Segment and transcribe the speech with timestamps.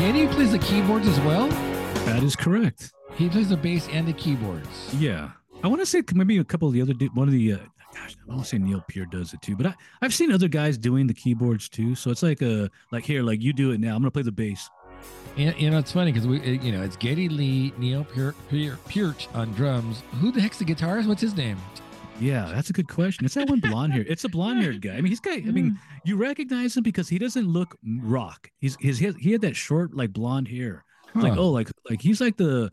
[0.00, 1.46] Geddy plays the keyboards as well.
[2.06, 2.90] That is correct.
[3.16, 4.94] He plays the bass and the keyboards.
[4.94, 5.32] Yeah,
[5.62, 7.52] I want to say maybe a couple of the other one of the.
[7.52, 7.58] Uh,
[7.94, 10.48] gosh, I want to say Neil Peart does it too, but I, I've seen other
[10.48, 11.94] guys doing the keyboards too.
[11.94, 13.94] So it's like a like here, like you do it now.
[13.94, 14.70] I'm gonna play the bass.
[15.36, 18.36] And, you know, it's funny because we, uh, you know, it's Geddy Lee, Neil Peart,
[18.48, 20.02] Peart, Peart on drums.
[20.22, 21.08] Who the heck's the guitarist?
[21.08, 21.58] What's his name?
[22.20, 23.24] Yeah, that's a good question.
[23.24, 24.04] It's that one blonde hair.
[24.06, 24.90] It's a blonde haired guy.
[24.92, 25.38] I mean, he's got.
[25.38, 28.50] I mean, you recognize him because he doesn't look rock.
[28.58, 30.84] He's his he, he had that short like blonde hair.
[31.14, 32.70] It's Like oh, like like he's like the.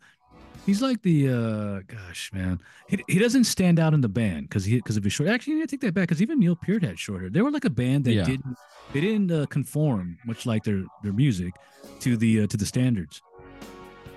[0.65, 2.59] He's like the uh gosh man
[2.89, 5.61] he, he doesn't stand out in the band because he because of his short actually
[5.61, 7.69] I take that back because even Neil Peart had short hair they were like a
[7.69, 8.25] band that Yeah.
[8.25, 8.57] didn't
[8.91, 11.53] they didn't uh, conform much like their their music
[12.01, 13.21] to the uh, to the standards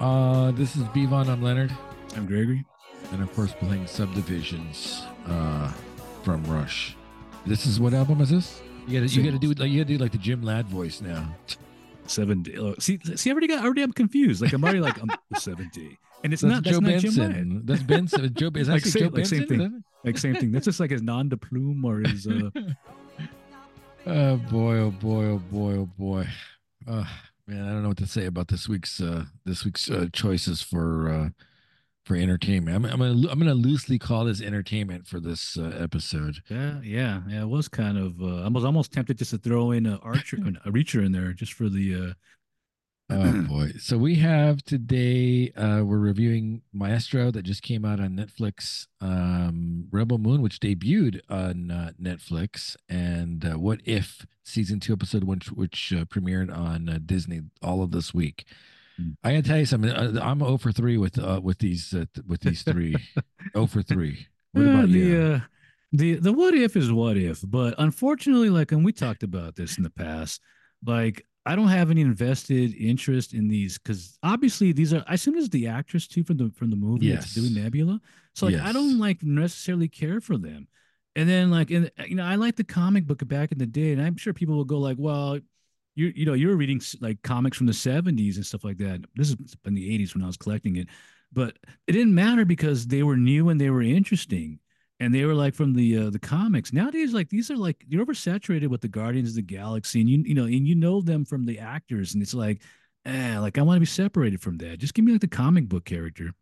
[0.00, 1.28] Uh, this is Bevon.
[1.28, 1.72] I'm Leonard,
[2.16, 2.64] I'm Gregory
[3.12, 5.72] and of course playing Subdivisions uh,
[6.22, 6.96] from Rush.
[7.46, 8.60] This is what album is this?
[8.86, 11.34] You gotta, you gotta do like you gotta do like the Jim Ladd voice now.
[12.06, 15.00] seven day oh, see see I already got already I'm confused like I'm already like
[15.00, 17.32] I'm seven day and it's That's not Joe that's not Jim Ladd.
[17.34, 17.62] Benson.
[17.66, 18.34] That's Benson.
[18.34, 18.50] Joe.
[18.54, 19.84] Is that Like actually same- Joe like same thing.
[20.04, 22.50] like same thing that's just like his non de plume or his uh
[24.06, 24.76] Oh boy!
[24.78, 25.24] Oh boy!
[25.26, 25.72] Oh boy!
[25.74, 26.26] Oh boy!
[26.88, 27.04] Uh,
[27.46, 30.62] man, I don't know what to say about this week's uh, this week's uh, choices
[30.62, 31.28] for uh,
[32.10, 32.76] for entertainment.
[32.76, 36.38] I'm, I'm gonna I'm gonna loosely call this entertainment for this uh, episode.
[36.48, 37.42] Yeah, yeah, yeah.
[37.42, 38.20] It was kind of.
[38.20, 41.32] Uh, I was almost tempted just to throw in a archer, a reacher in there,
[41.32, 41.94] just for the.
[41.94, 42.12] Uh,
[43.12, 43.72] Oh boy!
[43.80, 45.50] So we have today.
[45.56, 48.86] Uh, we're reviewing Maestro that just came out on Netflix.
[49.00, 55.24] Um, Rebel Moon, which debuted on uh, Netflix, and uh, What If season two episode
[55.24, 58.46] one, which, which uh, premiered on uh, Disney all of this week.
[59.24, 59.90] I gotta tell you something.
[59.90, 62.96] uh, I'm 0 for three with uh, with these uh, with these three.
[63.54, 64.26] 0 for three.
[64.52, 65.22] What uh, about the, you?
[65.22, 65.40] Uh,
[65.92, 69.76] the the what if is what if, but unfortunately, like, and we talked about this
[69.76, 70.40] in the past,
[70.84, 71.24] like.
[71.46, 75.02] I don't have any invested interest in these because obviously these are.
[75.08, 77.98] I assume this is the actress too from the from the movie that's doing Nebula.
[78.34, 80.68] So like I don't like necessarily care for them.
[81.16, 83.92] And then like and you know I like the comic book back in the day,
[83.92, 85.38] and I'm sure people will go like, well,
[85.94, 89.04] you you know you're reading like comics from the 70s and stuff like that.
[89.16, 90.88] This is in the 80s when I was collecting it,
[91.32, 94.58] but it didn't matter because they were new and they were interesting.
[95.02, 96.74] And they were like from the uh, the comics.
[96.74, 100.22] Nowadays, like these are like you're oversaturated with the Guardians of the Galaxy, and you
[100.26, 102.60] you know, and you know them from the actors, and it's like,
[103.06, 104.78] eh, like I want to be separated from that.
[104.78, 106.34] Just give me like the comic book character.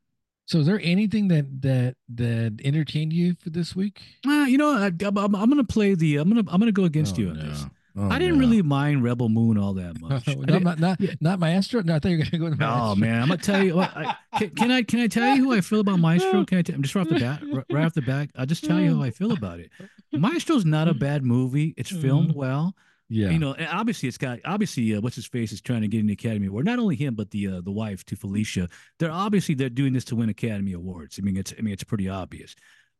[0.46, 4.02] So is there anything that that that entertained you for this week?
[4.26, 6.16] Uh, you know, I, I'm gonna play the.
[6.16, 7.42] I'm gonna I'm gonna go against Oh, you on no.
[7.44, 7.64] this.
[7.98, 8.40] Oh, I didn't no.
[8.40, 10.26] really mind Rebel Moon all that much.
[10.28, 11.82] No, not not not Maestro.
[11.82, 13.90] No, I thought you were gonna go to Oh man, I'm gonna tell you what.
[13.96, 16.44] I, can, can I can I tell you who I feel about Maestro?
[16.44, 16.62] Can I?
[16.62, 18.30] T- I'm just right off the bat, right off the bat.
[18.36, 19.70] I'll just tell you how I feel about it.
[20.12, 21.74] Maestro's not a bad movie.
[21.76, 22.74] It's filmed well.
[23.10, 23.30] Yeah.
[23.30, 26.02] You know, and obviously it's got obviously uh, what's his face is trying to get
[26.02, 26.66] an Academy Award.
[26.66, 28.68] Not only him, but the uh, the wife to Felicia.
[28.98, 31.18] They're obviously they're doing this to win Academy Awards.
[31.18, 32.54] I mean, it's I mean it's pretty obvious.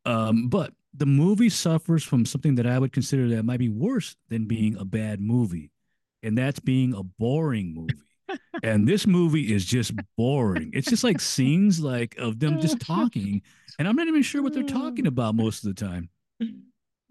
[0.07, 4.17] Um, but the movie suffers from something that I would consider that might be worse
[4.29, 5.71] than being a bad movie,
[6.23, 7.95] and that's being a boring movie.
[8.63, 10.71] and this movie is just boring.
[10.75, 13.43] It's just like scenes like of them just talking,
[13.79, 16.09] and I'm not even sure what they're talking about most of the time.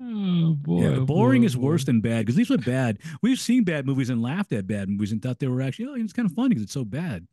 [0.01, 0.81] oh boy.
[0.81, 1.91] Yeah, oh, boring boy, is worse boy.
[1.93, 2.99] than bad because these are bad.
[3.21, 5.95] We've seen bad movies and laughed at bad movies and thought they were actually, oh,
[5.95, 7.27] it's kind of funny because it's so bad.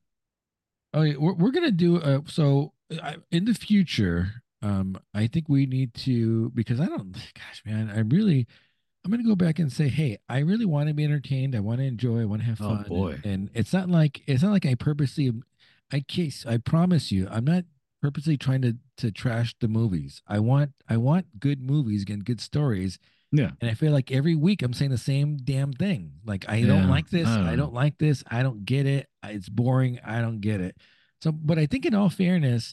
[0.93, 2.73] Oh, yeah, we're we're gonna do uh so
[3.03, 4.44] I, in the future.
[4.65, 7.13] Um, I think we need to because I don't.
[7.13, 8.47] Gosh, man, I really.
[9.05, 11.55] I'm gonna go back and say, hey, I really want to be entertained.
[11.55, 12.23] I want to enjoy.
[12.23, 12.79] I want to have Oh, fun.
[12.79, 13.21] and- boy.
[13.23, 15.31] And, it's not like it's not like I purposely.
[15.93, 16.47] I case.
[16.47, 17.65] I promise you, I'm not
[18.01, 20.23] purposely trying to to trash the movies.
[20.27, 22.99] I want I want good movies and good stories.
[23.31, 23.51] Yeah.
[23.61, 26.13] And I feel like every week I'm saying the same damn thing.
[26.25, 27.27] Like I Yeah, don't like this.
[27.29, 28.25] I don't I don't like this.
[28.31, 29.09] I don't get it.
[29.25, 29.99] It's boring.
[30.05, 30.77] I don't get it.
[31.21, 32.73] So, but I think in all fairness,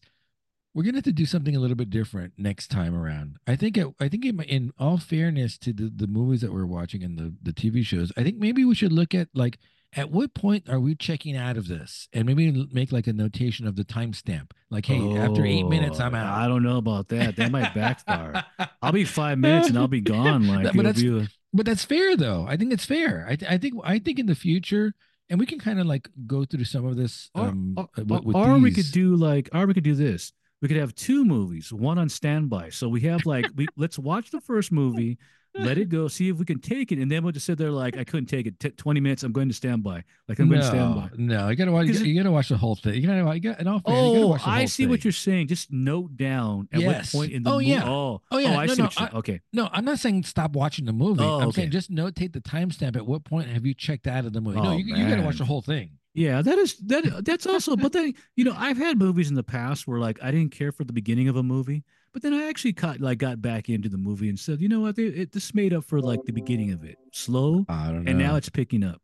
[0.74, 3.38] we're gonna have to do something a little bit different next time around.
[3.48, 6.66] I think it, I think in, in all fairness to the, the movies that we're
[6.66, 9.58] watching and the the TV shows, I think maybe we should look at like
[9.94, 13.68] at what point are we checking out of this, and maybe make like a notation
[13.68, 14.52] of the timestamp.
[14.70, 16.38] Like, hey, after eight minutes, I'm Oh, out.
[16.38, 17.35] I don't know about that.
[17.35, 18.46] That might backfire.
[18.82, 20.47] I'll be five minutes and I'll be gone.
[20.47, 22.46] Like, But that's- a- but that's fair though.
[22.47, 23.26] I think it's fair.
[23.28, 24.94] I, th- I think I think in the future,
[25.29, 27.29] and we can kind of like go through some of this.
[27.35, 30.32] Um, or, with, with or we could do like, or we could do this.
[30.61, 32.69] We could have two movies, one on standby.
[32.69, 35.17] So we have like, we let's watch the first movie,
[35.55, 37.72] let it go, see if we can take it, and then we'll just sit there
[37.72, 38.59] like, I couldn't take it.
[38.59, 40.03] T- Twenty minutes, I'm going to standby.
[40.29, 41.09] Like I'm going to standby.
[41.17, 41.87] No, you gotta watch.
[41.87, 42.93] You 'Cause gotta, it- you gotta watch the whole thing.
[43.02, 45.47] You gotta, you gotta in all fairness, you gotta Oh, I see what you're saying.
[45.47, 47.11] Just note down at Yes.
[47.14, 47.73] what point in the movie.
[47.73, 47.90] Oh, mo- yeah.
[47.91, 48.55] Oh, Oh, yeah.
[48.55, 49.41] Oh, I No, see no, I- Okay.
[49.52, 51.23] No, I'm not saying stop watching the movie.
[51.23, 51.61] Oh, I'm okay.
[51.61, 52.96] saying just notate the timestamp.
[52.96, 54.61] At what point have you checked out of the movie?
[54.61, 55.97] no, Oh, you, you gotta watch the whole thing.
[56.13, 57.22] Yeah, that is that.
[57.25, 57.75] That's also.
[57.75, 60.72] But then you know, I've had movies in the past where like I didn't care
[60.72, 63.87] for the beginning of a movie, but then I actually caught like got back into
[63.90, 66.34] the movie and said, you know what, it, it this made up for like the
[66.34, 68.09] beginning of it, slow, I don't know.
[68.09, 69.02] and now it's picking up.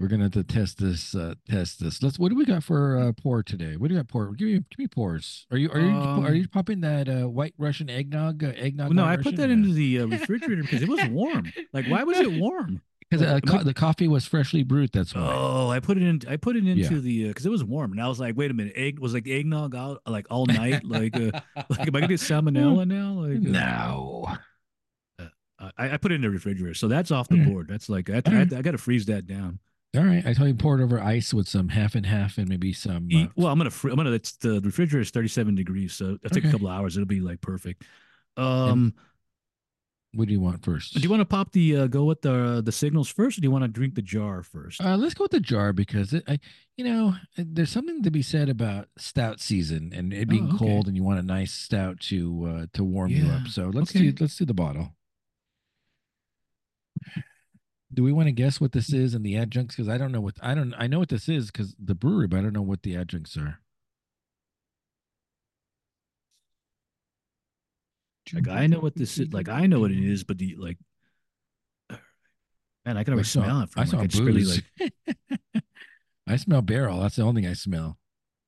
[0.00, 1.12] We're gonna have to test this.
[1.14, 2.00] Uh, test this.
[2.02, 2.20] Let's.
[2.20, 3.76] What do we got for uh, pour today?
[3.76, 4.30] What do you got pour?
[4.32, 4.52] Give me.
[4.70, 5.44] Give me pours.
[5.50, 5.68] Are you?
[5.72, 5.90] Are you?
[5.90, 8.44] Um, are you popping that uh, white Russian eggnog?
[8.44, 8.92] Uh, eggnog.
[8.94, 9.54] no, I put that Yeah.
[9.54, 11.52] into the uh, refrigerator because it was warm.
[11.72, 12.80] Like, why was it warm?
[13.10, 14.90] Because uh, co- the coffee was freshly brewed.
[14.92, 15.22] That's why.
[15.34, 16.20] Oh, I put it in.
[16.28, 16.88] I put it into Yeah.
[17.00, 19.26] the because it was warm, and I was like, wait a minute, egg was like
[19.26, 20.84] eggnog out like all night.
[20.84, 21.30] like, uh,
[21.70, 23.12] like am I gonna get salmonella now?
[23.14, 24.36] Like, uh, no.
[25.76, 27.46] I, I put it in the refrigerator, so that's off the Yeah.
[27.48, 27.66] board.
[27.68, 29.58] That's like I, I, I got to freeze that down.
[29.96, 30.24] All right.
[30.24, 33.08] I told you pour it over ice with some half and half and maybe some.
[33.12, 36.44] Uh, well, I'm gonna I'm gonna it's the refrigerator is 37 degrees, so it'll take
[36.44, 36.48] Okay.
[36.48, 36.96] a couple hours.
[36.96, 37.84] It'll be like perfect.
[38.36, 38.94] Um,
[40.14, 40.94] what do you want first?
[40.94, 43.46] do you want to pop the uh, go with the the signals first, or do
[43.46, 44.80] you want to drink the jar first?
[44.80, 46.38] Uh, let's go with the jar because it, I,
[46.76, 50.58] you know, there's something to be said about stout season and it being Oh, okay.
[50.58, 53.48] cold, and you want a nice stout to uh, to warm you up.
[53.48, 54.10] So let's okay.
[54.10, 54.94] do let's do the bottle.
[57.92, 59.74] Do we want to guess what this is and the adjuncts?
[59.76, 62.26] Because I don't know what I don't I know what this is because the brewery,
[62.26, 63.60] but I don't know what the adjuncts are.
[68.34, 69.32] Like I know what this is.
[69.32, 70.78] Like I know what it is, but the like,
[72.84, 73.70] man, I can I already saw- smell it.
[73.70, 74.62] From I like, saw really booze.
[74.80, 74.92] like
[76.26, 77.00] I smell barrel.
[77.00, 77.98] That's the only thing I smell.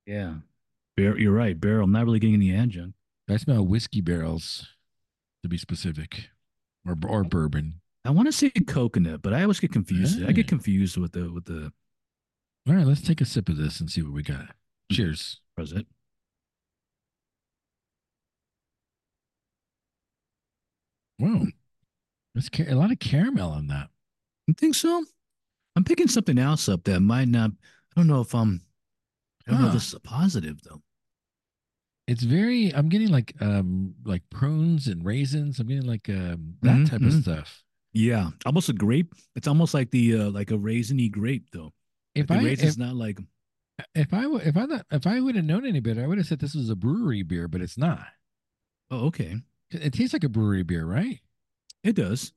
[0.07, 0.35] yeah,
[0.97, 1.85] Bar- you're right, barrel.
[1.85, 2.95] I'm not really getting any adjunct.
[3.29, 4.67] I smell whiskey barrels,
[5.43, 6.29] to be specific,
[6.87, 7.81] or or bourbon.
[8.05, 10.25] I want to say coconut, but I always get confused.
[10.25, 11.73] I get confused with the with the
[12.69, 14.55] All right, let's take a sip of this and see what we got.
[14.91, 15.41] Cheers.
[15.55, 15.87] present.
[21.21, 21.47] Whoa,
[22.35, 23.91] there's ca- a lot of caramel on that.
[24.47, 25.05] You think so?
[25.77, 27.53] I'm picking something else up that might not.
[27.53, 28.63] I don't know if I'm.
[29.47, 30.83] I don't know if this is a positive though.
[32.07, 32.75] It's very.
[32.75, 35.61] I'm getting like um like prunes and raisins.
[35.61, 37.63] I'm getting like um that Mhm, type of stuff.
[37.93, 39.15] Yeah, almost a grape.
[39.37, 41.73] It's almost like the uh, like a raisiny grape though.
[42.15, 43.19] If the I raisin's if, not like
[43.95, 46.27] if I if I thought if I would have known any better, I would have
[46.27, 48.07] said this was a brewery beer, but it's not.
[48.91, 49.37] oh okay.
[49.71, 51.21] It, tastes like a brewery beer, right?
[51.85, 52.33] It does,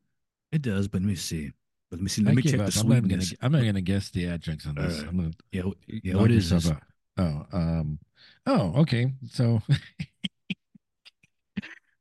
[0.51, 0.87] it does.
[0.87, 1.51] But let me see.
[1.89, 2.23] But let me see.
[2.23, 2.69] Let I me check up.
[2.71, 3.21] the I'm not gonna.
[3.21, 3.33] sweetness.
[3.41, 4.95] I'm not gonna guess the adjuncts on this.
[4.99, 5.09] Alright.
[5.09, 6.15] I'm gonna Yeah, yeah.
[6.15, 6.69] What is this?
[6.69, 6.81] out.
[7.17, 7.99] Oh, um,
[8.45, 9.13] oh, okay.
[9.29, 9.61] So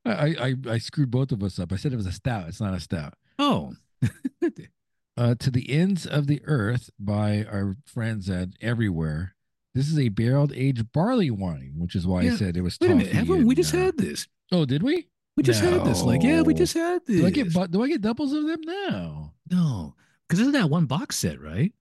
[0.05, 1.71] I, I I screwed both of us up.
[1.71, 2.47] I said it was a stout.
[2.49, 3.13] It's not a stout.
[3.39, 3.73] Oh,
[5.15, 9.35] Uh, to the ends of the earth by our friends at everywhere.
[9.75, 12.79] This is a barrel aged barley wine, which is why I said it was.
[12.81, 13.13] wait a minute.
[13.13, 14.27] Haven't we just uh, had this?
[14.51, 15.07] Oh, did we?
[15.35, 16.03] We just had this.
[16.03, 17.21] Like, yeah, we just had this.
[17.21, 19.33] Do I get do I get doubles of them now?
[19.49, 19.95] no,
[20.27, 21.73] because isn't that one box set, right?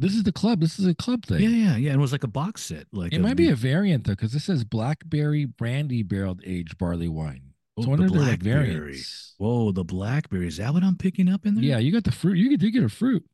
[0.00, 0.60] This is the club.
[0.60, 1.40] This is a club thing.
[1.42, 1.90] Yeah, yeah, yeah.
[1.90, 2.86] And it was like a box set.
[2.92, 7.08] Like It might be a variant though, because this says blackberry brandy barreled aged barley
[7.08, 7.52] wine.
[7.76, 9.34] Oh, So I oh, the wonder they're like variants.
[9.38, 10.46] Whoa, the blackberry.
[10.46, 11.64] Is that what I'm picking up in there?
[11.64, 12.38] Yeah, you got the fruit.
[12.38, 13.24] You get get a fruit.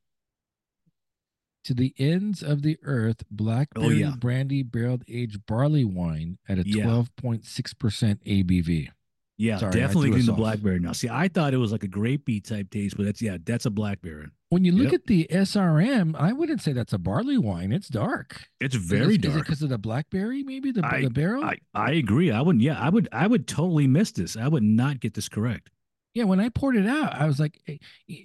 [1.65, 4.13] To the ends of the earth, oh, blackberry Oh, yeah.
[4.19, 8.89] brandy barreled aged barley wine at a twelve point six percent ABV.
[9.37, 10.93] Yeah, Sorry, definitely getting the blackberry now.
[10.93, 13.71] See, I thought it was like a grapey type taste, but that's yeah, that's a
[13.71, 14.29] blackberry.
[14.51, 14.95] When you look Yep.
[15.01, 17.73] at the SRM, I wouldn't say that's a barley wine.
[17.73, 18.45] It's dark.
[18.61, 19.47] It's Is very it- Is it dark.
[19.47, 20.45] because of the blackberry?
[20.45, 21.43] Maybe the I- the barrel.
[21.45, 22.31] I, I agree.
[22.31, 22.63] I wouldn't.
[22.63, 23.09] Yeah, I would.
[23.11, 24.37] I would totally miss this.
[24.37, 25.71] I would not get this correct.
[26.15, 27.79] Yeah, when I poured it out, I was like, eh,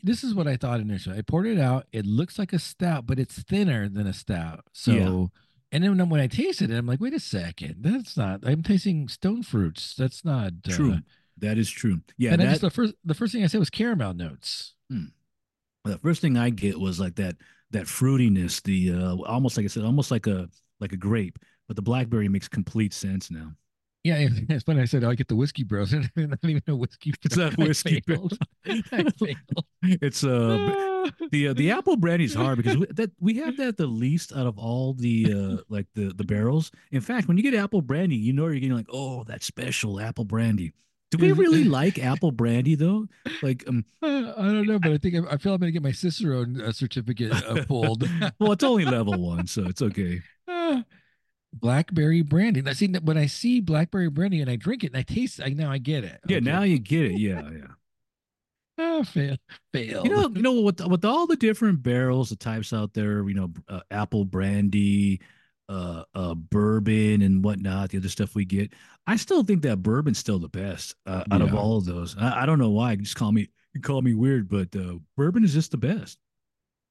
[0.03, 1.17] this is what I thought initially.
[1.17, 1.87] I poured it out.
[1.91, 4.63] It looks like a stout, but it's thinner than a stout.
[4.73, 5.25] So, Yeah.
[5.71, 7.77] And then when I tasted it, I'm like, wait a second.
[7.81, 9.95] That's not, I'm tasting stone fruits.
[9.95, 10.97] That's not uh, True.
[11.37, 12.01] That is true.
[12.17, 14.73] Yeah, and I just, the first, the first thing I said was caramel notes.
[14.89, 17.37] the first thing I get was like that
[17.71, 20.49] that fruitiness, the uh almost like I said, almost like a
[20.79, 21.39] like a grape.
[21.67, 23.53] But the blackberry makes complete sense now.
[24.03, 24.17] Yeah,
[24.49, 24.81] it's funny.
[24.81, 25.93] I said, oh, I get the whiskey bros.
[25.93, 27.13] I don't even know whiskey.
[27.23, 28.37] It's not I whiskey failed.
[28.65, 29.65] I failed.
[29.83, 30.88] It's uh
[31.31, 34.33] the uh, the apple brandy is hard because we, that we have that the least
[34.35, 36.71] out of all the uh like the the barrels.
[36.91, 39.99] In fact, when you get apple brandy, you know you're getting like oh that special
[39.99, 40.73] apple brandy.
[41.11, 43.07] Do we really like apple brandy though?
[43.41, 45.71] Like um, Uh, I don't know, but I think I, I feel I'm going to
[45.71, 48.07] get my Cicerone uh, certificate uh, pulled.
[48.39, 50.21] well, it's only level one, so it's okay.
[51.53, 52.61] Blackberry brandy.
[52.65, 55.41] I see when I see blackberry brandy and I drink it and I taste.
[55.43, 56.19] I now I get it.
[56.27, 56.45] Yeah, Okay.
[56.45, 57.19] now you get it.
[57.19, 57.67] Yeah, yeah.
[58.79, 59.37] Ah, fail,
[59.73, 60.03] fail.
[60.03, 63.35] You know, you know, with with all the different barrels, the types out there, you
[63.35, 65.21] know, uh, apple brandy,
[65.67, 68.73] uh, uh, bourbon, and whatnot, the other stuff we get.
[69.07, 72.15] I still think that bourbon's still the best uh, out of all of those.
[72.17, 72.95] I, I don't know why.
[72.95, 76.17] Just call me, you call me weird, but uh, bourbon is just the best.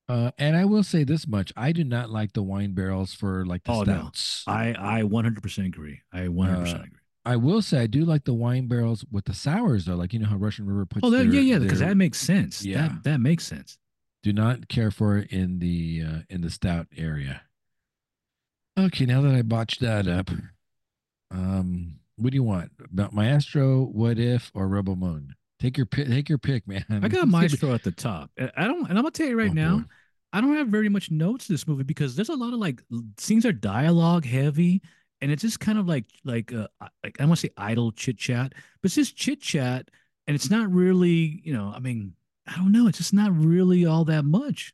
[0.09, 3.45] Uh, and I will say this much: I do not like the wine barrels for
[3.45, 4.11] like the Oh no.
[4.47, 6.00] I I 100% agree.
[6.12, 6.98] I 100% Uh, agree.
[7.25, 9.97] I will say I do like the wine barrels with the sours though.
[9.97, 11.05] Like you know how Russian River puts.
[11.05, 12.65] Oh, that, their- yeah, yeah, because that makes sense.
[12.65, 12.89] Yeah.
[12.89, 13.79] That that makes sense.
[14.23, 17.43] do not care for it in the uh, in the stout area.
[18.79, 20.31] Okay, now that I botched that up,
[21.31, 22.71] um, what do you want?
[22.93, 25.35] About Maestro, What If, or Rebel Moon?
[25.61, 26.07] Take your pick.
[26.09, 26.85] Take your pick, man.
[26.89, 28.31] I got Maestro at the top.
[28.39, 29.85] I I don't, and I'm gonna tell you right Oh, now, boy.
[30.33, 32.83] I don't have very much notes in this movie because there's a lot of like
[33.19, 34.83] scenes are dialogue heavy,
[35.21, 37.93] and it's just kind of like like uh I- like I want to say idle
[37.93, 39.91] chit chat, but it's just chit chat,
[40.27, 42.15] and it's not really you know I mean
[42.47, 44.73] I don't know it's just not really all that much.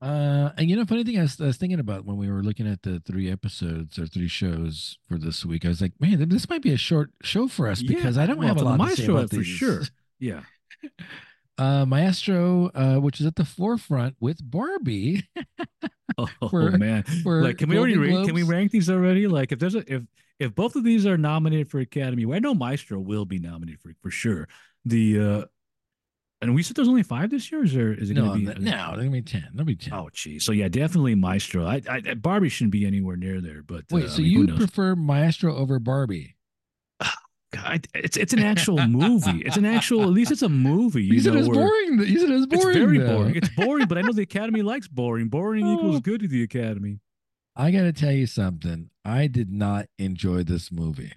[0.00, 2.42] Uh, and you know, funny thing I was, I was thinking about when we were
[2.42, 5.64] looking at the three episodes or three shows for this week.
[5.64, 8.26] I was like, man, this might be a short show for us Yeah, because I
[8.26, 9.46] don't well, have a for lot to say Maestro, about for these.
[9.46, 9.82] sure.
[10.18, 10.42] Yeah.
[11.58, 15.28] Uh, Maestro, uh, which is at the forefront with Barbie.
[16.18, 19.26] Oh For- man, for like can we already rank, can we rank these already?
[19.26, 20.02] Like if there's a if
[20.38, 23.80] if both of these are nominated for Academy, well, I know Maestro will be nominated
[23.80, 24.46] for for sure.
[24.84, 25.44] The uh
[26.42, 28.38] and we said there's only five this year, or is, there, is it no, gonna
[28.38, 28.44] be?
[28.44, 29.48] no, no, they're gonna be ten.
[29.54, 29.94] They'll be ten.
[29.94, 30.44] Oh, geez.
[30.44, 31.64] So yeah, definitely Maestro.
[31.64, 33.62] I, I Barbie shouldn't be anywhere near there.
[33.62, 36.36] But Wait, uh, so I mean, you prefer Maestro over Barbie?
[37.52, 39.42] God, it's it's an actual movie.
[39.44, 40.02] It's an actual.
[40.04, 41.04] At least it's a movie.
[41.04, 41.98] You know, boring.
[41.98, 42.78] Said it's It's boring.
[42.78, 43.16] very though.
[43.18, 43.34] boring.
[43.36, 45.28] It's boring, but I know the Academy likes boring.
[45.28, 46.00] Boring equals Oh.
[46.00, 47.00] good to the Academy.
[47.54, 48.88] I got to tell you something.
[49.04, 51.12] I did not enjoy this movie.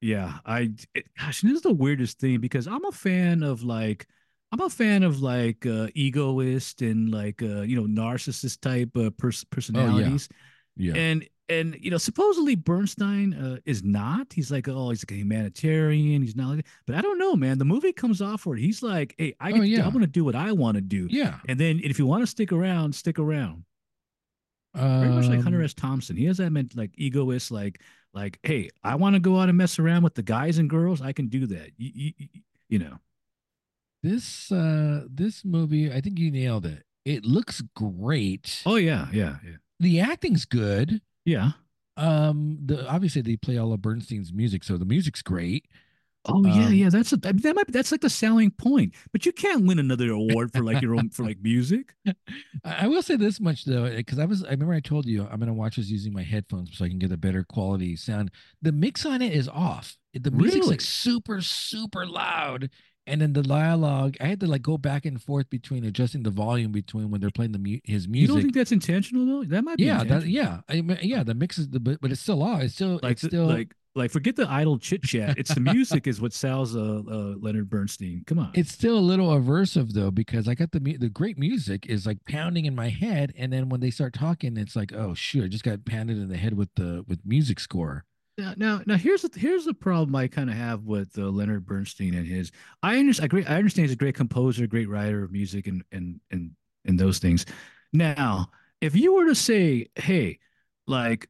[0.00, 4.06] Yeah, I it, gosh, this is the weirdest thing because I'm a fan of like
[4.52, 9.10] I'm a fan of like uh egoist and like uh you know narcissist type uh,
[9.18, 10.28] pers- personalities.
[10.76, 10.94] Yeah.
[10.94, 14.32] And and you know supposedly Bernstein uh, is not.
[14.32, 16.22] He's like oh he's like a humanitarian.
[16.22, 17.58] He's not like but I don't know man.
[17.58, 19.84] The movie comes off where he's like hey I Oh, yeah.
[19.84, 21.06] I want to do what I want to do.
[21.10, 21.38] yeah.
[21.48, 23.64] And then if you want to stick around, stick around.
[24.74, 25.74] Very much like Hunter Um, S.
[25.74, 26.16] Thompson.
[26.16, 27.80] He has that meant like egoist, like
[28.12, 31.00] like, hey, I want to go out and mess around with the guys and girls.
[31.02, 31.70] I can do that.
[31.76, 32.28] You, you, you-
[32.70, 32.98] you know.
[34.02, 36.82] This uh this movie, I think you nailed it.
[37.04, 38.62] It looks great.
[38.66, 41.00] Oh yeah, yeah, yeah, The acting's good.
[41.24, 41.52] Yeah.
[41.96, 45.66] Um, the obviously they play all of Bernstein's music, so the music's great.
[46.26, 46.88] Oh yeah, Um, yeah.
[46.88, 48.94] That's a, that might be, that's like the selling point.
[49.12, 51.94] But you can't win another award for like your own for like music.
[52.64, 55.26] I, I will say this much though, because I was I remember I told you
[55.30, 58.30] I'm gonna watch this using my headphones so I can get a better quality sound.
[58.62, 59.96] The mix on it is off.
[60.14, 60.70] The music's Really?
[60.70, 62.70] like super super loud,
[63.06, 66.30] and then the dialogue I had to like go back and forth between adjusting the
[66.30, 69.44] volume between when they're playing the mu- his music You don't think that's intentional though?
[69.44, 71.22] That might be yeah, that, yeah, I mean, yeah.
[71.22, 72.62] The mix is the but, but it's still off.
[72.62, 75.38] It's still like it's the- still like like forget the idle chit chat.
[75.38, 78.24] It's the music is what sells uh, uh Leonard Bernstein.
[78.26, 78.50] Come on.
[78.54, 82.24] it's still a little aversive though because I got the the great music is like
[82.26, 85.48] pounding in my head, and then when they start talking, it's like oh shoot, I
[85.48, 88.04] just got pounded in the head with the with music score.
[88.36, 91.66] Now, now, now here's the here's the problem I kind of have with uh, Leonard
[91.66, 92.50] Bernstein and his.
[92.82, 93.32] I understand.
[93.46, 96.50] I, understand he's a great composer, great writer of music, and and and
[96.84, 97.46] and those things.
[97.92, 98.50] Now,
[98.80, 100.40] if you were to say, hey,
[100.88, 101.28] like,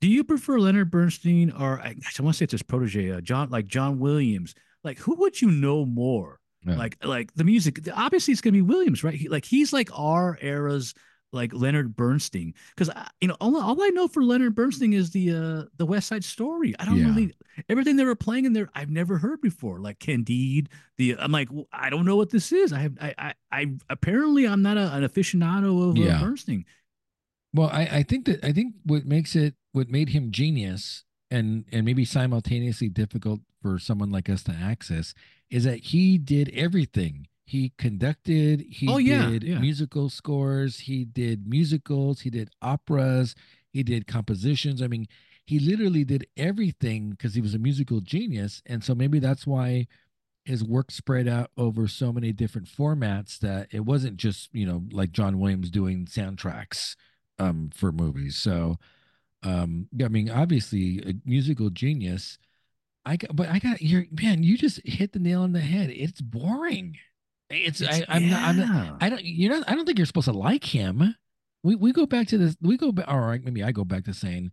[0.00, 3.20] do you prefer Leonard Bernstein or I, I want to say it's his protege, uh,
[3.22, 4.54] John, like John Williams?
[4.84, 6.38] Like, who would you know more?
[6.66, 6.76] Yeah.
[6.76, 7.78] Like, like the music.
[7.94, 9.14] Obviously, it's gonna be Williams, right?
[9.14, 10.92] He, like, he's like our era's
[11.32, 15.30] like Leonard Bernstein, because you know all, all I know for Leonard Bernstein is the
[15.32, 16.74] uh the West Side Story.
[16.78, 17.06] I don't Yeah.
[17.06, 17.32] really
[17.68, 18.68] everything they were playing in there.
[18.74, 20.68] I've never heard before, like Candide.
[20.98, 22.72] The I'm like "Well, I don't know what this is.
[22.72, 26.20] I have I I, I apparently I'm not a, an aficionado of uh, Yeah.
[26.20, 26.64] Bernstein.
[27.54, 31.64] Well, I, I think that I think what makes it what made him genius and
[31.72, 35.14] and maybe simultaneously difficult for someone like us to access
[35.50, 37.26] is that he did everything.
[37.52, 39.58] He conducted, he Oh, yeah, did yeah.
[39.58, 43.34] musical scores, he did musicals, he did operas,
[43.70, 44.80] he did compositions.
[44.80, 45.06] I mean,
[45.44, 48.62] he literally did everything because he was a musical genius.
[48.64, 49.86] And so maybe that's why
[50.46, 54.84] his work spread out over so many different formats that it wasn't just, you know,
[54.90, 56.96] like John Williams doing soundtracks
[57.38, 58.36] um for movies.
[58.36, 58.78] So
[59.42, 62.38] um I mean obviously a musical genius.
[63.04, 65.90] I got but I got your man, you just hit the nail on the head.
[65.90, 66.96] It's boring.
[67.52, 70.26] It's, I, I'm not I'm not I don't you're not I don't think you're supposed
[70.28, 71.14] to like him.
[71.62, 74.04] We we go back to this we go back all right, maybe I go back
[74.04, 74.52] to saying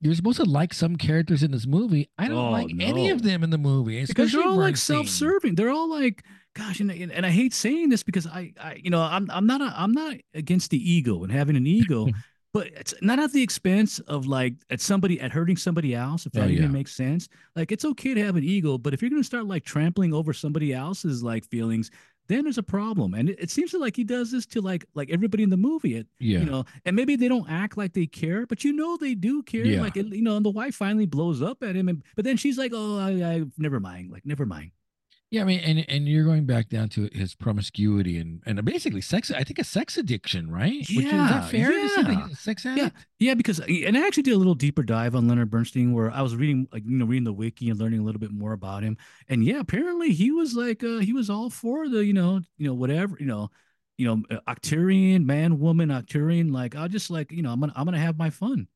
[0.00, 2.08] you're supposed to like some characters in this movie.
[2.18, 4.04] I don't Oh, like any of them in the movie.
[4.04, 4.96] because they're all like Bernstein.
[4.96, 5.54] self-serving.
[5.54, 6.24] They're all like,
[6.56, 9.60] gosh, and, and I hate saying this because I, I you know, I'm I'm not
[9.60, 12.08] a, I'm not against the ego and having an ego,
[12.52, 16.26] but it's not at the expense of like at somebody at hurting somebody else.
[16.26, 16.68] If oh, that Oh, even yeah.
[16.70, 19.64] makes sense, like it's okay to have an ego, but if you're gonna start like
[19.64, 21.92] trampling over somebody else's like feelings,
[22.32, 23.14] then there's a problem.
[23.14, 25.96] And it, it seems like he does this to like like everybody in the movie.
[25.96, 26.40] It, Yeah.
[26.40, 29.42] you know, and maybe they don't act like they care, but you know they do
[29.42, 29.64] care.
[29.64, 29.80] Yeah.
[29.82, 32.36] Like it- you know, and the wife finally blows up at him, and but then
[32.36, 34.10] she's like, "Oh, I, I never mind.
[34.10, 34.70] Like never mind."
[35.32, 39.00] Yeah, I mean, and and you're going back down to his promiscuity and and basically
[39.00, 39.30] sex.
[39.30, 40.86] I think a sex addiction, right?
[40.90, 42.28] Yeah, Which is that fair to say that yeah.
[42.30, 42.94] a sex addict?
[43.18, 46.10] yeah, yeah, because and I actually did a little deeper dive on Leonard Bernstein where
[46.10, 48.52] I was reading like you know reading the wiki and learning a little bit more
[48.52, 48.98] about him.
[49.26, 52.66] And yeah, apparently he was like uh he was all for the you know you
[52.66, 53.50] know whatever you know
[53.96, 57.86] you know Octarian man woman Octarian like I'll just like you know I'm gonna I'm
[57.86, 58.68] gonna have my fun.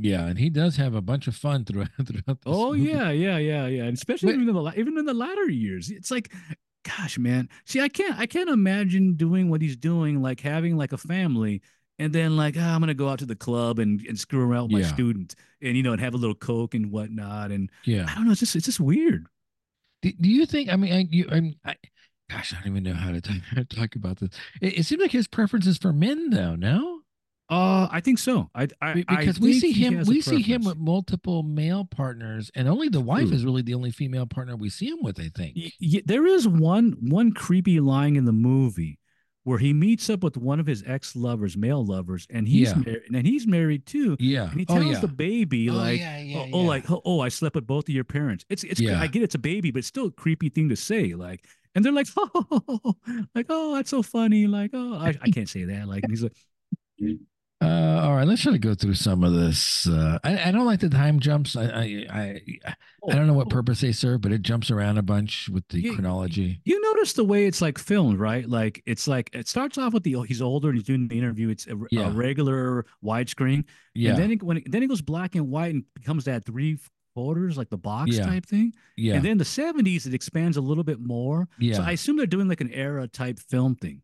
[0.00, 2.26] Yeah, and he does have a bunch of fun throughout throughout.
[2.26, 2.90] This Oh movie.
[2.90, 3.84] yeah, yeah, yeah, yeah.
[3.84, 6.32] And especially But- even in the even in the latter years, it's like,
[6.84, 7.48] gosh, man.
[7.64, 11.62] See, I can't I can't imagine doing what he's doing, like having like a family,
[11.98, 14.64] and then like ah, I'm gonna go out to the club and, and screw around
[14.64, 14.92] with my Yeah.
[14.94, 17.50] student, and you know, and have a little coke and whatnot.
[17.50, 18.06] And yeah.
[18.08, 19.26] I don't know, it's just it's just weird.
[20.02, 20.68] Do, do you think?
[20.72, 21.74] I mean, I, you, I'm, I,
[22.30, 23.36] gosh, I don't even know how to talk,
[23.70, 24.30] talk about this.
[24.60, 26.54] It, it seems like his preference is for men, though.
[26.54, 26.97] No,
[27.50, 28.50] Uh, I think so.
[28.54, 31.42] I, I Be- I because we see him, has a we see him with multiple
[31.42, 33.36] male partners, and only the wife True.
[33.36, 35.18] is really the only female partner we see him with.
[35.18, 35.56] I think.
[35.56, 38.98] Y- y- there is one one creepy line in the movie
[39.44, 42.74] where he meets up with one of his ex lovers, male lovers, and he's Yeah.
[42.84, 44.14] married, and he's married too.
[44.20, 44.50] Yeah.
[44.50, 45.00] And he oh tells yeah.
[45.00, 46.68] the baby Oh, like, yeah, yeah, oh, oh, yeah.
[46.68, 48.44] like, oh, oh, I slept with both of your parents.
[48.50, 49.00] It's, it's, Yeah.
[49.00, 51.14] I get it's a baby, but it's still a creepy thing to say.
[51.14, 52.94] Like, and they're like, oh,
[53.34, 54.46] like, oh, that's so funny.
[54.46, 55.88] Like, oh, I, I can't say that.
[55.88, 56.36] Like, and he's like,
[57.60, 59.88] Uh, all right, let's try to go through some of this.
[59.88, 61.56] Uh, I, I don't like the time jumps.
[61.56, 62.40] I, I, I,
[63.08, 65.66] I don't know what oh, purpose they serve, but it jumps around a bunch with
[65.68, 66.60] the Yeah, chronology.
[66.64, 68.48] You notice the way it's like filmed, right?
[68.48, 71.48] Like, it's like it starts off with the he's older and he's doing the interview.
[71.48, 75.34] It's a, a regular widescreen, Yeah, and then it, when it, then it goes black
[75.34, 76.78] and white and becomes that three
[77.16, 78.26] quarters, like the box Yeah.
[78.26, 78.72] type thing.
[78.96, 81.48] yeah, And then the seventies, it expands a little bit more.
[81.58, 81.74] yeah.
[81.74, 84.02] So I assume they're doing like an era type film thing.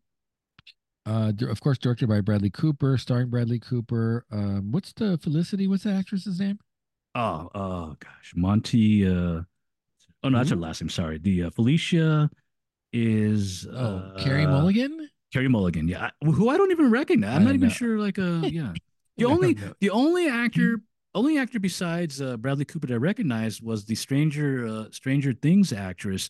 [1.05, 4.25] Uh, of course, directed by Bradley Cooper, starring Bradley Cooper.
[4.31, 5.67] Um, what's the Felicity?
[5.67, 6.59] What's the actress's name?
[7.13, 9.07] Oh, oh gosh, Monty.
[9.07, 9.41] Uh,
[10.23, 10.89] oh no, that's her last name.
[10.89, 12.29] Sorry, the uh, Felicia
[12.91, 13.75] is Oh,
[14.15, 15.09] uh, Carey Mulligan.
[15.31, 15.87] Carey Mulligan.
[15.87, 17.35] Yeah, I- who I don't even recognize.
[17.35, 17.73] I'm not even know.
[17.73, 17.99] sure.
[17.99, 18.73] Like, uh, yeah,
[19.17, 20.81] the only the only actor.
[21.13, 25.71] Only actor besides uh, Bradley Cooper that I recognized was the Stranger uh, Stranger Things
[25.71, 26.27] actress,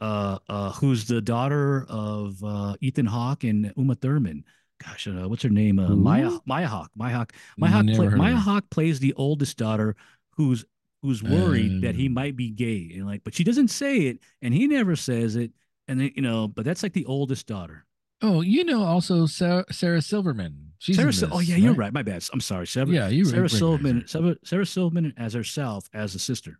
[0.00, 4.44] uh, uh, who's the daughter of uh, Ethan Hawke and Uma Thurman.
[4.84, 5.78] Gosh, uh, what's her name?
[5.78, 6.30] Uh, Maya?
[6.46, 6.90] Maya Hawke.
[6.96, 7.32] Maya Hawke.
[7.56, 8.40] Maya Hawke, play, Maya her.
[8.40, 9.96] Hawke plays the oldest daughter
[10.32, 10.64] who's
[11.02, 12.12] who's worried that he Oh.
[12.12, 15.52] might be gay and like, but she doesn't say it, and he never says it,
[15.86, 17.84] and then, you know, but that's like the oldest daughter.
[18.20, 20.72] Oh, you know, also Sarah, Sarah Silverman.
[20.80, 21.92] She's Sarah, oh this, yeah, you're right.
[21.92, 22.24] My bad.
[22.32, 22.66] I'm sorry.
[22.66, 24.00] Sarah, Yeah, you Sarah recognize Silverman.
[24.00, 24.06] her.
[24.08, 26.58] Sarah, Sarah Silverman as herself as a sister,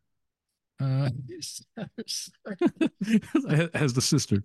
[0.81, 1.11] Uh,
[3.75, 4.45] as the sister.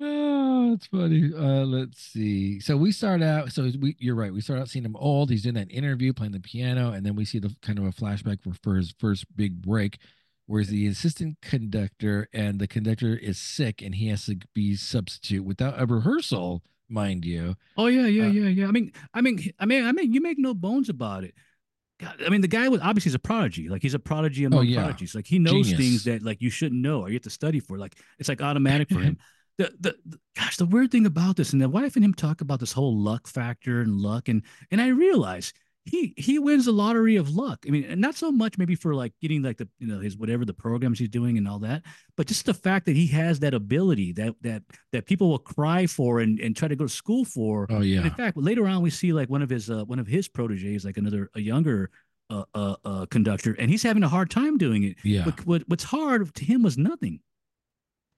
[0.00, 1.32] Oh, it's funny.
[1.34, 2.60] Uh, let's see.
[2.60, 3.50] So we start out.
[3.52, 4.32] So we, you're right.
[4.32, 5.30] We start out seeing him old.
[5.30, 7.90] He's doing that interview, playing the piano, and then we see the kind of a
[7.90, 9.98] flashback for, for his first big break,
[10.46, 14.76] where he's the assistant conductor, and the conductor is sick, and he has to be
[14.76, 17.56] substitute without a rehearsal, mind you.
[17.76, 18.68] Oh yeah, yeah, Uh, yeah, yeah.
[18.68, 21.34] I mean, I mean, I mean, I mean, you make no bones about it.
[22.00, 23.68] God, I mean, the guy was obviously he's a prodigy.
[23.68, 24.80] Like he's a prodigy oh, among Oh, yeah.
[24.82, 25.14] prodigies.
[25.14, 25.78] Like he knows Genius.
[25.78, 27.76] things that like you shouldn't know or you have to study for.
[27.78, 29.18] Like it's like automatic for him.
[29.58, 32.42] The, the the gosh, the weird thing about this, and the wife and him talk
[32.42, 35.52] about this whole luck factor and luck, and and I realize
[35.88, 37.64] he he wins the lottery of luck.
[37.66, 40.16] I mean, and not so much maybe for like getting like the you know his
[40.16, 41.82] whatever the programs he's doing and all that,
[42.16, 45.86] but just the fact that he has that ability that that that people will cry
[45.86, 47.66] for and and try to go to school for.
[47.70, 48.04] Oh And yeah.
[48.04, 50.84] in fact, later on we see like one of his uh, one of his proteges,
[50.84, 51.90] like another a younger
[52.30, 54.96] uh, uh, uh, conductor, and he's having a hard time doing it.
[55.02, 55.24] Yeah.
[55.24, 57.20] What, what what's hard to him was nothing.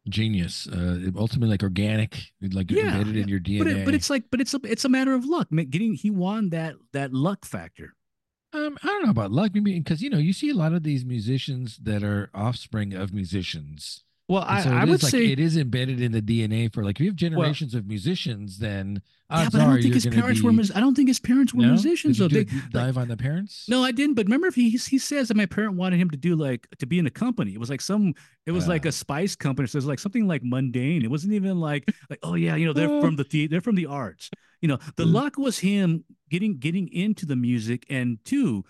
[0.08, 0.66] Genius.
[0.66, 3.58] Uh, ultimately, like organic, like Yeah, embedded in your DNA.
[3.58, 5.48] But it, but it's like but it's a it's a matter of luck.
[5.50, 7.94] Getting he won that that luck factor.
[8.52, 10.82] Um, I don't know about luck, maybe because you know you see a lot of
[10.82, 14.04] these musicians that are offspring of musicians.
[14.30, 16.96] Well, I, so I would like say it is embedded in the DNA for like
[16.96, 20.46] if you have generations of musicians, then yeah, but I don't think his parents be,
[20.46, 21.68] were I don't think his parents were No?
[21.70, 22.16] musicians.
[22.18, 23.66] Did So you they do a deep dive on the parents?
[23.68, 24.14] no, I didn't.
[24.14, 26.86] But remember, if he he says that my parent wanted him to do like to
[26.86, 27.54] be in a company.
[27.54, 28.14] It was like some
[28.46, 28.90] it was like Uh.
[28.90, 29.66] a spice company.
[29.66, 31.02] So it was like something like mundane.
[31.04, 33.00] It wasn't even like like oh yeah, you know they're Uh.
[33.00, 34.30] from the, the they're from the arts.
[34.60, 35.12] You know, the Mm.
[35.12, 38.64] luck was him getting getting into the music and two,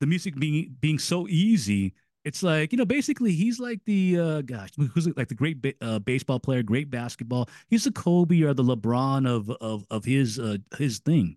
[0.00, 1.94] the music being being so easy.
[2.26, 5.74] It's like you know, basically, he's like the uh, gosh, who's like the great ba-
[5.80, 7.48] uh, baseball player, great basketball.
[7.68, 11.36] He's the Kobe or the LeBron of of of his uh, his thing.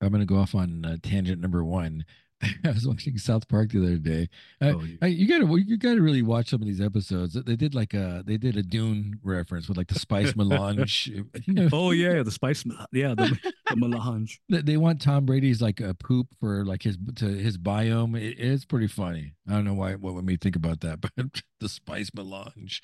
[0.00, 2.04] I'm gonna go off on uh, tangent number one.
[2.64, 4.28] I was watching South Park the other day.
[4.60, 4.96] Uh, Oh, yeah.
[5.02, 7.34] I, you gotta you gotta really watch some of these episodes.
[7.34, 11.10] They did like a they did a Dune reference with like the spice melange.
[11.72, 12.64] oh yeah, the spice.
[12.92, 13.38] Yeah, the,
[13.70, 14.40] the melange.
[14.48, 18.20] They- they want Tom Brady's like a poop for like his to his biome.
[18.20, 19.34] It, it's pretty funny.
[19.48, 21.12] I don't know why what made me think about that, but
[21.60, 22.82] the spice melange.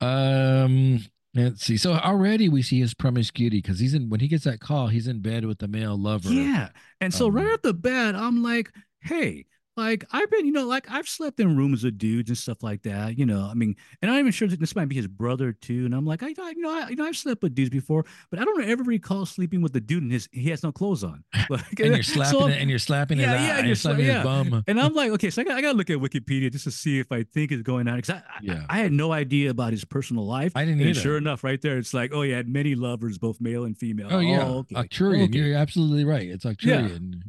[0.00, 1.00] Um,
[1.36, 1.76] let's see.
[1.76, 5.06] So already we see his promiscuity because he's in when he gets that call, he's
[5.06, 6.30] in bed with the male lover.
[6.30, 6.70] Yeah.
[7.00, 10.66] And so Um, right off the bat, I'm like, hey, like I've been, you know,
[10.66, 13.48] like I've slept in rooms with dudes and stuff like that, you know.
[13.50, 15.84] I mean, and I'm even sure that this might be his brother too.
[15.84, 18.04] And I'm like, I, I you know, I, you know, I've slept with dudes before,
[18.30, 21.04] but I don't ever recall sleeping with the dude and his he has no clothes
[21.04, 21.24] on.
[21.50, 23.76] Like, And you're slapping so- it, and you're slapping his Yeah, eye, yeah, and you're
[23.76, 24.22] slapping his yeah.
[24.22, 24.64] bum.
[24.66, 26.70] And I'm like, okay, so I got, I got to look at Wikipedia just to
[26.70, 27.96] see if I think it's going on.
[27.96, 28.66] Because I, I- Yeah.
[28.68, 30.52] I, had no idea about his personal life.
[30.56, 31.00] I didn't and either.
[31.00, 34.08] sure enough, right there, it's like, oh, yeah, had many lovers, both male and female.
[34.10, 34.74] Oh yeah, oh, okay.
[34.74, 35.20] Arcturian.
[35.20, 35.38] Oh, okay.
[35.38, 36.26] You're absolutely right.
[36.28, 37.22] It's Arcturian.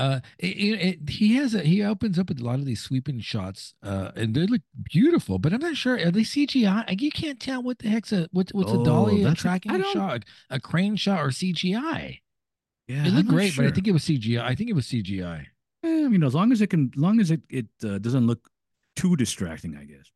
[0.00, 3.20] Uh, it, it, he has a he opens up with a lot of these sweeping
[3.20, 5.38] shots, uh, and they look beautiful.
[5.38, 6.88] But I'm not sure are they CGI?
[6.88, 9.40] Like, You can't tell what the heck's a what's what's a Oh, dolly, a that's
[9.40, 12.20] a- tracking I don't- shot, a crane shot, or CGI.
[12.88, 14.42] Yeah, it looked great, but I think it was CGI.
[14.42, 15.46] I think it was CGI.
[15.84, 18.26] Eh, you know, as long as it can, as long as it it uh, doesn't
[18.26, 18.48] look
[18.96, 20.10] too distracting, I guess.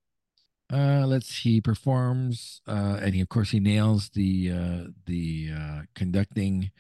[0.73, 1.53] Uh, let's see.
[1.55, 6.71] He performs, uh, and he of course he nails the uh the uh conducting.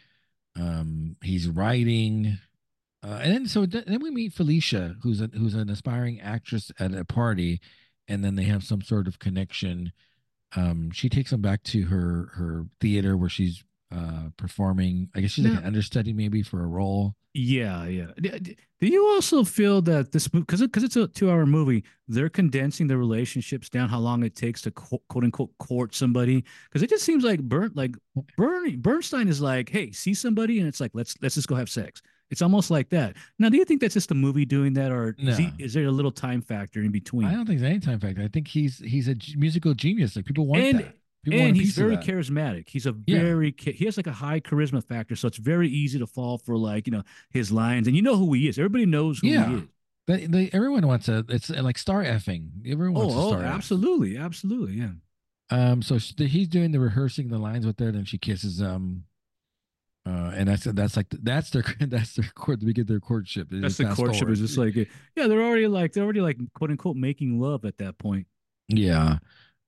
[0.56, 2.38] Um, he's writing,
[3.04, 6.72] uh, and then so th- then we meet Felicia, who's a, who's an aspiring actress
[6.78, 7.60] at a party,
[8.08, 9.92] and then they have some sort of connection.
[10.56, 13.62] Um, she takes him back to her her theater where she's
[13.94, 15.10] uh performing.
[15.14, 17.14] I guess she's like an understudy maybe for a role.
[17.36, 18.06] Yeah, yeah.
[18.16, 22.96] Do you also feel that this because because it's a two-hour movie, they're condensing the
[22.96, 26.44] relationships down, how long it takes to quote, quote unquote court somebody?
[26.68, 27.96] Because it just seems like Burn, like
[28.36, 31.68] Bern, Bernstein is like, hey, see somebody, and it's like, let's let's just go have
[31.68, 32.02] sex.
[32.34, 33.14] It's almost like that.
[33.38, 35.86] Now, do you think that's just the movie doing that, or is, he, is there
[35.86, 37.26] a little time factor in between?
[37.28, 38.22] I don't think there's any time factor.
[38.22, 40.16] I think he's he's a musical genius.
[40.16, 40.96] Like people want And- that.
[41.24, 42.68] People and he's very charismatic.
[42.68, 43.20] He's a Yeah.
[43.22, 46.54] very he has like a high charisma factor, so it's very easy to fall for
[46.58, 48.58] like you know his lines, and you know who he is.
[48.58, 49.48] Everybody knows who Yeah.
[49.48, 49.62] he is.
[50.06, 51.24] They, they, everyone wants a.
[51.30, 52.48] It's like star effing.
[52.68, 53.42] Everyone wants Oh, a oh, star.
[53.44, 53.54] F.
[53.54, 54.90] absolutely, absolutely, yeah.
[55.50, 59.04] Um, so sh he's doing the rehearsing the lines with her, then she kisses um,
[60.06, 62.62] uh, and that's that's like that's their that's their court.
[62.62, 63.48] We get their courtship.
[63.50, 64.32] They That's the courtship forward.
[64.32, 67.78] is just like yeah, they're already like they're already like quote unquote making love at
[67.78, 68.26] that point.
[68.68, 69.18] yeah.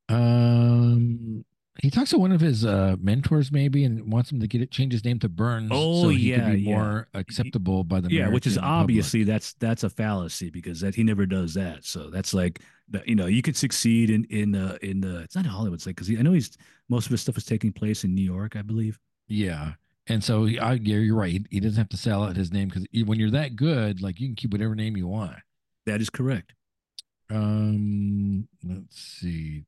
[0.09, 1.45] Um,
[1.83, 4.71] he talks to one of his uh mentors maybe, and wants him to get it
[4.71, 5.71] change his name to Burns.
[5.73, 6.77] Oh, so he yeah, could be yeah.
[6.77, 8.71] more acceptable by the yeah, which is public.
[8.71, 11.85] obviously that's that's a fallacy because that he never does that.
[11.85, 12.61] So that's like
[13.05, 15.97] you know you could succeed in in uh, in uh, it's not Hollywood, it's like
[15.97, 16.57] because I know he's
[16.89, 18.99] most of his stuff is taking place in New York, I believe.
[19.29, 19.73] Yeah.
[20.09, 21.33] And so he, I, yeah, you're right.
[21.33, 24.21] He, he doesn't have to sell out his name because when you're that good, like
[24.21, 25.37] you can keep whatever name you want.
[25.87, 26.53] That is correct.
[27.29, 29.65] Um, let's see.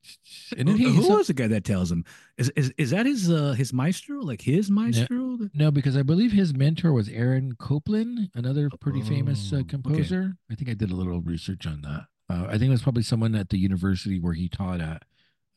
[0.57, 2.05] And then Who, he who was the guy that tells him?
[2.37, 4.21] Is is is that his uh his maestro?
[4.21, 5.39] Like his maestro?
[5.55, 9.69] no, because I believe his mentor was Aaron Copland, another pretty famous Oh, uh, okay.
[9.71, 10.35] composer.
[10.51, 12.07] I think I did a little research on that.
[12.31, 15.03] Uh, I think it was probably someone at the university where he taught at.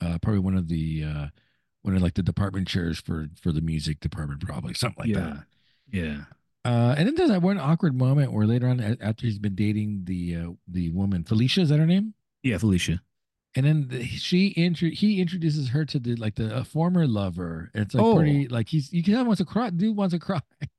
[0.03, 1.27] Uh, probably one of the uh,
[1.83, 5.43] one of like the department chairs for for the music department, probably something like that.
[5.91, 6.01] yeah.
[6.03, 6.17] Yeah.
[6.63, 10.01] Uh, and then there's that one awkward moment where later on, after he's been dating
[10.05, 12.13] the uh, the woman, Felicia, is that her name?
[12.43, 13.01] Yeah, Felicia.
[13.55, 17.71] And then the, she intro he introduces her to the like the a former lover.
[17.73, 18.15] It's like Oh.
[18.17, 19.71] pretty like he's you can wants to cry.
[19.71, 20.39] Dude wants to cry.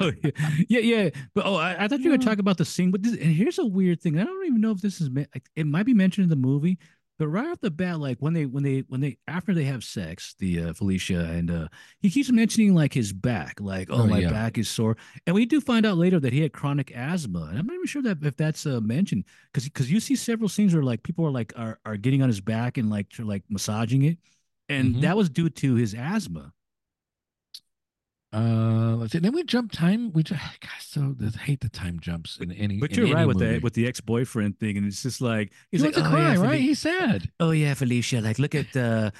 [0.00, 0.30] Oh, yeah.
[0.68, 1.10] yeah, yeah.
[1.34, 2.22] But oh, I, I thought you were Yeah.
[2.22, 2.92] talking about the scene.
[2.92, 4.16] But this, and here's a weird thing.
[4.16, 5.10] I don't even know if this is.
[5.10, 6.78] like, It might be mentioned in the movie,
[7.18, 9.82] but right off the bat, like when they when they when they after they have
[9.84, 11.68] sex, the uh, Felicia and uh,
[12.00, 14.30] he keeps mentioning like his back, like oh, Oh, my yeah.
[14.30, 17.58] back is sore, and we do find out later that he had chronic asthma, and
[17.58, 20.74] I'm not even sure that if that's uh, mentioned because because you see several scenes
[20.74, 24.02] where like people are like are are getting on his back and like like massaging
[24.02, 24.18] it,
[24.68, 25.00] and Mhm.
[25.00, 26.52] that was due to his asthma.
[28.32, 29.18] Uh, let's see.
[29.18, 30.12] Then we jump time.
[30.12, 32.78] We just gosh, so I hate the time jumps in any.
[32.78, 33.54] But in you're any right with movie.
[33.54, 36.10] the with the ex boyfriend thing, and it's just like He he's wants like, "Oh,
[36.10, 36.60] cry, yeah, right?
[36.60, 37.30] He's sad.
[37.40, 38.20] Oh yeah, Felicia.
[38.20, 39.12] Like, look at the.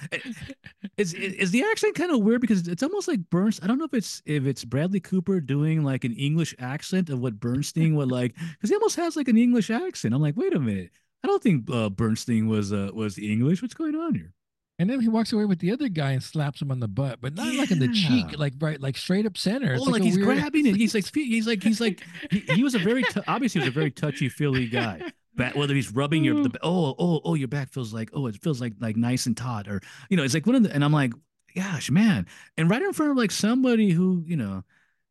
[0.98, 3.60] is is the accent kind of weird because it's almost like Burns.
[3.62, 7.20] I don't know if it's if it's Bradley Cooper doing like an English accent of
[7.20, 10.14] what Bernstein would like because he almost has like an English accent.
[10.14, 10.90] I'm like, wait a minute.
[11.24, 13.62] I don't think uh, Bernstein was uh, was English.
[13.62, 14.32] What's going on here?
[14.78, 17.20] And then he walks away with the other guy and slaps him on the butt,
[17.22, 19.74] but not like in the cheek, like right, like straight up center.
[19.78, 20.76] Oh, like, like, he's weird- grabbing it.
[20.76, 23.74] He's like he's like he's like he, he was a very tou- obviously he was
[23.74, 25.00] a very touchy feely guy.
[25.34, 26.56] But whether he's rubbing your the, mm.
[26.62, 29.68] oh oh oh your back feels like oh it feels like like nice and taut
[29.68, 31.12] or you know it's like one of the and I'm like
[31.54, 34.62] gosh man and right in front of like somebody who you know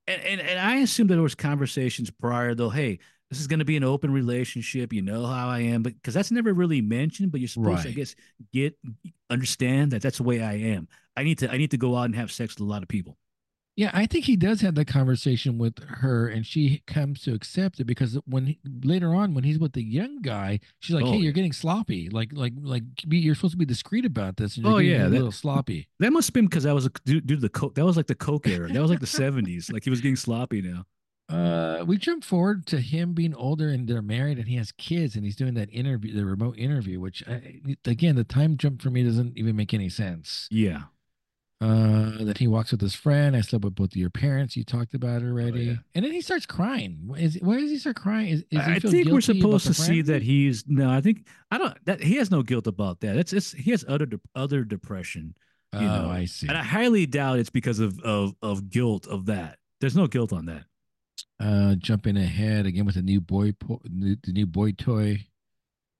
[0.07, 2.69] and, and and I assume that there was conversations prior though.
[2.69, 4.93] Hey, this is going to be an open relationship.
[4.93, 7.31] You know how I am, but because that's never really mentioned.
[7.31, 8.15] But you're supposed to, I guess,
[8.53, 8.77] get
[9.29, 10.87] understand that that's the way I am.
[11.17, 12.87] I need to I need to go out and have sex with a lot of
[12.87, 13.17] people.
[13.77, 17.77] Yeah, I think he does have that conversation with her, and she comes to accept
[17.81, 21.11] it because when he, later on, when he's with the young guy, she's like, Oh,
[21.11, 22.07] "Hey, you're getting sloppy.
[22.07, 25.09] Like, like, like, be, you're supposed to be discreet about this, Oh, yeah, a that-
[25.09, 27.75] little sloppy." That must have been because that was a, due, due to the coke.
[27.75, 28.69] That was like the coke era.
[28.71, 29.69] That was like the '70s.
[29.73, 30.85] Like he was getting sloppy now.
[31.27, 35.15] Uh, we jump forward to him being older and they're married, and he has kids,
[35.15, 38.89] and he's doing that interview, the remote interview, which I, again, the time jump for
[38.91, 40.47] me doesn't even make any sense.
[40.51, 40.83] Yeah.
[41.61, 43.35] Uh, that he walks with his friend.
[43.35, 44.57] I slept with both of your parents.
[44.57, 45.75] You talked about it already, yeah.
[45.95, 47.15] and then he starts crying.
[47.17, 48.27] Is why does he start crying?
[48.27, 50.89] Is, is he I think we're supposed to see that he's no.
[50.91, 51.73] I think I don't.
[51.85, 53.15] That he has no guilt about that.
[53.15, 55.33] It's it's he has other other depression.
[55.71, 56.49] Oh, you know, I see.
[56.49, 59.57] And I highly doubt it's because of of of guilt of that.
[59.79, 60.65] There's no guilt on that.
[61.39, 65.25] Uh, jumping ahead again with the new boy, po- the new boy toy.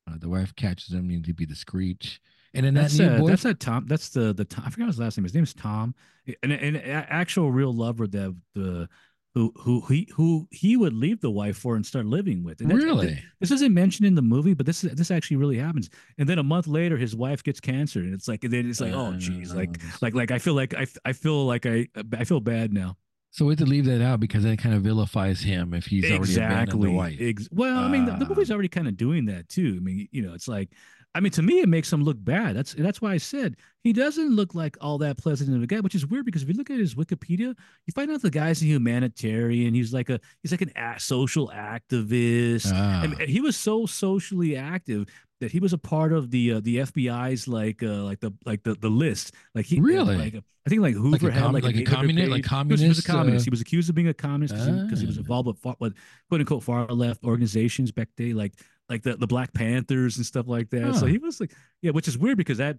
[0.09, 1.09] Uh, the wife catches him.
[1.09, 2.19] You need to be discreet.
[2.53, 3.29] And then That's that new uh, boy.
[3.29, 3.85] that's that Tom.
[3.85, 4.63] That's the the Tom.
[4.65, 5.25] I forgot his last name.
[5.25, 5.93] His name is Tom.
[6.41, 8.87] And an actual real lover that the
[9.33, 12.61] who who he who he would leave the wife for and start living with.
[12.61, 13.21] And really?
[13.41, 15.89] This isn't mentioned in the movie, but this this actually really happens.
[16.17, 18.79] And then a month later, his wife gets cancer, and it's like, and then it's
[18.79, 21.87] like, oh, geez, like, Uh, like, like I feel like I, I feel like I,
[22.17, 22.95] I feel bad now.
[23.35, 26.09] So we have to leave that out because that kind of vilifies him if he's
[26.09, 27.17] already abandoned the wife.
[27.19, 28.29] Ex- well, I mean, the, the Ah.
[28.29, 29.73] movie's already kind of doing that too.
[29.75, 30.69] I mean, you know, it's like,
[31.13, 32.55] I mean, to me, it makes him look bad.
[32.55, 35.81] That's that's why I said he doesn't look like all that pleasant of a guy,
[35.81, 37.53] which is weird because if you look at his Wikipedia,
[37.85, 39.73] you find out the guy's a humanitarian.
[39.73, 42.71] He's like a he's like an a- social activist.
[42.73, 45.07] Ah, I mean, he was so socially active
[45.41, 48.63] that he was a part of the uh, the FBI's like uh, like the like
[48.63, 49.33] the the list.
[49.53, 50.15] Like he Really?
[50.17, 52.81] like I think like Hoover had com- like, like a communist- like page- he was-
[52.81, 53.43] He was, a communist, communist.
[53.43, 55.21] uh, he was accused of being a communist because he, was Ah.
[55.21, 55.93] involved with, far, with
[56.29, 58.53] quote unquote far left organizations back day, like
[58.89, 60.95] like the, the Black Panthers and stuff like that.
[60.95, 62.77] So he was like, yeah, which is weird because that.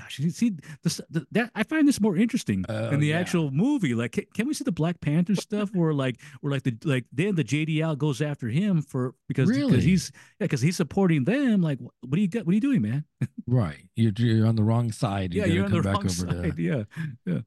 [0.00, 3.18] Gosh, you see this, the, that I find this more interesting Oh, than the yeah.
[3.18, 3.94] actual movie.
[3.94, 7.04] Like, can, can we see the Black Panther stuff where like, where like the like
[7.12, 9.80] then the JDL goes after him for because Really?
[9.80, 10.10] he's
[10.40, 11.60] yeah because he's supporting them.
[11.60, 12.46] Like, what do you got?
[12.46, 13.04] What are you doing, man?
[13.46, 13.84] right.
[13.96, 15.34] You're you're on the wrong side.
[15.34, 16.56] You yeah, you're on the wrong over side.
[16.56, 16.62] to.
[17.26, 17.40] Yeah,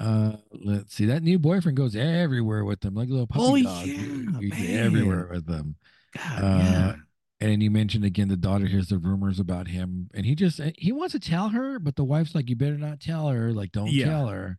[0.00, 1.06] Uh, let's see.
[1.06, 3.86] That new boyfriend goes everywhere with them, like a little puppy Oh, dog.
[3.86, 5.76] yeah, everywhere with them.
[6.16, 6.94] God, Uh, yeah.
[7.40, 10.60] And then you mentioned again the daughter hears the rumors about him, and he just
[10.78, 13.52] he wants to tell her, but the wife's like, "You better not tell her.
[13.52, 14.06] Like, don't Yeah.
[14.06, 14.58] tell her."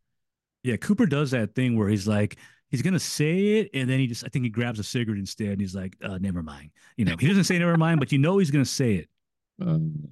[0.64, 2.38] Yeah, Cooper does that thing where he's like,
[2.70, 5.50] he's gonna say it, and then he just, I think he grabs a cigarette instead,
[5.50, 8.18] and he's like, uh, "Never mind." You know, he doesn't say "never mind," but you
[8.18, 9.10] know he's gonna say it.
[9.62, 10.10] Um,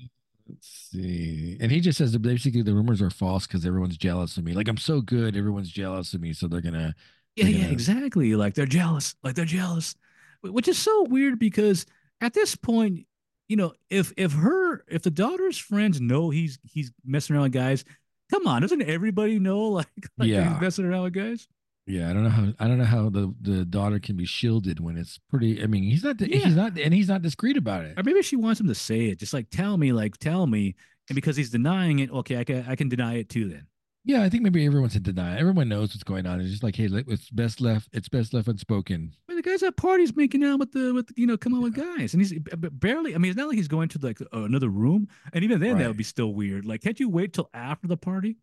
[0.47, 1.57] let's see.
[1.59, 4.53] And he just says that basically the rumors are false because everyone's jealous of me.
[4.53, 6.95] Like I'm so good, everyone's jealous of me, so they're gonna.
[7.35, 8.35] Yeah, They're yeah, gonna- exactly.
[8.37, 9.15] Like they're jealous.
[9.21, 9.95] Like they're jealous,
[10.41, 11.85] which is so weird because
[12.23, 13.05] at this point,
[13.47, 17.51] you know, if if her if the daughter's friends know he's he's messing around with
[17.53, 17.83] guys,
[18.31, 20.51] come on, doesn't everybody know like, like Yeah.
[20.53, 21.47] he's messing around with guys?
[21.85, 24.79] Yeah, I don't know how I don't know how the the daughter can be shielded
[24.79, 25.61] when it's pretty.
[25.61, 26.37] I mean, he's not Yeah.
[26.37, 27.99] he's not and he's not discreet about it.
[27.99, 30.75] Or maybe she wants him to say it, just like tell me, like tell me,
[31.09, 33.67] and because he's denying it, okay, I can I can deny it too then.
[34.05, 35.39] Yeah, I think maybe everyone's in denial.
[35.39, 36.41] Everyone knows what's going on.
[36.41, 37.87] It's just like, hey, it's best left.
[37.93, 39.13] It's best left unspoken.
[39.35, 42.13] The guy's at parties making out with the with you know come on with guys,
[42.13, 43.15] and he's barely.
[43.15, 45.87] I mean, it's not like he's going to like another room, and even then that
[45.87, 46.65] would be still weird.
[46.65, 48.37] Like, can't you wait till after the party?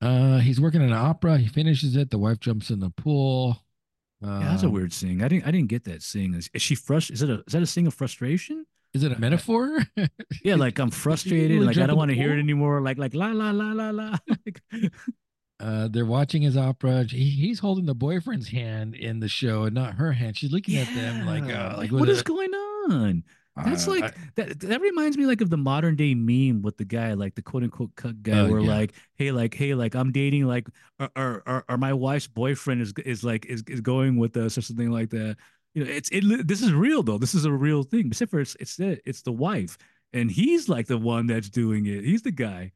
[0.00, 1.38] Uh, he's working an opera.
[1.38, 2.10] He finishes it.
[2.10, 3.62] The wife jumps in the pool.
[4.24, 5.22] Uh, Yeah, that's a weird sing.
[5.22, 6.34] I didn't I didn't get that sing.
[6.34, 7.10] Is, is she frust?
[7.10, 8.66] Is it a is that a sing of frustration?
[8.94, 9.78] Is it a metaphor?
[10.44, 11.62] Yeah, like I'm frustrated.
[11.62, 12.80] Like I don't want to hear it anymore.
[12.80, 14.18] Like like la la la la la.
[15.62, 17.04] Uh, they're watching his opera.
[17.04, 20.36] He, he's holding the boyfriend's hand in the show and not her hand.
[20.36, 23.22] She's looking at them like, Yeah, uh, like what is a- going on?
[23.54, 24.60] That's uh, like that.
[24.60, 27.62] That reminds me like of the modern day meme with the guy, like the quote
[27.62, 28.66] unquote cut guy, Oh, where yeah.
[28.68, 30.66] like, hey, like, hey, like I'm dating like,
[30.98, 34.56] or, or or or my wife's boyfriend is is like is is going with us
[34.56, 35.36] or something like that.
[35.74, 36.48] You know, it's it.
[36.48, 37.18] This is real though.
[37.18, 38.06] This is a real thing.
[38.08, 39.76] Except for it's it's the it's the wife,
[40.14, 42.04] and he's like the one that's doing it.
[42.04, 42.72] He's the guy.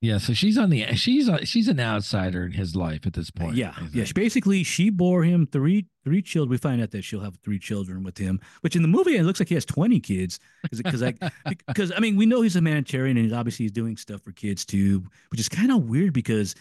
[0.00, 0.18] Yeah.
[0.18, 3.56] So she's on the she's a, she's an outsider in his life at this point.
[3.56, 4.04] Yeah, yeah.
[4.04, 6.50] She, basically, she bore him three three children.
[6.50, 9.24] We find out that she'll have three children with him, which in the movie it
[9.24, 10.38] looks like he has twenty kids.
[10.70, 11.18] Because like
[11.66, 14.32] because I mean we know he's a humanitarian and he's obviously he's doing stuff for
[14.32, 16.54] kids too, which is kind of weird because.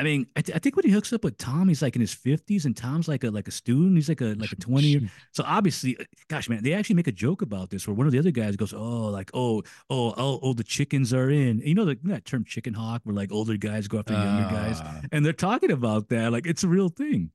[0.00, 2.00] I mean, I, th- I think when he hooks up with Tom, he's like in
[2.00, 3.96] his fifties, and Tom's like a like a student.
[3.96, 5.10] He's like a like a twenty.
[5.32, 8.12] So obviously, uh, gosh, man, they actually make a joke about this where one of
[8.12, 11.74] the other guys goes, "Oh, like oh oh oh oh, the chickens are in." You
[11.74, 15.02] know the, that term "chicken hawk," where like older guys go after younger guys Uh,
[15.10, 17.32] and they're talking about that like it's a real thing.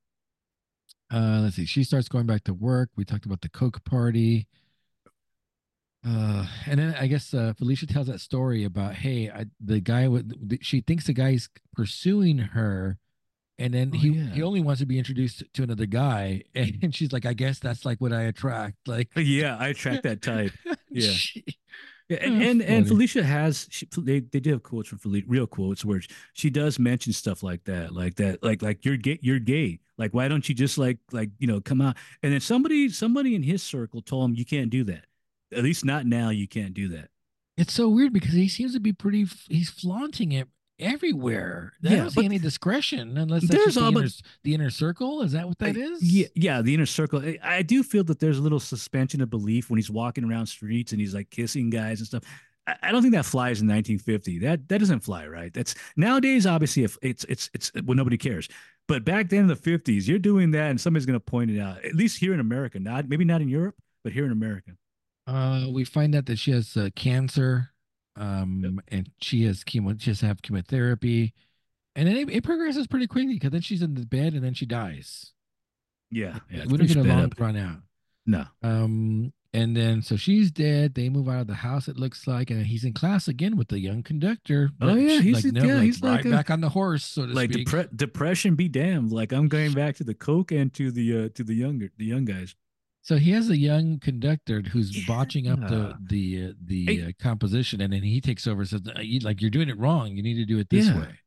[1.12, 1.66] Uh, let's see.
[1.66, 2.90] She starts going back to work.
[2.96, 4.48] We talked about the Coke party.
[6.06, 10.08] Uh, and then I guess uh, Felicia tells that story about, hey, I, the guy
[10.08, 12.98] with she thinks the guy's pursuing her,
[13.58, 14.30] and then Oh, he yeah.
[14.34, 17.86] he only wants to be introduced to another guy, and she's like, I guess that's
[17.86, 20.52] like what I attract, like Yeah, I attract that type.
[20.90, 21.10] Yeah.
[21.12, 21.44] She-
[22.10, 22.86] Yeah, and and, and.
[22.88, 26.02] Felicia has she, they they do have quotes from Felicia, real quotes where
[26.34, 29.80] she does mention stuff like that, like that, like like you're gay, you're gay.
[29.98, 31.96] Like why don't you just like like you know come out?
[32.22, 35.06] And then somebody somebody in his circle told him you can't do that.
[35.56, 36.30] At least not now.
[36.30, 37.10] You can't do that.
[37.58, 39.26] It's so weird because he seems to be pretty.
[39.50, 40.48] He's flaunting it
[40.80, 41.74] everywhere.
[41.86, 44.54] I Yeah, don't see any discretion unless that's There's just the, all- inner, but- the
[44.54, 45.22] inner circle.
[45.22, 46.02] Is that what that I- is?
[46.04, 47.20] Yeah, yeah, the inner circle.
[47.22, 50.48] I, I do feel that there's a little suspension of belief when he's walking around
[50.48, 52.24] streets and he's like kissing guys and stuff.
[52.68, 54.40] I, I don't think that flies in 1950.
[54.40, 55.54] That that doesn't fly, right?
[55.54, 56.46] That's nowadays.
[56.48, 58.48] Obviously, if it's it's it's uh, well, nobody cares.
[58.88, 61.60] But back then in the 50s, you're doing that, and somebody's going to point it
[61.60, 61.86] out.
[61.86, 64.72] At least here in America, not maybe not in Europe, but here in America.
[65.26, 67.70] Uh, we find out that she has uh, cancer,
[68.16, 70.00] um, and she has chemo.
[70.00, 71.34] She has to have chemotherapy,
[71.96, 74.54] and then it, it progresses pretty quickly because then she's in the bed and then
[74.54, 75.32] she dies.
[76.12, 76.66] Yeah, yeah.
[76.68, 77.40] we don't get a long up.
[77.40, 77.78] run out.
[78.26, 78.46] No.
[78.62, 80.94] Um, and then so she's dead.
[80.96, 81.88] They move out of the house.
[81.88, 84.70] It looks like, and he's in class again with the young conductor.
[84.82, 87.06] Oh, But yeah, he's- like, yeah, like, he's right like a- back on the horse,
[87.06, 87.68] so to Like speak.
[87.70, 89.12] depre- depression, be damned.
[89.12, 92.06] Like I'm going back to the coke and to the uh, to the younger the
[92.06, 92.56] young guys.
[93.04, 95.04] So he has a young conductor who's Yeah.
[95.08, 97.02] botching up the the uh, the Hey.
[97.04, 100.16] uh, composition, and then he takes over and says, "Uh, "Like you're doing it wrong.
[100.16, 101.00] You need to do it this Yeah.
[101.00, 101.20] way."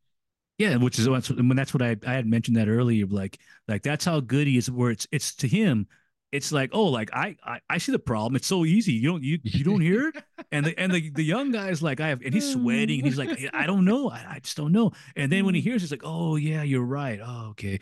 [0.59, 3.07] Yeah, which is when that's what I I had mentioned that earlier.
[3.07, 4.71] Like like that's how good he is.
[4.71, 5.87] Where it's it's to him,
[6.33, 8.37] it's like oh like I I, I see the problem.
[8.37, 8.93] It's so easy.
[8.93, 10.17] You don't you you don't hear it.
[10.53, 13.19] And the and the the young guy's like I have and he's sweating and he's
[13.19, 14.93] like I don't know I, I just don't know.
[15.17, 17.21] And then when he hears, it's like oh yeah you're right.
[17.23, 17.81] Oh okay.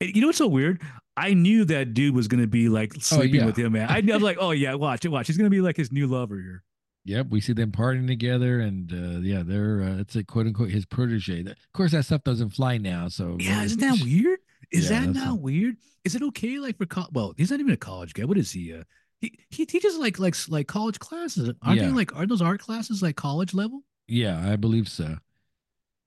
[0.00, 0.82] You know what's so weird?
[1.16, 3.46] I knew that dude was gonna be like sleeping yeah.
[3.46, 3.72] with him.
[3.72, 5.26] Man, I, I was like oh yeah watch it watch.
[5.26, 6.62] He's gonna be like his new lover here.
[7.06, 10.70] Yep, we see them partying together, and uh, yeah, they're uh, it's a quote unquote
[10.70, 11.40] his protege.
[11.42, 13.06] Of course, that stuff doesn't fly now.
[13.06, 14.40] So Yeah, uh, isn't that weird?
[14.70, 15.76] Is Yeah, that not a- weird?
[16.04, 18.24] Is it okay like for co- well, he's not even a college guy.
[18.24, 18.72] What is he?
[18.72, 18.84] Uh,
[19.20, 21.50] he he teaches like like like college classes.
[21.62, 21.86] Aren't Yeah.
[21.86, 23.82] they like are those art classes like college level?
[24.08, 25.18] Yeah, I believe so.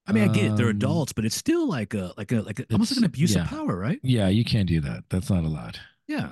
[0.07, 2.41] I mean, I get it, they're Um, adults, but it's still like a like a
[2.41, 3.43] like a, almost like an abuse yeah.
[3.43, 3.99] of power, right?
[4.03, 5.03] Yeah, you can't do that.
[5.09, 5.79] That's not allowed.
[6.07, 6.31] Yeah.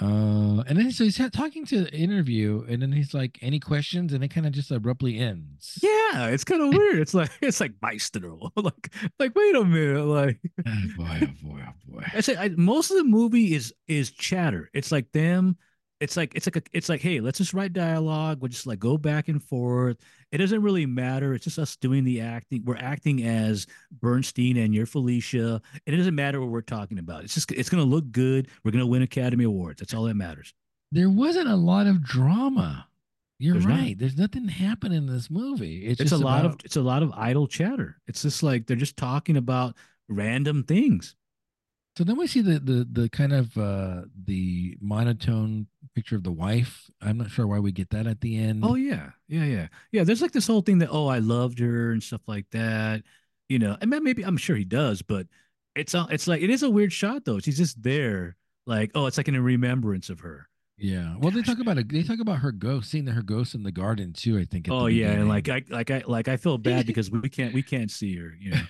[0.00, 4.12] Uh, and then so he's talking to the interview, and then he's like, "Any questions?"
[4.12, 5.78] And it kind of just abruptly ends.
[5.82, 7.00] Yeah, it's kind of weird.
[7.00, 8.52] It's like it's like Maestro.
[8.56, 12.04] like like wait a minute, like Oh boy, oh boy, oh boy.
[12.14, 14.70] I say I, most of the movie is is chatter.
[14.72, 15.56] It's like them.
[16.00, 18.40] It's like it's like a, it's like hey, let's just write dialogue.
[18.40, 19.96] We'll just like go back and forth.
[20.30, 21.34] It doesn't really matter.
[21.34, 22.62] It's just us doing the acting.
[22.64, 25.60] We're acting as Bernstein and you're Felicia.
[25.86, 27.24] And it doesn't matter what we're talking about.
[27.24, 28.48] It's just it's gonna look good.
[28.64, 29.80] We're gonna win Academy Awards.
[29.80, 30.54] That's all that matters.
[30.92, 32.86] There wasn't a lot of drama.
[33.40, 33.78] You're There's not.
[33.78, 33.98] right.
[33.98, 35.86] There's nothing happening in this movie.
[35.86, 37.96] It's, It's, just a lot about- of it's a lot of idle chatter.
[38.06, 39.74] It's just like they're just talking about
[40.08, 41.16] random things.
[41.96, 45.66] So then we see the the the kind of uh the monotone
[45.98, 46.90] picture of the wife.
[47.00, 48.64] I'm not sure why we get that at the end.
[48.64, 50.04] Oh yeah, yeah, yeah, yeah.
[50.04, 53.02] There's like this whole thing that oh I loved her and stuff like that.
[53.48, 55.26] You know, and maybe I'm sure he does, but
[55.74, 57.38] it's a, it's like it is a weird shot though.
[57.38, 60.48] She's just there, like oh, it's like in a remembrance of her.
[60.76, 61.16] yeah.
[61.18, 63.62] Well, they Gosh, talk about a they talk about her ghost, seeing her ghost in
[63.62, 64.38] the garden too.
[64.38, 64.68] I think.
[64.70, 67.62] Oh yeah, and like I like I like I feel bad because we can't we
[67.62, 68.34] can't see her.
[68.38, 68.62] You know,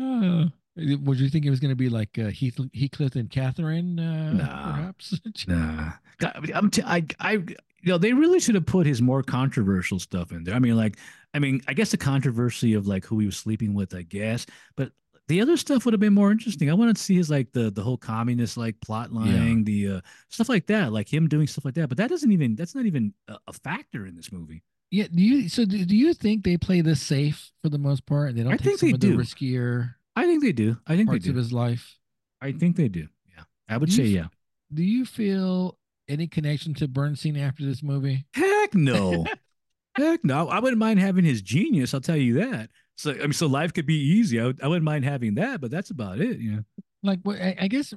[0.00, 3.98] Uh, would you think it was going to be like uh, Heath, Heathcliff and Catherine?
[3.98, 4.72] Uh, Nah.
[4.72, 5.20] perhaps.
[5.46, 5.92] nah.
[6.18, 7.56] God, I'm t- I I you
[7.90, 10.54] know they really should have put his more controversial stuff in there.
[10.54, 10.96] I mean, like
[11.32, 14.46] I mean, I guess the controversy of like who he was sleeping with, I guess,
[14.76, 14.92] but
[15.26, 16.70] the other stuff would have been more interesting.
[16.70, 20.00] I wanted to see his like the the whole communist like plot line, the uh,
[20.28, 21.88] stuff like that, like him doing stuff like that.
[21.88, 24.62] But that doesn't even that's not even a, a factor in this movie.
[24.90, 25.06] Yeah.
[25.12, 28.28] Do you so do, do you think they play this safe for the most part,
[28.30, 29.18] and they don't I take think some they of the do.
[29.18, 30.78] riskier I think they do.
[30.86, 31.38] I think they parts of do.
[31.38, 31.98] his life?
[32.40, 33.08] I think they do.
[33.36, 34.26] Yeah, I would Do say f- yeah.
[34.72, 38.26] Do you feel any connection to Bernstein after this movie?
[38.34, 39.24] Heck no.
[39.96, 40.48] Heck no.
[40.48, 41.94] I wouldn't mind having his genius.
[41.94, 42.70] I'll tell you that.
[42.96, 44.40] So I mean, so life could be easy.
[44.40, 46.38] I, would, I wouldn't mind having that, but that's about it.
[46.38, 46.64] You know.
[47.02, 47.92] Like, what I, I guess,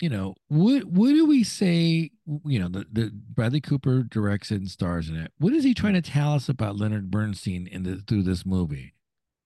[0.00, 2.10] you know, what what do we say?
[2.44, 5.32] You know, the, the Bradley Cooper directs it and stars in it.
[5.38, 8.94] What is he trying to tell us about Leonard Bernstein in the through this movie?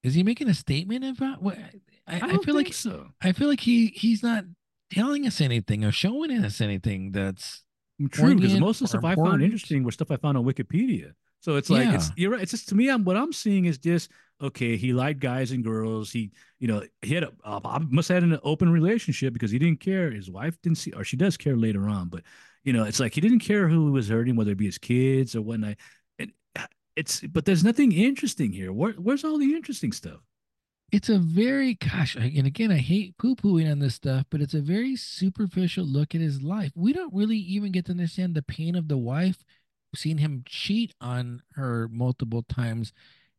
[0.09, 1.59] Is he making a statement about what?
[2.07, 3.09] I, I, don't feel like so.
[3.21, 4.45] I feel like he he's not
[4.91, 7.63] telling us anything or showing us anything that's
[8.11, 10.45] True, because most of the or stuff I found interesting was stuff I found on
[10.45, 11.13] Wikipedia.
[11.41, 12.41] So it's like it's you're right.
[12.43, 14.77] It's just to me, I'm what I'm seeing is just okay.
[14.77, 16.11] He liked guys and girls.
[16.11, 16.31] He,
[16.61, 19.81] you know, he had a uh, must have had an open relationship because he didn't
[19.81, 20.11] care.
[20.11, 22.09] His wife didn't see, or she does care later on.
[22.09, 22.23] But
[22.65, 25.35] you know, it's like he didn't care who was hurting, whether it be his kids
[25.35, 25.77] or whatnot.
[26.99, 28.73] It's but there's nothing interesting here.
[28.73, 30.19] Where, where's all the interesting stuff?
[30.91, 34.61] It's a very gosh, and again, I hate poo-pooing on this stuff, but it's a
[34.61, 36.73] very superficial look at his life.
[36.75, 39.45] We don't really even get to understand the pain of the wife,
[39.95, 42.95] seeing him cheat on her multiple times.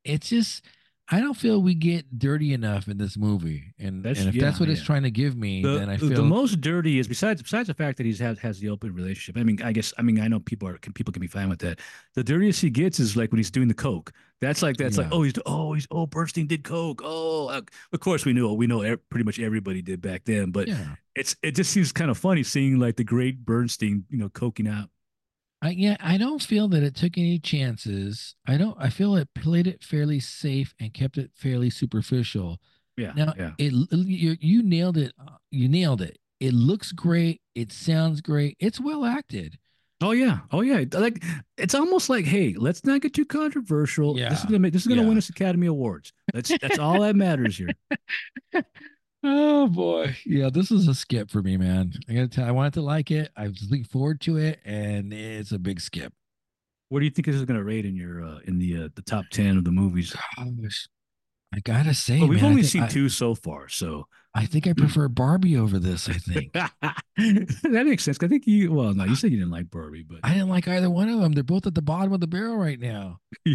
[0.06, 0.64] It's just
[1.12, 3.74] I don't feel we get dirty enough in this movie.
[3.80, 5.98] And, That's- and if yeah, that's what it's trying to give me, The, then I
[5.98, 8.94] feel the most dirty is besides besides the fact that he's has has the open
[8.94, 9.40] relationship.
[9.40, 11.50] I mean, I guess I mean I know people are can people can be fine
[11.50, 11.80] with that.
[12.14, 14.12] The dirtiest he gets is like when he's doing the coke.
[14.40, 17.02] That's like that's like oh he's oh he's oh Bernstein did coke.
[17.04, 20.52] Oh, uh, of course we know we know pretty much everybody did back then.
[20.52, 20.96] But yeah.
[21.16, 24.68] it's it just seems kind of funny seeing like the great Bernstein you know coking
[24.68, 24.90] out.
[25.62, 28.36] I yeah, I don't feel that it took any chances.
[28.48, 32.60] I don't I feel it played it fairly safe and kept it fairly superficial.
[32.98, 33.52] Yeah, Now yeah.
[33.58, 35.14] it you, you nailed it.
[35.20, 36.18] uh, You nailed it.
[36.40, 37.42] It looks great.
[37.56, 38.56] It sounds great.
[38.60, 39.58] It's well acted.
[40.02, 40.86] Oh yeah, oh yeah.
[40.94, 41.22] Like
[41.58, 44.18] it's almost like, hey, let's not get too controversial.
[44.18, 44.30] Yeah.
[44.30, 45.08] This is gonna make, this is gonna yeah.
[45.10, 46.14] win us Academy Awards.
[46.34, 47.70] That's that's all that matters here.
[49.24, 50.16] Oh boy.
[50.26, 51.94] Yeah, this is a skip for me, man.
[52.08, 53.32] I gotta tell I wanted to like it.
[53.36, 56.14] I was looking forward to it, and it's a big skip.
[56.88, 59.02] What do you think this is gonna rate in your uh, in the uh, the
[59.02, 60.16] top ten of the movies?
[60.38, 60.88] Gosh.
[61.54, 64.68] I gotta say, Well, we've man, only seen I, two so far, so I think
[64.68, 66.08] I prefer Barbie over this.
[66.08, 66.94] I think that
[67.64, 68.20] makes sense.
[68.22, 68.72] I think you.
[68.72, 71.20] Well, no, you said you didn't like Barbie, but I didn't like either one of
[71.20, 71.34] them.
[71.34, 73.20] They're both at the bottom of the barrel right now.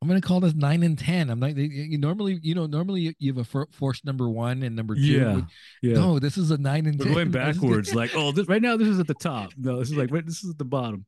[0.00, 1.28] I'm gonna call this nine and ten.
[1.28, 4.62] I'm like, you, you normally, you know, normally you, have a for, force number one
[4.62, 5.00] and number two.
[5.00, 5.40] yeah,
[5.82, 5.94] yeah.
[5.94, 7.14] No, this is a nine and We're ten.
[7.14, 7.94] going backwards.
[7.94, 9.50] like, oh, this right now this is at the top.
[9.56, 11.04] No, this is like right, this is at the bottom.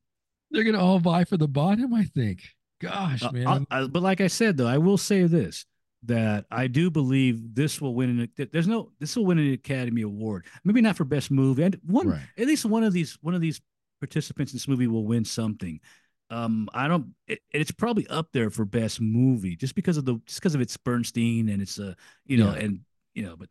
[0.51, 1.93] They're gonna all vie for the bottom.
[1.93, 2.43] I think.
[2.81, 3.65] Gosh, Uh, man.
[3.71, 5.65] I- I- but like I said, though, I will say this:
[6.03, 8.27] that I do believe this will win.
[8.37, 10.47] An, there's no this will win an Academy Award.
[10.65, 12.21] Maybe not for best movie, and one Right.
[12.37, 13.61] at least one of these one of these
[14.01, 15.79] participants in this movie will win something.
[16.31, 17.13] Um, I don't.
[17.27, 20.61] It, it's probably up there for best movie just because of the just because of
[20.61, 21.93] its Bernstein and it's uh
[22.25, 22.59] you know Yeah.
[22.65, 22.79] and
[23.13, 23.49] you know, but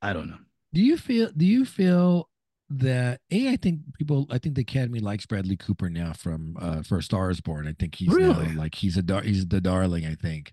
[0.00, 0.38] I don't know.
[0.72, 1.30] do you feel?
[1.36, 2.28] Do you feel
[2.70, 3.20] that?
[3.32, 4.26] A, I think people.
[4.30, 7.66] I think the Academy likes Bradley Cooper now from uh, for A Star Is Born.
[7.66, 8.46] I think he's Really?
[8.48, 10.06] now like he's a dar- he's the darling.
[10.06, 10.52] I think.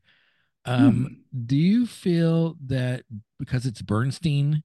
[0.66, 3.04] Um, do you feel that
[3.40, 4.64] because it's Bernstein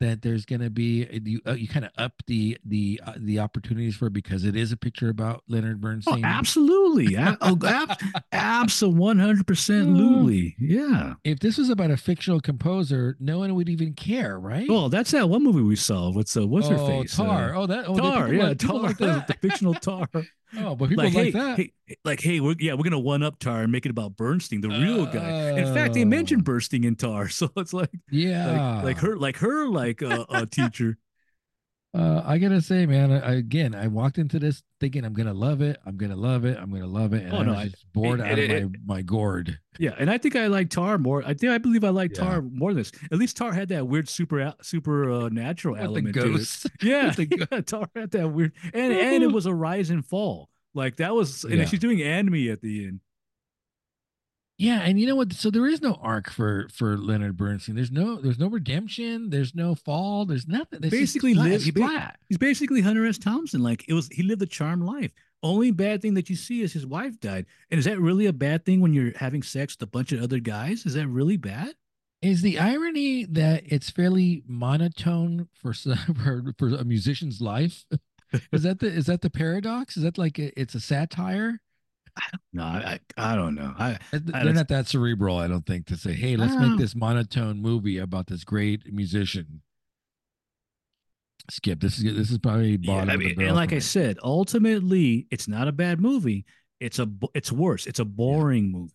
[0.00, 3.38] that there's going to be you uh, you kind of up the the uh, the
[3.40, 6.24] opportunities for because it is a picture about Leonard Oh, Bernstein?
[6.24, 7.14] absolutely.
[7.16, 7.98] A- oh, ab-
[8.32, 10.54] absolutely, one hundred percent, Luli.
[10.58, 11.14] Yeah.
[11.24, 14.66] If this was about a fictional composer, no one would even care, right?
[14.70, 16.10] Oh, that's that one movie we saw.
[16.10, 17.18] What's uh, what's her face?
[17.18, 17.24] oh.
[17.24, 17.54] Tar.
[17.54, 17.84] Uh, oh, that.
[17.88, 19.40] Oh, tar, yeah, tar, like the that.
[19.40, 20.08] fictional tar.
[20.56, 21.56] Oh, but people like, like, hey, that.
[21.58, 21.72] hey,
[22.04, 24.68] like, hey, we're yeah, we're gonna one up Tar and make it about Bernstein, the
[24.68, 25.58] real guy.
[25.58, 26.44] In fact, they mentioned Oh.
[26.44, 28.76] Bernstein in Tar, so it's like, yeah.
[28.76, 30.96] like, like her, like her, like uh, a teacher.
[31.94, 33.10] Uh, I gotta say, man.
[33.10, 35.78] I, again, I walked into this thinking I'm gonna love it.
[35.86, 36.58] I'm gonna love it.
[36.58, 37.24] I'm gonna love it.
[37.24, 39.58] And Oh, I no, was I- just bored it- out it- of my my gourd.
[39.78, 41.22] Yeah, and I think I like Tar more.
[41.24, 42.24] I think I believe I like Yeah.
[42.24, 42.92] Tar more than this.
[43.10, 46.72] At least Tar had that weird super super uh, natural With the element to it.
[46.82, 50.50] Yeah, the yeah, Tar had that weird, and and it was a rise and fall.
[50.74, 51.64] Like that was, and Yeah.
[51.64, 53.00] she's doing anime at the end.
[54.58, 55.32] Yeah, and you know what?
[55.32, 57.76] So there is no arc for for Leonard Bernstein.
[57.76, 59.30] There's no there's no redemption.
[59.30, 60.26] There's no fall.
[60.26, 60.80] There's nothing.
[60.80, 61.44] Just Basically flat.
[61.44, 62.14] live- It's ba-.
[62.28, 63.18] He's basically Hunter S.
[63.18, 63.62] Thompson.
[63.62, 65.12] Like it was, he lived a charmed life.
[65.44, 67.46] Only bad thing that you see is his wife died.
[67.70, 70.20] And is that really a bad thing when you're having sex with a bunch of
[70.20, 70.84] other guys?
[70.84, 71.74] Is that really bad?
[72.20, 75.72] Is the irony that it's fairly monotone for
[76.24, 77.84] for, for a musician's life?
[78.52, 79.96] is that the is that the paradox?
[79.96, 81.60] Is that like a, it's a satire?
[82.52, 83.74] No, I, I, I don't know.
[83.78, 86.94] I, They're that's- not that cerebral, I don't think, to say, "Hey, let's make this
[86.94, 89.62] monotone movie about this great musician."
[91.50, 91.80] Skip.
[91.80, 94.18] This is this is probably yeah, bottom I of the mean, and like I said,
[94.22, 96.44] ultimately, it's not a bad movie.
[96.80, 97.86] It's a, it's worse.
[97.86, 98.92] It's a boring movie.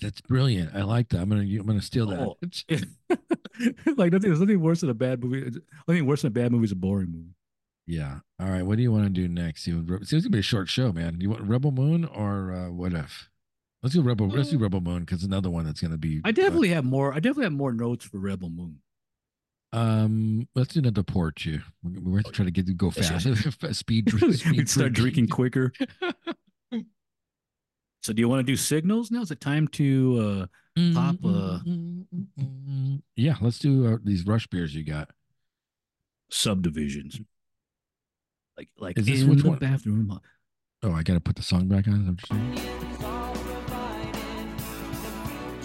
[0.00, 0.74] That's brilliant.
[0.74, 1.20] I like that.
[1.20, 2.20] I'm gonna I'm gonna steal that.
[2.20, 2.36] Oh.
[3.96, 5.50] like nothing, there's nothing worse than a bad movie.
[5.86, 7.34] Nothing worse than a bad movie is a boring movie.
[7.92, 8.20] Yeah.
[8.40, 8.62] All right.
[8.62, 9.66] What do you want to do next?
[9.66, 11.20] You see, it's gonna be a short show, man.
[11.20, 13.28] You want Rebel Moon or uh, what if?
[13.82, 14.28] Let's do Rebel.
[14.28, 16.22] Let's do Rebel Moon because another one that's gonna be.
[16.24, 17.12] I definitely have more.
[17.12, 18.78] I definitely have more notes for Rebel Moon.
[19.74, 20.48] Uh, um.
[20.54, 21.60] Let's do another port you.
[21.82, 23.26] We we have to try to get go fast.
[23.76, 24.10] speed.
[24.34, 25.72] speed We'd start drinking quicker.
[28.04, 29.20] So, do you want to do signals now?
[29.20, 30.48] Is it time to?
[30.76, 31.60] uh Pop, uh,
[33.14, 33.36] Yeah.
[33.40, 35.10] Let's do uh, these rush beers you got.
[36.28, 37.20] subdivisions.
[38.56, 39.58] Like like Is this in which the one?
[39.58, 40.20] bathroom.
[40.82, 41.94] Oh, I gotta put the song back on.
[41.94, 42.92] is that what you're saying?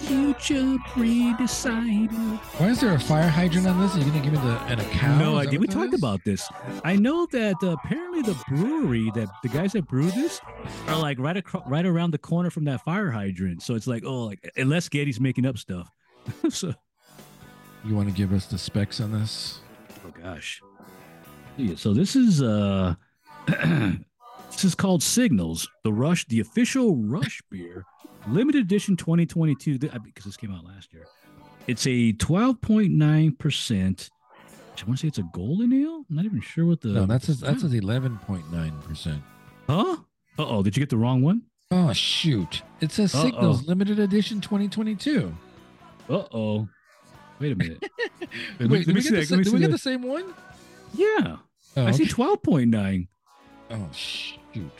[0.08, 2.10] future pre-decided.
[2.56, 3.94] Why is there a fire hydrant on this?
[3.94, 5.18] Are you gonna give me the and a cow?
[5.18, 5.58] No idea.
[5.60, 6.00] We talked is?
[6.00, 6.48] about this.
[6.82, 10.40] I know that uh, apparently the brewery that the guys that brew this
[10.86, 13.62] are like right across, right around the corner from that fire hydrant.
[13.62, 15.90] So it's like, oh, like unless Geddy's making up stuff.
[16.48, 16.74] so,
[17.84, 19.60] You want to give us the specs on this?
[20.06, 20.62] oh gosh.
[21.76, 22.94] So this is uh,
[23.46, 27.84] this is called Signals, the Rush, the official Rush beer,
[28.28, 29.78] limited edition 2022.
[29.92, 31.06] uh, Because this came out last year.
[31.66, 34.08] It's a 12.9 percent.
[34.80, 36.04] I want to say it's a golden ale.
[36.08, 36.88] I'm not even sure what the.
[36.88, 39.20] No, that's a, that's style- a eleven point nine percent.
[39.68, 39.96] Huh?
[40.38, 41.42] Uh oh, did you get the wrong one?
[41.72, 42.62] Oh shoot!
[42.80, 43.24] It says Uh-oh.
[43.24, 45.34] Signals limited edition 2022.
[46.08, 46.68] Uh oh.
[47.40, 47.82] Wait a minute.
[48.60, 49.78] Let me- Wait, did me we see get, the, let me did we get the
[49.78, 50.32] same one?
[50.94, 51.36] Yeah.
[51.78, 52.12] Oh, I see okay.
[52.12, 53.06] 12.9.
[53.70, 54.70] oh shoot!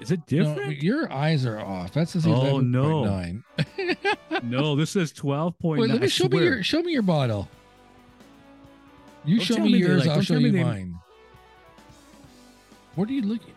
[0.00, 0.82] Is it No, different?
[0.82, 1.92] your eyes are off.
[1.92, 3.04] That says Oh, eleven no.
[3.04, 3.44] point.
[4.42, 5.78] No, this says 12.9.
[5.78, 7.48] Wait, let me show me your show me your bottle.
[9.24, 10.94] You Don't show me me yours, like, I'll don't show me you they- mine.
[12.94, 13.54] What are you looking?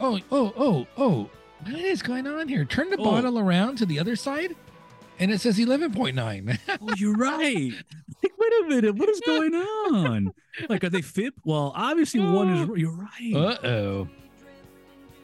[0.00, 1.30] Oh, oh, oh, oh!
[1.64, 2.64] What is going on here?
[2.64, 3.04] Turn the Oh.
[3.04, 4.54] bottle around to the other side,
[5.18, 6.58] and it says eleven point nine.
[6.68, 7.72] Oh, you're right.
[8.22, 8.94] Like, wait a minute.
[8.96, 10.32] What is going on?
[10.68, 11.34] Like, are they FIP?
[11.44, 12.68] Well, obviously one is.
[12.78, 13.34] You're right.
[13.34, 14.08] Uh oh.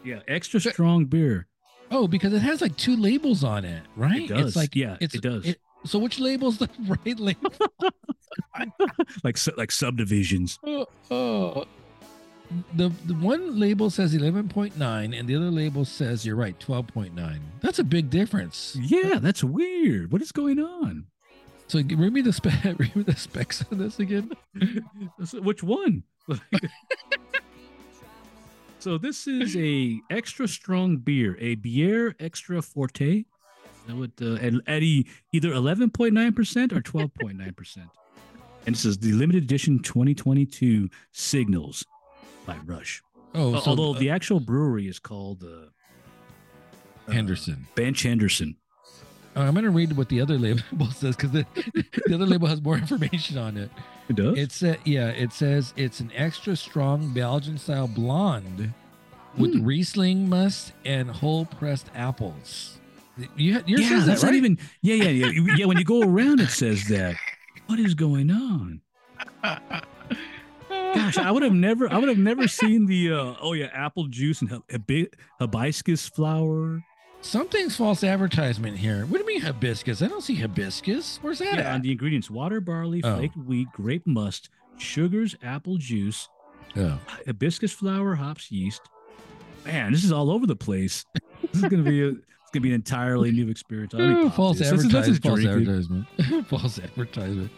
[0.04, 1.46] yeah, extra strong beer.
[1.90, 4.22] Oh, because it has like two labels on it, right?
[4.22, 4.46] It does.
[4.48, 5.54] It's like yeah, it does.
[5.84, 7.52] so which label's the right label?
[9.24, 10.58] like like subdivisions.
[10.64, 11.64] oh, oh.
[12.74, 16.58] The the one label says eleven point nine, and the other label says you're right,
[16.58, 17.40] twelve point nine.
[17.60, 18.76] That's a big difference.
[18.80, 20.12] Yeah, that's weird.
[20.12, 21.06] What is going on?
[21.66, 22.64] So read me the spec.
[22.78, 24.30] Read me the specs on this again.
[25.34, 26.02] Which one?
[28.78, 33.26] so this is a extra strong beer, a Bière Extra Forte.
[33.86, 37.76] That what, uh, at, at either 11.9% or 12.9%.
[38.66, 41.84] and this is the limited edition 2022 Signals
[42.48, 43.02] by Rush.
[43.34, 45.66] Oh, Uh, so, Although uh, the actual brewery is called uh,
[47.08, 47.66] uh, Henderson.
[47.74, 48.56] Bench Henderson.
[49.36, 50.62] I'm gonna read what the other label
[50.94, 51.46] says because the,
[52.06, 53.70] the other label has more information on it.
[54.08, 54.36] It does?
[54.38, 58.72] It's a, yeah, it says it's an extra strong Belgian style blonde
[59.36, 59.64] with Hmm.
[59.64, 62.78] Riesling must and whole pressed apples.
[63.36, 64.30] You, yours yeah, says that, that's right?
[64.30, 64.58] not even.
[64.80, 65.54] Yeah, yeah, yeah.
[65.56, 67.14] Yeah, when you go around, it says that.
[67.66, 68.80] What is going on?
[70.94, 73.12] Gosh, I would have never, I would have never seen the.
[73.12, 76.82] uh Oh yeah, apple juice and hib- hibiscus flower.
[77.20, 79.04] Something's false advertisement here.
[79.06, 80.02] What do you mean hibiscus?
[80.02, 81.18] I don't see hibiscus.
[81.20, 81.74] Where's that Yeah, at?
[81.74, 83.16] on the ingredients: water, barley, Oh.
[83.16, 86.28] flaked wheat, grape must, sugars, apple juice,
[86.76, 86.98] Oh.
[87.26, 88.82] hibiscus flower, hops, yeast.
[89.66, 91.04] Man, this is all over the place.
[91.42, 93.92] This is gonna be a, it's gonna be an entirely new experience.
[93.94, 94.70] Let me pop false this.
[94.70, 96.06] This is- this is advertisement.
[96.08, 96.46] False advertisement.
[96.48, 97.50] false advertisement.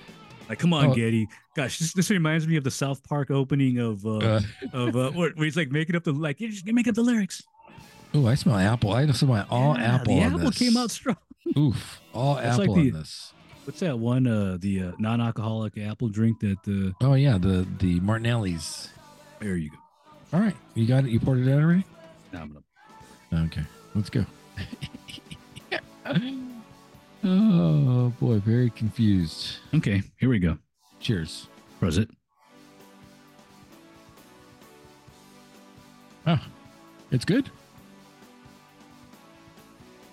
[0.51, 0.95] Like, come on, Oh.
[0.95, 1.29] Geddy.
[1.57, 4.41] Gosh, this, this reminds me of the South Park opening of uh, Uh,
[4.73, 6.97] of uh, where, where he's like making up the like you're just gonna make up
[6.97, 7.43] the lyrics.
[8.15, 8.93] oh, I smell apple.
[8.93, 10.17] I smell all Yeah, apple.
[10.17, 10.59] The on apple this.
[10.59, 11.17] came out strong.
[11.57, 13.33] Oof, all It's apple like on the- this.
[13.65, 14.27] What's that one?
[14.27, 16.59] Uh, the uh, non-alcoholic apple drink that.
[16.67, 18.89] Uh, Oh yeah, the the Martinelli's.
[19.39, 19.77] there you go.
[20.33, 21.11] All right, you got it.
[21.11, 21.85] You poured it out already.
[22.33, 22.61] Now I'm
[23.31, 23.45] gonna.
[23.47, 23.63] Okay,
[23.95, 24.25] let's go.
[27.25, 29.57] oh boy, very confused.
[29.75, 30.59] Okay, here we go.
[31.01, 31.49] Cheers.
[31.81, 32.11] Was it?
[36.27, 36.39] Oh,
[37.11, 37.51] it's good.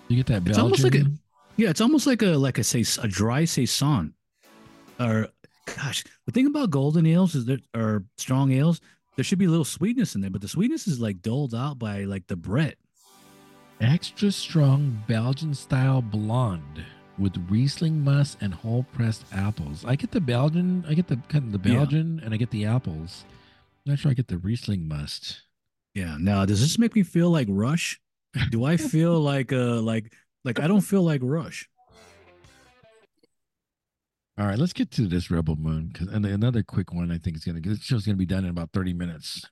[0.08, 0.50] You get that Belgian.
[0.50, 1.10] It's almost like a-
[1.56, 4.14] Yeah, it's almost like a like I say a dry saison.
[4.98, 5.28] Or
[5.76, 8.80] gosh, the thing about golden ales is there or strong ales,
[9.16, 11.78] there should be a little sweetness in there, but the sweetness is like doled out
[11.78, 12.76] by like the Brett.
[13.80, 16.82] extra strong Belgian style blonde
[17.18, 19.84] with Riesling must and whole pressed apples.
[19.84, 20.84] I get the Belgian.
[20.88, 21.76] I get the kind of the Yeah.
[21.76, 23.24] Belgian, and I get the apples.
[23.86, 25.42] I'm not sure I get the Riesling must.
[25.94, 26.16] Yeah.
[26.18, 28.00] Now, does this make me feel like Rush?
[28.50, 30.12] Do I feel like uh like
[30.44, 31.68] like I don't feel like Rush?
[34.38, 37.10] All right, let's get to this Rebel Moon because and another quick one.
[37.10, 39.44] I think is gonna this show's gonna be done in about thirty minutes.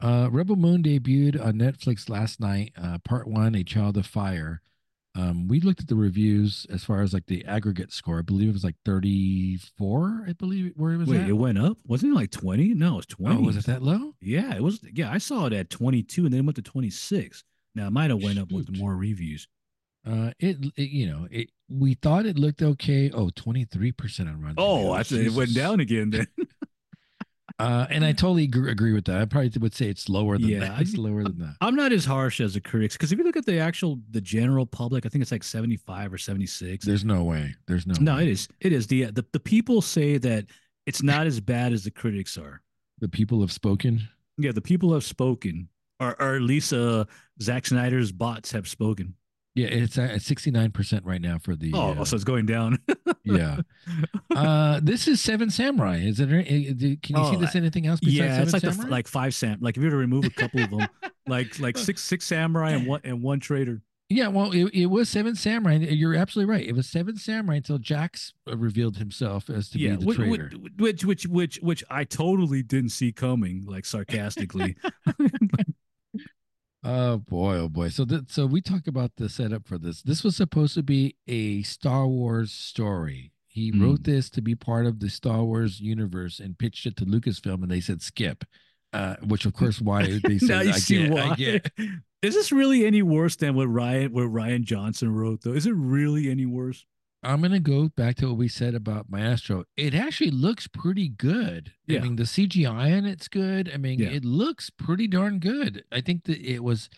[0.00, 2.72] Uh, Rebel Moon debuted on Netflix last night.
[2.80, 4.62] Uh, part one, A Child of Fire.
[5.16, 8.20] Um, we looked at the reviews as far as like the aggregate score.
[8.20, 10.24] I believe it was like thirty-four.
[10.28, 11.28] I believe where it was Wait, at.
[11.28, 11.78] it went up?
[11.86, 12.74] Wasn't it like 20?
[12.74, 13.36] No, it's 20.
[13.36, 14.14] oh, was it that low?
[14.20, 17.42] Yeah, it was yeah, I saw it at 22 and then it went to 26.
[17.74, 19.48] Now it might have went up with more reviews.
[20.06, 21.50] Uh, it, it you know it.
[21.68, 23.10] We thought it looked okay.
[23.12, 24.56] Oh, 23 percent on Rotten.
[24.58, 26.26] Oh, I said it went down again then.
[27.60, 29.20] Uh, and I totally agree, agree with that.
[29.20, 30.80] I probably would say it's lower than Yeah, that.
[30.80, 31.56] It's I- lower than that.
[31.60, 34.20] I'm not as harsh as the critics because if you look at the actual the
[34.20, 36.84] general public, I think it's like 75 or 76.
[36.84, 37.54] There's no way.
[37.66, 37.94] There's no.
[38.00, 38.22] No, way.
[38.24, 38.48] it is.
[38.60, 38.86] It is.
[38.86, 40.46] The, the the people say that
[40.86, 42.62] it's not as bad as the critics are.
[43.00, 44.08] The people have spoken.
[44.38, 45.68] Yeah, the people have spoken,
[46.00, 47.04] or or at least uh
[47.42, 49.14] Zack Snyder's bots have spoken.
[49.60, 51.72] Yeah, it's at 69% right now for the.
[51.74, 52.78] Oh, uh, so it's going down.
[53.24, 53.58] yeah.
[54.34, 55.98] Uh, this is Seven Samurai.
[55.98, 56.28] Is it?
[56.30, 59.08] uh, Can you see Oh, this anything else besides yeah, Seven it's like the, like
[59.08, 59.58] five sam.
[59.60, 60.88] Like if you were to remove a couple of them,
[61.26, 63.82] like like six six samurai and one and one traitor.
[64.12, 65.76] Yeah, well, it, it was Seven Samurai.
[65.76, 66.66] You're absolutely right.
[66.66, 70.16] It was Seven Samurai until Jax uh, revealed himself as to yeah, be the which,
[70.16, 70.50] traitor.
[70.78, 73.64] which which which which I totally didn't see coming.
[73.66, 74.76] Like sarcastically.
[76.82, 77.88] Oh boy, oh boy.
[77.90, 80.02] So that so we talk about the setup for this.
[80.02, 83.32] This was supposed to be a Star Wars story.
[83.46, 83.82] He Mm.
[83.82, 87.62] wrote this to be part of the Star Wars universe and pitched it to Lucasfilm,
[87.62, 88.44] and they said skip.
[88.92, 91.20] Uh, which of course why they said I see get, why.
[91.30, 91.70] I get.
[92.22, 95.52] Is this really any worse than what Ryan what Rian Johnson wrote though?
[95.52, 96.84] Is it really any worse?
[97.22, 99.64] I'm gonna go back to what we said about Maestro.
[99.76, 101.72] It actually looks pretty good.
[101.88, 103.70] I mean, the CGI in it's good.
[103.72, 104.08] I mean, Yeah.
[104.08, 105.84] it looks pretty darn good.
[105.92, 106.88] I think that it was,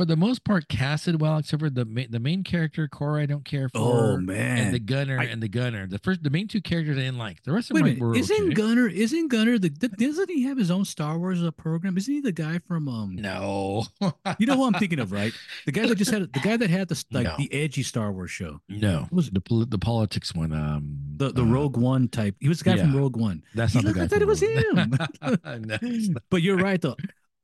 [0.00, 3.22] for the most part, casted well, except for the ma- the main character Kora.
[3.22, 3.78] I don't care for.
[3.78, 5.86] Oh man, and the gunner I- and the gunner.
[5.86, 7.42] The first, the main two characters I didn't like.
[7.42, 8.54] The rest of them minute, were isn't okay.
[8.54, 11.98] Gunnar isn't Gunnar the, the doesn't he have his own Star Wars uh, program?
[11.98, 13.84] Isn't he the guy from um no,
[14.38, 15.34] you know who I'm thinking of, right?
[15.66, 17.34] The guy that just had the guy that had the like No.
[17.36, 18.62] the edgy Star Wars show.
[18.70, 19.06] no.
[19.12, 19.34] was it?
[19.34, 20.52] the the politics one.
[20.54, 22.36] Um, The the uh, Rogue One type.
[22.40, 22.96] He was the guy from.
[22.96, 23.42] Rogue One.
[23.54, 24.04] That's He not the guy.
[24.04, 24.94] I thought it was him.
[25.22, 25.76] No.
[26.30, 26.96] But you're right though.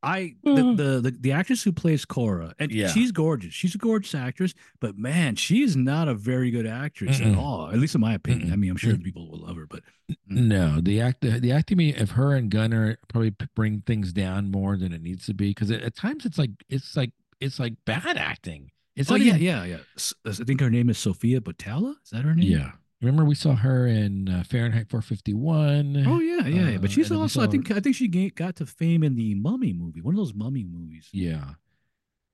[0.07, 2.89] I the, the the the actress who plays Kora, and Yeah.
[2.89, 3.53] she's gorgeous.
[3.53, 7.37] She's a gorgeous actress, but man, she's not a very good actress at Mm-mm.
[7.39, 7.69] all.
[7.71, 8.49] At least in my opinion.
[8.49, 8.53] Mm-mm.
[8.53, 9.03] I mean, I'm sure Mm.
[9.05, 9.83] people will love her, but
[10.29, 14.93] No, the act the acting of her and Gunnar probably bring things down more than
[14.93, 18.71] it needs to be because at times it's like it's like it's like bad acting.
[18.95, 19.79] It's oh not yeah, even- yeah, yeah.
[19.97, 21.97] S- I think her name is Sofia Boutella.
[22.05, 22.49] Is that her name?
[22.51, 22.71] yeah.
[23.03, 26.05] Remember we saw her in uh, Fahrenheit 451.
[26.07, 26.77] Oh yeah, yeah, yeah.
[26.77, 29.35] Uh, But she's and also, I think, I think she got to fame in the
[29.35, 31.09] Mummy movie, one of those Mummy movies.
[31.13, 31.45] Yeah.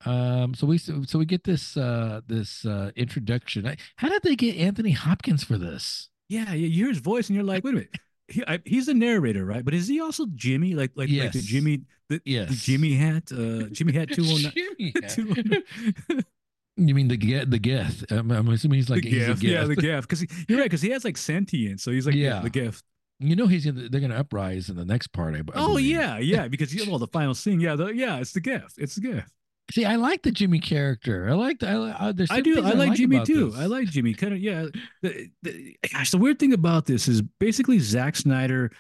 [0.05, 0.55] Um.
[0.55, 3.67] So we so we get this uh this uh introduction.
[3.67, 6.11] I, how did they get Anthony Hopkins for this?
[6.29, 6.67] Yeah, yeah.
[6.67, 7.97] You hear his voice, and you're like, wait a minute.
[8.29, 9.65] He, I, he's the narrator, right?
[9.65, 10.75] But is he also Jimmy?
[10.75, 14.95] Like, like, like the Jimmy, the, the Jimmy hat, uh, Jimmy hat two hundred Jimmy.
[16.09, 16.25] nine.
[16.77, 18.05] You mean the get the Geth?
[18.11, 20.09] I'm, I'm assuming he's like the he's gift, yeah, the Geth.
[20.09, 20.09] gift.
[20.09, 22.41] Because you're right, because he has like sentience, so he's like, yeah, Yeah.
[22.41, 22.85] the gift.
[23.19, 25.35] You know he's gonna they're gonna uprise in the next part.
[25.35, 25.87] I, I Oh believe.
[25.87, 28.95] yeah, yeah, because you know the final scene, yeah, the, yeah, it's the gift, it's
[28.97, 29.29] the gift.
[29.71, 31.29] See, I like the Jimmy character.
[31.31, 31.69] I like the.
[31.69, 31.75] I,
[32.09, 32.57] uh, there's I do.
[32.57, 33.51] things I like Jimmy too.
[33.51, 33.61] this.
[33.61, 34.13] I like Jimmy.
[34.13, 34.67] Kind of, yeah.
[35.03, 38.73] The, the, gosh, the weird thing about this is basically Zack Snyder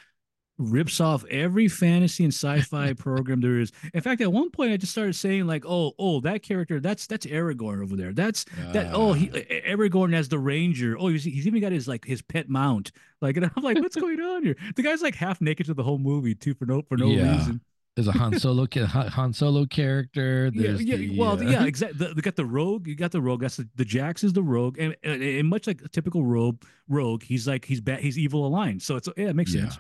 [0.71, 3.73] rips off every fantasy and sci-fi program there is.
[3.93, 7.07] In fact, at one point, I just started saying like, "Oh, oh, that character, that's
[7.07, 8.13] that's Aragorn over there.
[8.13, 8.91] That's that.
[8.95, 9.35] Oh, he Uh,
[9.77, 10.97] Aragorn as the Ranger.
[10.99, 12.93] Oh, he's, he's even got his like his pet mount.
[13.21, 14.57] Like, and I'm like, what's going on here?
[14.77, 17.37] The guy's like half naked to the whole movie too for no for no Yeah.
[17.37, 17.61] reason.
[17.95, 20.51] there's a Han Solo Han Solo character.
[20.55, 20.97] Yeah, There's yeah.
[20.97, 22.07] the, well, uh, yeah, exactly.
[22.09, 22.87] You got the rogue.
[22.87, 23.43] You got the rogue.
[23.43, 26.63] That's the, the Jax is the rogue, and, and, and much like a typical rogue,
[26.89, 28.01] rogue, he's like he's bad.
[28.01, 28.83] He's evil aligned.
[28.83, 29.63] So it's yeah, it makes Yeah.
[29.69, 29.79] sense.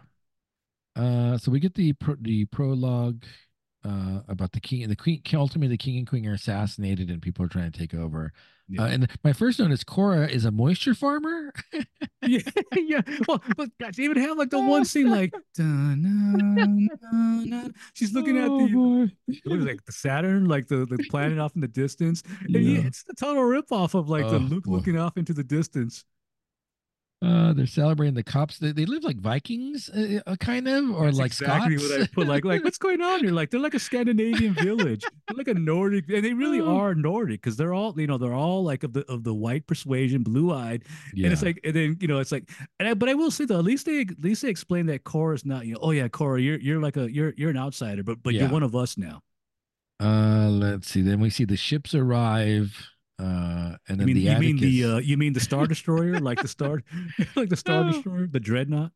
[0.96, 3.24] Uh, so we get the pro- the prologue
[3.84, 5.20] uh about the king and the queen.
[5.34, 8.32] Ultimately, the king and queen are assassinated, and people are trying to take over.
[8.68, 8.82] Yeah.
[8.82, 11.52] Uh, and my first note is Kora is a moisture farmer.
[12.22, 12.38] yeah,
[12.76, 13.00] yeah.
[13.26, 16.02] Well, but they even have like the one scene like dun,
[16.56, 16.88] dun,
[17.50, 19.10] dun, she's looking at Oh, the
[19.44, 22.22] what is it, like the Saturn, like the, the planet off in the distance.
[22.42, 22.86] And yeah, Yeah.
[22.86, 24.72] it's the total ripoff of like the Oh, Luke boy.
[24.76, 26.04] looking off into the distance.
[27.22, 28.58] Uh, they're celebrating the cops.
[28.58, 31.92] They, they live like Vikings, uh, uh, kind of, or That's like exactly Scots.
[31.92, 32.26] what I put.
[32.26, 33.30] Like, like what's going on here?
[33.30, 35.02] Like, they're like a Scandinavian village.
[35.28, 36.76] They're like a Nordic, and they really Oh.
[36.78, 39.68] are Nordic because they're all, you know, they're all like of the of the white
[39.68, 40.82] persuasion, blue eyed,
[41.14, 41.26] yeah.
[41.26, 42.50] and it's like, and then you know, it's like,
[42.80, 45.04] and I, but I will say though, at least they at least they explain that
[45.04, 48.02] Kora's not, you know, oh yeah, Kora, you're you're like a you're you're an outsider,
[48.02, 48.42] but but Yeah.
[48.42, 49.20] you're one of us now.
[50.00, 51.02] Uh, let's see.
[51.02, 52.76] Then we see the ships arrive.
[53.22, 56.18] Uh, and You then mean the you mean the uh, you mean the Star Destroyer,
[56.18, 56.82] like the Star,
[57.36, 57.84] like the Star.
[57.84, 58.90] Destroyer, the Dreadnought.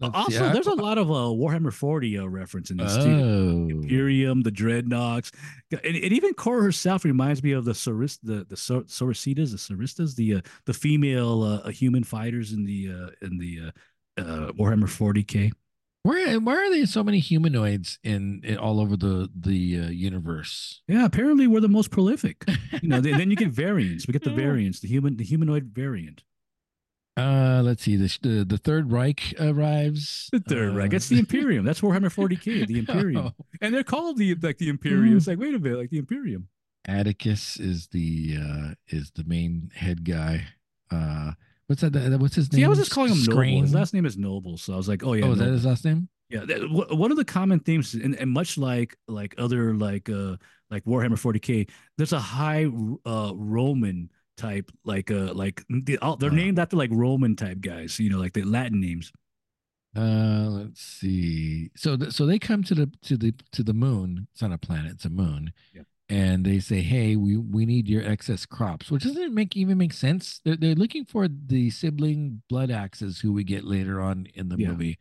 [0.00, 2.96] let's see, Also, I- there's a lot of uh, Warhammer 40 uh, reference in this
[2.96, 3.02] too.
[3.02, 5.30] Oh, Imperium, the Dreadnoughts,
[5.70, 9.58] and, and even Kora herself reminds me of the Sorist, the the Sor- Sororitas, the
[9.58, 14.52] Soristas, the uh, the female uh, human fighters in the uh, in the uh, uh,
[14.52, 15.52] Warhammer 40k.
[16.02, 20.82] Why why are there so many humanoids in, in all over the the uh, universe?
[20.88, 22.44] Yeah, apparently we're the most prolific.
[22.82, 24.06] You know, then, then you get variants.
[24.06, 26.22] We get the variants, the human, the humanoid variant.
[27.16, 27.96] Uh, let's see.
[27.96, 30.28] The the, the Third Reich arrives.
[30.32, 30.90] The third uh, Reich.
[30.92, 31.64] That's the Imperium.
[31.64, 33.26] That's Warhammer 40k, the Imperium.
[33.26, 33.44] Oh.
[33.60, 35.16] And they're called the like the Imperium.
[35.16, 36.48] It's like, wait a minute, like the Imperium.
[36.86, 40.46] Atticus is the uh is the main head guy.
[40.90, 41.32] Uh,
[41.70, 41.92] what's that?
[41.92, 42.58] that- What's his name?
[42.60, 43.62] See, I was just calling him Noble.
[43.62, 45.64] His last name is Noble, so I was like, oh yeah, oh, is that his
[45.64, 46.08] last name?
[46.28, 50.08] Yeah, that, w- one of the common themes, and, and much like like other like
[50.10, 50.36] uh
[50.70, 52.66] like Warhammer 40k, there's a high
[53.06, 56.34] uh Roman type like uh like the, all, they're Uh.
[56.34, 59.12] named after like Roman type guys, you know, like the Latin names.
[59.96, 61.70] Uh, let's see.
[61.76, 64.28] So, th- so they come to the to the to the moon.
[64.32, 65.52] It's not a planet; it's a moon.
[65.74, 65.82] Yeah.
[66.10, 69.92] And they say, "Hey, we we need your excess crops," which doesn't make even make
[69.92, 70.40] sense.
[70.44, 74.56] They're they're looking for the sibling blood axes who we get later on in the
[74.58, 74.70] Yeah.
[74.70, 74.98] movie,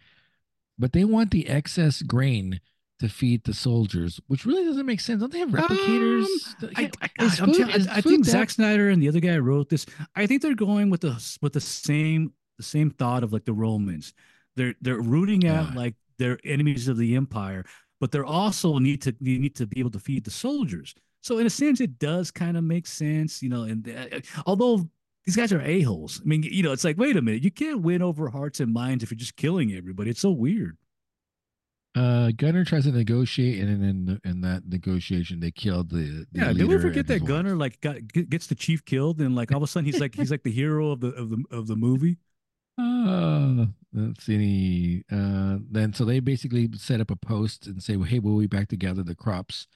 [0.78, 2.62] but they want the excess grain
[2.99, 5.22] to feed the soldiers, which really doesn't make sense.
[5.22, 6.26] Don't they have replicators?
[6.62, 9.38] Um, I, I, food- tell- I- I think that- Zack Snyder and the other guy
[9.39, 9.86] wrote this.
[10.16, 13.53] I think they're going with the with the same the same thought of like the
[13.53, 14.14] Romans.
[14.55, 15.76] They're they're rooting out Yeah.
[15.76, 17.64] like their enemies of the empire,
[18.00, 20.95] but they're also need to you need to be able to feed the soldiers.
[21.22, 23.64] So in a sense, it does kind of make sense, you know.
[23.64, 24.89] And uh, although
[25.26, 27.52] these guys are a holes, I mean, you know, it's like wait a minute, you
[27.52, 30.10] can't win over hearts and minds if you're just killing everybody.
[30.10, 30.78] It's so weird.
[31.95, 36.39] Uh, Gunnar tries to negotiate, and then in, in that negotiation, they killed the, the
[36.39, 39.58] Yeah, did we forget that Gunnar like got gets the chief killed and like all
[39.58, 41.76] of a sudden he's like he's like the hero of the of the of the
[41.76, 42.18] movie.
[42.80, 45.04] Uh, let's see.
[45.12, 48.48] Uh, then so they basically set up a post and say, well, "Hey, we'll be
[48.48, 49.68] back to gather the crops."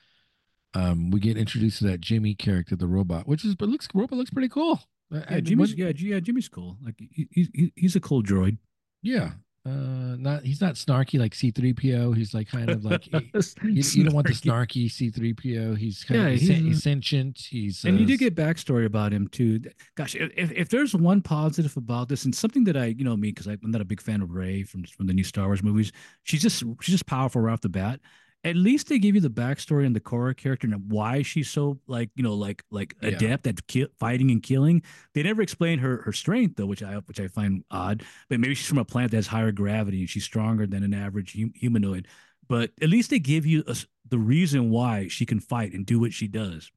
[0.74, 4.18] Um, we get introduced to that Jimmy character, the robot, which is but looks robot
[4.18, 4.80] looks pretty cool.
[5.12, 6.78] I- I- Yeah, Jimmy's what- yeah, yeah, Jimmy's cool.
[6.82, 8.58] Like he- he's a cool droid.
[9.02, 9.34] yeah.
[9.66, 12.14] Uh, not he's not snarky like C3PO.
[12.14, 15.78] He's like kind of like you, you don't want the snarky C3PO.
[15.78, 17.40] He's kind Yeah, of he's, he's, he's sentient.
[17.40, 19.62] He's And you uh, do get backstory about him too.
[19.96, 23.30] Gosh, if, if there's one positive about this, and something that I, you know, me
[23.30, 25.92] because I'm not a big fan of Rey from from the new Star Wars movies,
[26.24, 28.00] she's just she's just powerful right off the bat.
[28.46, 31.80] At least they give you the backstory on the Kora character and why she's so
[31.88, 33.10] like you know like like Yeah.
[33.10, 34.82] adept at ki- fighting and killing.
[35.14, 38.04] They never explain her her strength though, which I which I find odd.
[38.30, 40.94] But maybe she's from a planet that has higher gravity and she's stronger than an
[40.94, 42.08] average hum- humanoid.
[42.50, 45.86] But at least they give you a s the reason why she can fight and
[45.86, 46.70] do what she does.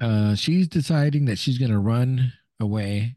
[0.00, 3.16] uh, she's deciding that she's going to run away.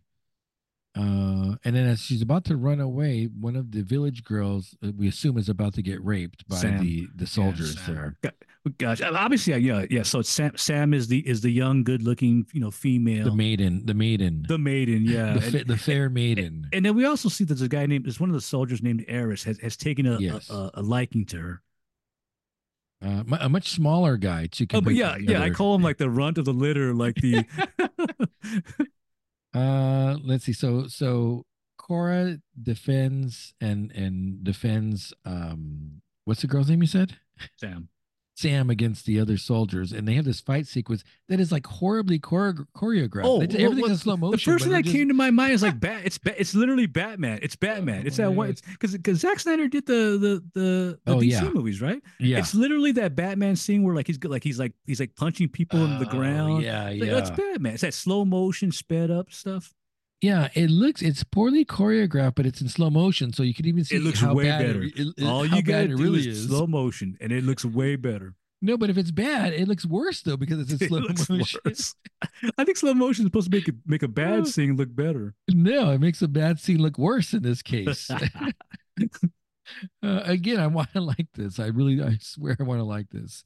[0.93, 4.91] Uh, and then as she's about to run away, one of the village girls, uh,
[4.97, 6.81] we assume, is about to get raped by Sam.
[6.81, 7.95] the the soldiers Sam.
[7.95, 8.17] there.
[8.21, 8.29] Go-
[8.77, 10.03] Gosh, obviously, yeah, yeah.
[10.03, 10.51] So it's Sam.
[10.55, 14.59] Sam is the is the young, good-looking, you know, female, The maiden, the maiden, the
[14.59, 15.33] maiden, yeah.
[15.37, 16.67] the, and, the fair maiden.
[16.71, 18.83] and then we also see that there's a guy named, there's one of the soldiers
[18.83, 20.47] named Eris has has taken a Yes.
[20.51, 21.61] a, a, a liking to her.
[23.03, 24.67] Uh, a much smaller guy too.
[24.75, 25.41] Oh, but yeah, yeah.
[25.41, 27.43] I call him like the runt of the litter, like the.
[29.53, 30.53] Uh, let's see.
[30.53, 31.45] So so
[31.77, 35.13] Kora defends and and defends.
[35.25, 36.81] Um, what's the girl's name?
[36.81, 37.17] You said
[37.57, 37.89] Sam.
[38.41, 42.19] Sam against the other soldiers, and they have this fight sequence that is like horribly
[42.19, 43.21] chore- choreographed.
[43.23, 45.53] Oh, They everything's well, in slow The first thing that just- came to my mind
[45.53, 46.01] is like bat.
[46.03, 47.39] It's ba- it's literally Batman.
[47.41, 48.07] It's Batman.
[48.07, 48.49] It's that oh, one.
[48.49, 51.49] It's because because Zack Snyder did the the the, the Oh, DC yeah.
[51.49, 52.01] movies, right?
[52.19, 55.49] yeah, It's literally that Batman scene where like he's like he's like he's like punching
[55.49, 56.63] people in the Oh, ground.
[56.63, 57.73] Yeah, Like, yeah, That's Batman.
[57.73, 59.73] It's that slow motion, sped up stuff.
[60.21, 60.49] Yeah.
[60.53, 63.95] It looks it's poorly choreographed, but it's in slow motion, so you can even see
[63.97, 64.83] It looks how way bad better.
[64.83, 66.47] It, it, All you gotta bad do really is, is.
[66.47, 68.35] slow motion, and it looks way better.
[68.63, 71.59] No, but if it's bad, it looks worse though because it's in It slow motion.
[72.57, 74.43] I think slow motion is supposed to make it make a bad Oh.
[74.43, 75.33] scene look better.
[75.49, 78.07] No, it makes a bad scene look worse in this case.
[78.11, 78.21] uh,
[80.03, 81.59] again, I want to like this.
[81.59, 83.43] I really, I swear, I want to like this.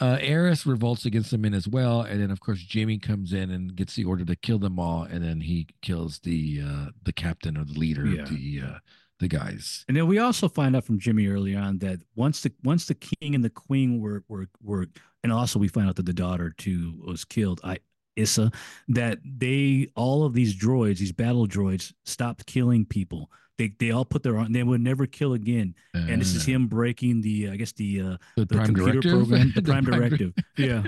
[0.00, 3.50] Uh, Eris revolts against the men as well, and then of course Jamie comes in
[3.50, 7.12] and gets the order to kill them all, and then he kills the uh, the
[7.12, 8.22] captain or the leader Yeah.
[8.22, 8.78] of the uh,
[9.18, 9.84] the guys.
[9.88, 12.94] And then we also find out from Jimmy early on that once the once the
[12.94, 14.86] king and the queen were were were,
[15.24, 17.60] and also we find out that the daughter too was killed.
[17.64, 17.78] I
[18.14, 18.50] Issa
[18.88, 23.30] that they all of these droids, these battle droids, stopped killing people.
[23.58, 24.52] They they all put their on.
[24.52, 25.74] They would never kill again.
[25.92, 29.00] And this is Uh, him breaking the I guess the uh, the, the prime computer
[29.00, 30.32] directive program, the The prime Prime directive.
[30.56, 30.82] Yeah,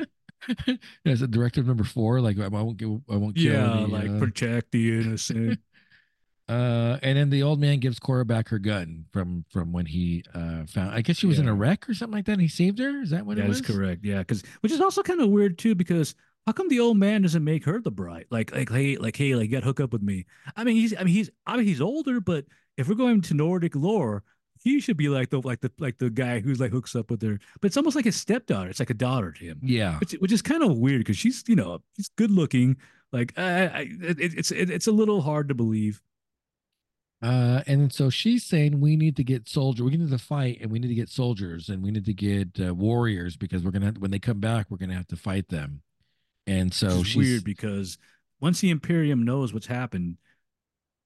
[1.05, 2.21] yeah, is it directive number four?
[2.21, 3.53] Like I won't give, I won't kill.
[3.53, 5.59] yeah, any, like uh, protect the innocent.
[6.49, 10.25] Uh, and then the old man gives Kora back her gun from from when he
[10.35, 10.93] uh found.
[10.93, 12.33] I guess she was in a wreck or something like that.
[12.33, 13.01] And he saved her.
[13.03, 13.71] Is that what That it is was?
[13.77, 14.05] correct.
[14.05, 16.17] Yeah, because which is also kind of weird too, because
[16.51, 18.27] how come the old man doesn't make her the bride?
[18.29, 20.27] Like, like, hey, like, hey, like, get hook up with me.
[20.57, 22.45] I mean, he's, I mean, he's, I mean, he's older, but
[22.77, 24.25] if we're going to Nordic lore,
[24.61, 27.23] he should be like the, like the, like the guy who's like hooks up with
[27.23, 27.39] her.
[27.61, 28.69] But it's almost like his stepdaughter.
[28.69, 30.01] It's like a daughter to him, Yeah.
[30.01, 32.79] which, which is kind of weird because she's, you know, she's good looking.
[33.13, 36.03] Like, I, I, it, it's, it, it's a little hard to believe.
[37.23, 40.73] Uh, and so she's saying we need to get soldier, we need to fight, and
[40.73, 43.93] we need to get soldiers, and we need to get uh, warriors because we're gonna
[43.99, 45.83] when they come back, we're gonna have to fight them.
[46.47, 47.99] And so she's weird because
[48.41, 50.17] once the Imperium knows what's happened,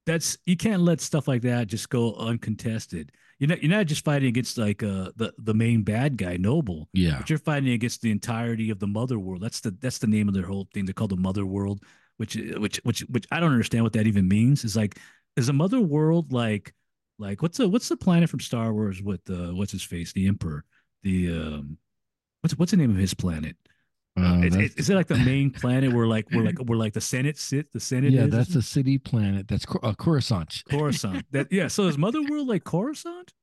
[0.05, 3.11] that's you can't let stuff like that just go uncontested.
[3.39, 6.89] You're not you're not just fighting against like uh the the main bad guy Noble.
[6.93, 7.17] Yeah.
[7.17, 9.41] But you're fighting against the entirety of the Mother World.
[9.41, 10.85] That's the that's the name of their whole thing.
[10.85, 11.83] They're called the Mother World,
[12.17, 14.63] which which which which I don't understand what that even means.
[14.63, 14.99] Is like
[15.35, 16.73] is a Mother World like
[17.19, 20.27] like what's the what's the planet from Star Wars with uh what's his face the
[20.27, 20.63] Emperor
[21.03, 21.77] the um
[22.41, 23.55] what's what's the name of his planet
[24.17, 27.01] uh, is, is, it like the main planet where like where like where like the
[27.01, 27.71] Senate sit?
[27.73, 28.11] The Senate.
[28.11, 28.31] Yeah, is?
[28.31, 29.47] that's a city planet.
[29.47, 30.63] That's uh, Coruscant.
[30.69, 31.25] Coruscant.
[31.31, 31.67] That yeah.
[31.67, 33.33] So is Mother World like Coruscant?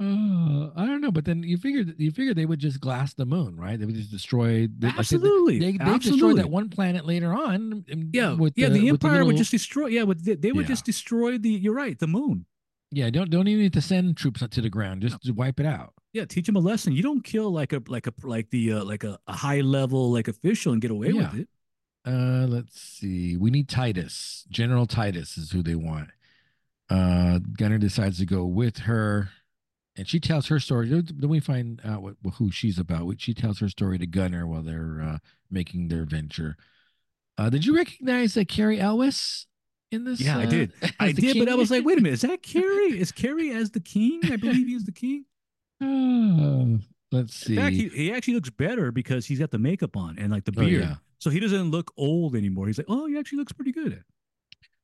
[0.00, 3.26] Uh, I don't know, but then you figured you figured they would just glass the
[3.26, 3.78] moon, right?
[3.78, 4.66] They would just destroy.
[4.66, 7.84] They, Absolutely, they, they, they destroyed that one planet later on.
[8.12, 8.70] Yeah, with yeah.
[8.70, 9.26] The, the Empire the little...
[9.28, 9.86] would just destroy.
[9.86, 10.68] Yeah, with they, they would yeah.
[10.68, 11.50] just destroy the.
[11.50, 12.46] You're right, the moon.
[12.90, 15.02] Yeah, don't don't even need to send troops to the ground.
[15.02, 15.34] Just no.
[15.34, 15.92] wipe it out.
[16.14, 16.92] Yeah, teach them a lesson.
[16.92, 20.12] You don't kill like a like a like the uh, like a, a high level
[20.12, 21.32] like official and get away yeah.
[21.32, 21.48] with it.
[22.06, 23.36] Uh, let's see.
[23.36, 24.46] We need Titus.
[24.48, 26.10] General Titus is who they want.
[26.88, 29.30] Uh, Gunnar decides to go with her,
[29.96, 30.88] and she tells her story.
[30.88, 33.20] Then we find out what, who she's about.
[33.20, 35.18] She tells her story to Gunnar while they're uh,
[35.50, 36.56] making their venture.
[37.36, 39.46] Uh, did you recognize uh, Cary Elwes
[39.90, 40.20] in this?
[40.20, 40.72] Yeah, uh, I did.
[41.00, 41.44] I did, king?
[41.44, 43.00] but I was like, wait a minute, is that Cary?
[43.00, 44.20] Is Cary as the king?
[44.30, 45.24] I believe he's the king.
[45.80, 46.78] Oh,
[47.12, 47.56] let's see.
[47.56, 50.44] In fact, he, he actually looks better because he's got the makeup on and like
[50.44, 50.82] the beard.
[50.82, 50.94] Oh, yeah.
[51.18, 52.66] So he doesn't look old anymore.
[52.66, 54.04] He's like, oh, he actually looks pretty good.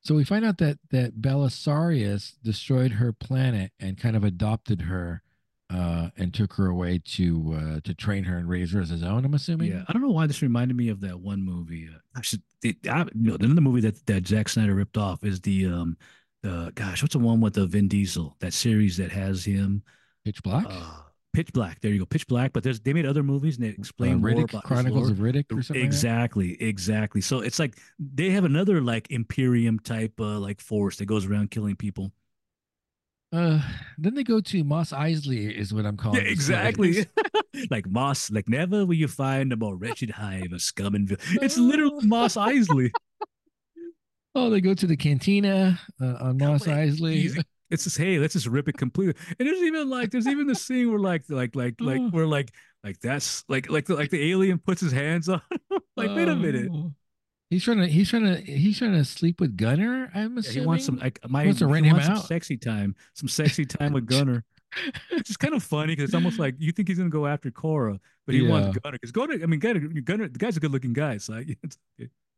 [0.02, 5.22] So we find out that that Balisarius destroyed her planet and kind of adopted her
[5.68, 9.02] uh, and took her away to uh, to train her and raise her as his
[9.02, 9.24] own.
[9.24, 9.72] I'm assuming.
[9.72, 11.88] Yeah, I don't know why this reminded me of that one movie.
[11.94, 15.40] Uh, actually, it, I, you know, another movie that that Zack Snyder ripped off is
[15.40, 15.96] the um,
[16.42, 18.36] the gosh, what's the one with the Vin Diesel?
[18.40, 19.82] That series that has him.
[20.24, 20.66] Pitch Black.
[20.68, 20.90] Uh,
[21.32, 21.80] Pitch Black.
[21.80, 22.52] There you go, Pitch Black.
[22.52, 25.18] But there's they made other movies and they explain uh, Riddick, more about Chronicles of
[25.18, 25.84] Riddick or something.
[25.84, 27.20] Exactly, like exactly.
[27.20, 31.50] So it's like they have another like Imperium type uh, like force that goes around
[31.50, 32.12] killing people.
[33.32, 33.60] Uh,
[33.96, 36.20] then they go to Mos Eisley, is what I'm calling.
[36.20, 37.06] Yeah, exactly.
[37.70, 41.38] like Moss, like never will you find a more wretched hive of scum and villain.
[41.42, 42.90] It's literally Mos Eisley.
[44.34, 47.42] Oh, they go to the cantina uh, on Mos Eisley.
[47.70, 49.14] It's just hey, let's just rip it completely.
[49.38, 52.52] And there's even like there's even the scene where like like like like where like
[52.82, 55.42] like that's like like the, like the alien puts his hands on.
[55.96, 56.70] like wait a minute.
[56.72, 56.92] Oh.
[57.50, 60.10] He's trying to he's trying to he's trying to sleep with Gunnar.
[60.14, 62.24] I'm assuming yeah, he wants some like my he wants to rent him out.
[62.26, 64.44] sexy time, some sexy time with Gunnar.
[65.10, 67.50] it's just kind of funny because it's almost like you think he's gonna go after
[67.50, 68.50] Kora, but he yeah.
[68.50, 69.34] wants Gunnar because Gunnar.
[69.42, 71.18] I mean, Gunnar, Gunnar, the guy's a good looking guy.
[71.18, 71.76] So it's,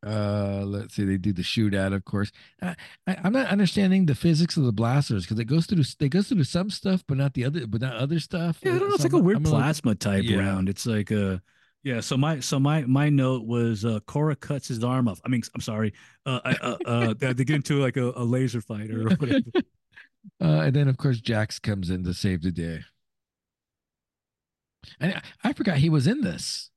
[0.05, 1.05] uh, let's see.
[1.05, 2.31] They do the shootout, of course.
[2.61, 2.75] I,
[3.07, 6.27] I, am not understanding the physics of the blasters because it goes through they goes
[6.27, 8.59] through some stuff, but not the other, but not other stuff.
[8.61, 8.95] Yeah, I don't know.
[8.95, 10.39] It's like a weird I'm plasma type yeah.
[10.39, 10.67] round.
[10.67, 11.41] It's like a
[11.83, 12.01] yeah.
[12.01, 15.21] So my so my my note was uh Kora cuts his arm off.
[15.25, 15.93] I mean, I'm sorry.
[16.25, 19.45] Uh, uh, uh they get into like a, a laser fight or whatever.
[20.41, 22.81] uh, and then of course Jax comes in to save the day.
[24.99, 26.69] And I, I forgot he was in this.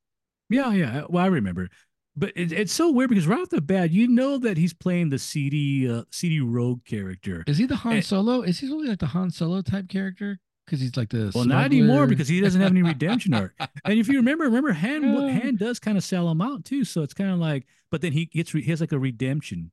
[0.48, 1.02] Yeah, yeah.
[1.08, 1.68] Well, I remember
[2.16, 5.10] but it, it's so weird because right off the bat, you know that he's playing
[5.10, 7.44] the CD uh, CD Rogue character.
[7.46, 8.42] Is he the Han Solo?
[8.42, 10.38] Is he really like the Han Solo type character?
[10.64, 11.54] Because he's like the well, smuggler.
[11.54, 13.54] not anymore because he doesn't have any redemption arc.
[13.84, 16.84] And if you remember, remember Han Han does kind of sell him out too.
[16.84, 19.70] So it's kind of like, but then he gets he has like a redemption.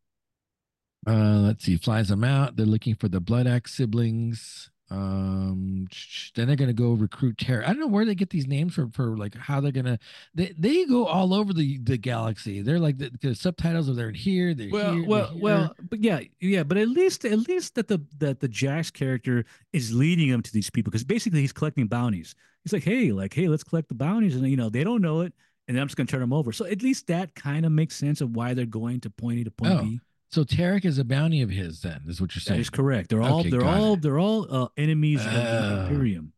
[1.08, 2.56] Uh, let's see, flies them out.
[2.56, 4.70] They're looking for the Blood Axe siblings.
[4.94, 5.88] Um,
[6.36, 7.64] then they're gonna go recruit Terra.
[7.64, 9.98] I don't know where they get these names for for like how they're gonna.
[10.36, 12.62] They they go all over the the galaxy.
[12.62, 14.54] They're like the, the subtitles are there here.
[14.54, 15.76] They're well, here, well, they're well.
[15.90, 16.62] But yeah, yeah.
[16.62, 20.54] But at least at least that the that the Jax character is leading them to
[20.54, 22.36] these people because basically he's collecting bounties.
[22.64, 25.22] He's like, hey, like, hey, let's collect the bounties, and you know they don't know
[25.22, 25.34] it,
[25.68, 26.52] and then I'm just gonna turn them over.
[26.52, 29.44] So at least that kind of makes sense of why they're going to point A
[29.46, 29.82] to point oh.
[29.82, 30.02] B.
[30.34, 31.82] So Tarak is a bounty of his.
[31.82, 32.58] Then is what you're saying.
[32.58, 33.12] That is correct.
[33.12, 34.02] They're all okay, they're all it.
[34.02, 36.34] they're all uh, enemies uh, of the uh, Imperium.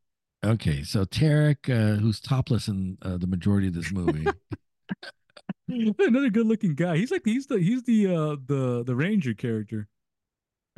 [0.45, 4.27] Okay, so Tarak, uh, who's topless in uh, the majority of this movie.
[5.69, 6.97] Another good-looking guy.
[6.97, 9.87] He's like he's the he's the uh the the ranger character.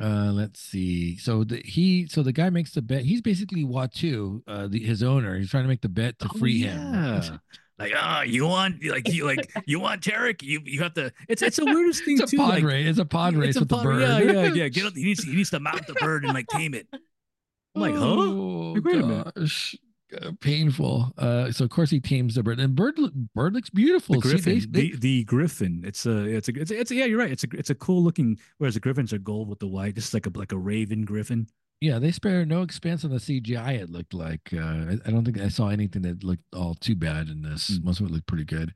[0.00, 1.16] Uh, let's see.
[1.16, 3.04] So the he so the guy makes the bet.
[3.04, 5.36] He's basically Uatu, uh, the, his owner.
[5.36, 7.20] He's trying to make the bet to oh, free yeah.
[7.20, 7.40] him
[7.78, 11.12] like ah, oh, you want like you like you want Tarak you you have to.
[11.28, 12.36] It's it's the weirdest thing it's too.
[12.36, 12.88] A pod like, race.
[12.88, 14.00] It's a pod race with pod, the bird.
[14.02, 14.68] Yeah, yeah, yeah.
[14.68, 14.92] Get up.
[14.96, 16.88] He needs he needs to mount the bird and like tame it.
[16.92, 18.04] I'm like, huh?
[18.04, 19.02] Oh, like, wait gosh.
[19.02, 20.26] a minute.
[20.26, 21.12] uh, painful.
[21.16, 22.98] Uh, so of course he tames the bird, and bird
[23.34, 24.16] bird looks beautiful.
[24.16, 25.84] The griffin, See, they, they, the, the griffin.
[25.86, 27.04] It's a, it's a, it's a, it's a, yeah.
[27.04, 27.30] You're right.
[27.30, 28.38] It's a, it's a cool looking.
[28.56, 29.94] Whereas the griffins are gold with the white.
[29.94, 31.46] This is like a, like a raven griffin.
[31.80, 33.80] Yeah, they spare no expense on the CGI.
[33.80, 34.50] It looked like.
[34.52, 37.70] Uh, I, I, don't think I saw anything that looked all too bad in this.
[37.70, 37.84] Mm.
[37.84, 38.74] Most of it looked pretty good.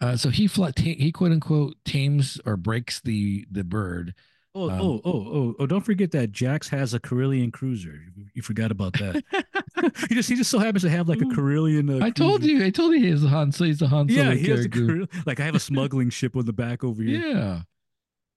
[0.00, 4.14] Uh, so he fl- he quote unquote tames or breaks the the bird
[4.52, 5.66] Oh, um, oh, oh, oh, oh!
[5.66, 8.00] Don't forget that Jax has a Corellian cruiser.
[8.34, 9.22] You, forgot about that.
[10.08, 12.00] he just he just so happens to have like a Corellian.
[12.00, 13.52] Uh, I told you, I told you he's a Han.
[13.52, 16.10] So he's a Han Solo yeah, he has a Car- like I have a smuggling
[16.10, 17.20] ship on the back over here.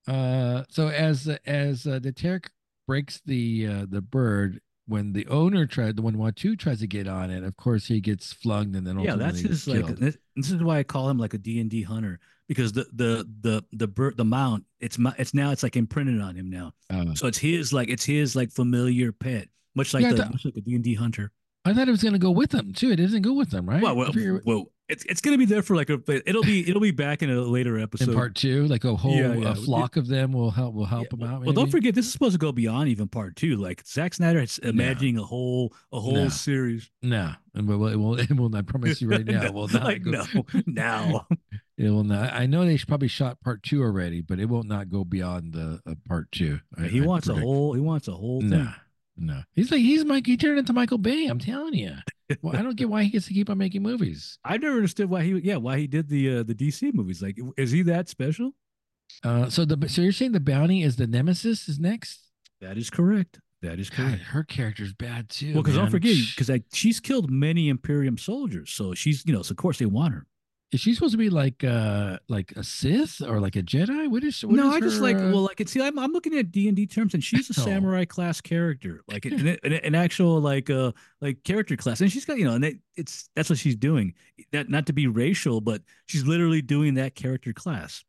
[0.08, 0.14] Yeah.
[0.14, 2.50] Uh, so as as uh, the Tarak
[2.88, 7.32] breaks the uh, the bird, when the owner tried, when Uatu tries to get on
[7.32, 9.86] it, of course he gets flung and then yeah, that's his like.
[9.98, 12.86] This, this, is why I call him like a D and D hunter because the
[12.94, 16.50] the the the bird the mount it's my it's now it's like imprinted on him
[16.50, 16.74] now.
[16.90, 20.46] Uh, so it's his like it's his like familiar pet, much like yeah, the, much
[20.46, 21.32] like a D and D hunter.
[21.66, 22.92] I thought it was gonna go with them too.
[22.92, 23.82] It doesn't go with them, right?
[23.82, 24.12] Well, well,
[24.46, 26.00] well it's it's gonna be there for like a.
[26.28, 28.10] It'll be it'll be back in a later episode.
[28.10, 29.52] In part two, like a whole yeah, yeah.
[29.52, 31.10] a flock of them will help will help yeah.
[31.18, 31.40] them out.
[31.40, 31.46] Maybe?
[31.46, 33.56] Well, don't forget this is supposed to go beyond even part two.
[33.56, 35.24] Like Zack Snyder is imagining no.
[35.24, 36.30] a whole a whole no.
[36.30, 36.92] series.
[37.02, 38.54] No, and well it will it will.
[38.54, 39.84] I promise you right now, no, it will not.
[39.84, 40.26] Like, go, no,
[40.66, 41.28] now
[41.78, 42.34] it will not.
[42.34, 45.80] I know they probably shot part two already, but it will not go beyond the
[45.88, 46.60] uh, part two.
[46.78, 47.44] I, he I wants predict.
[47.44, 47.74] a whole.
[47.74, 48.42] He wants a whole.
[48.42, 48.58] No.
[48.58, 48.74] Thing.
[49.16, 50.26] No, he's like he's Mike.
[50.26, 51.28] He turned into Michael Bay.
[51.28, 51.96] I'm telling you.
[52.42, 54.40] Well, I don't get why he gets to keep on making movies.
[54.46, 55.34] I never understood why he.
[55.40, 57.22] Yeah, why he did the uh, the DC movies.
[57.22, 58.52] Like, is he that special?
[59.24, 62.22] Uh, so the so you're saying the bounty is the nemesis is next?
[62.62, 63.40] That is correct.
[63.62, 64.18] That is correct.
[64.18, 65.54] God, her character's bad too.
[65.54, 69.52] Well, because don't forget, because she's killed many Imperium soldiers, so she's you know, so
[69.52, 70.26] of course they want her
[70.74, 74.10] is she supposed to be like uh like a Sith or like a Jedi?
[74.10, 74.70] What is what no?
[74.70, 75.30] Is I just her, like uh...
[75.32, 77.64] well, like see, I'm, I'm looking at D and D terms, and she's a oh.
[77.64, 82.26] samurai class character, like an, an, an, actual like uh like character class, and she's
[82.26, 84.14] got you know, and it, it's that's what she's doing.
[84.52, 88.04] That not to be racial, but she's literally doing that character class.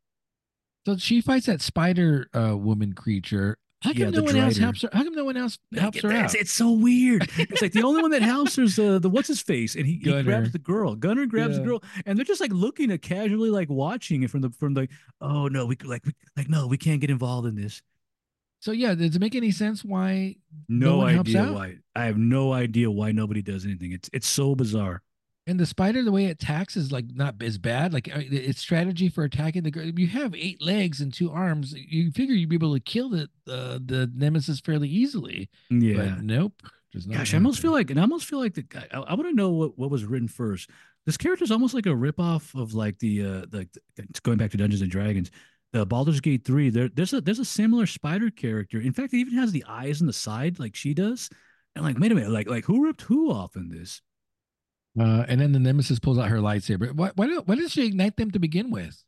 [0.87, 4.81] So she fights that spider uh, woman creature, how come yeah, no one else helps
[4.81, 4.89] her?
[4.95, 6.35] How come no one else helps her out?
[6.35, 7.29] It's so weird.
[7.37, 9.85] It's like the only one that helps her is the, the what's his face, and
[9.85, 10.95] he, he grabs the girl.
[10.95, 11.59] Gunnar grabs yeah.
[11.59, 14.73] the girl, and they're just like looking at casually, like watching it from the from
[14.73, 14.89] the.
[15.21, 17.83] Oh no, we like we, like no, we can't get involved in this.
[18.61, 21.77] So yeah, does it make any sense why no, no idea why?
[21.95, 23.93] I have no idea why nobody does anything.
[23.93, 25.03] It's it's so bizarre.
[25.47, 27.93] And the spider, the way it attacks is like not as bad.
[27.93, 29.85] Like uh, its strategy for attacking the girl.
[29.85, 31.75] You have eight legs and two arms.
[31.75, 35.51] You figure you'd be able to kill the uh, the nemesis fairly easily.
[35.69, 35.97] Yeah.
[35.97, 36.63] But nope.
[37.11, 38.87] Gosh, I almost feel like, and I almost feel like the guy.
[38.93, 40.71] I, I want to know what, what was written first.
[41.07, 43.69] This character is almost like a ripoff of like the uh the
[44.23, 45.31] going back to Dungeons and Dragons.
[45.73, 46.71] The Baldur's Gate three.
[46.71, 48.81] There, there's a there's a similar spider character.
[48.81, 51.29] In fact, it even has the eyes on the side like she does.
[51.75, 54.01] And like, wait a minute, like like who ripped who off in this?
[54.99, 56.93] Uh, and then the nemesis pulls out her lightsaber.
[56.93, 59.03] Why, why, why does she ignite them to begin with?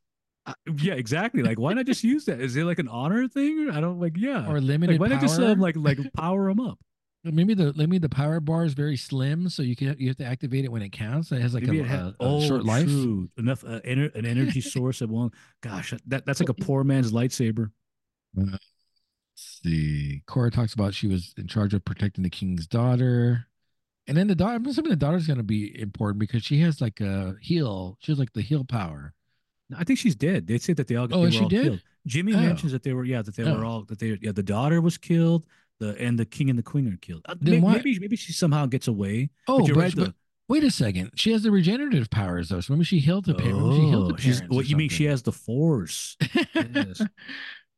[0.46, 1.42] Uh, yeah, exactly.
[1.42, 2.40] Like, why not just use that?
[2.40, 3.70] Is it like an honor thing?
[3.72, 4.16] I don't like.
[4.16, 4.94] Yeah, or limited.
[4.94, 6.78] Like, why not just um, like like power them up?
[7.24, 10.24] Maybe the maybe the power bar is very slim, so you can you have to
[10.24, 11.32] activate it when it counts.
[11.32, 12.84] It has like maybe a, a, a oh, short life.
[12.84, 13.28] True.
[13.36, 15.34] Enough uh, ener- an energy source that won't.
[15.62, 17.70] Gosh, that that's like a poor man's lightsaber.
[18.40, 18.58] Uh,
[19.34, 23.46] see, Kora talks about she was in charge of protecting the king's daughter.
[24.08, 26.80] And then the daughter, I'm assuming the daughter's going to be important because she has
[26.80, 27.98] like a heal.
[28.00, 29.14] She has like the heal power.
[29.76, 30.46] I think she's dead.
[30.46, 31.08] They say that they all.
[31.10, 31.64] Oh, they she did.
[31.64, 31.82] Killed.
[32.06, 32.40] Jimmy oh.
[32.40, 33.04] mentions that they were.
[33.04, 33.56] Yeah, that they oh.
[33.56, 33.84] were all.
[33.84, 34.16] That they.
[34.20, 35.44] Yeah, the daughter was killed.
[35.80, 37.22] The and the king and the queen are killed.
[37.28, 39.30] Uh, maybe, maybe, maybe she somehow gets away.
[39.48, 40.14] Oh, but, but, but
[40.48, 41.10] wait a second.
[41.16, 42.60] She has the regenerative powers though.
[42.60, 43.60] So maybe she healed the parents.
[43.60, 44.42] Oh, she healed the oh, parents.
[44.48, 44.88] What you mean?
[44.88, 46.16] She has the force.
[46.54, 47.02] yes.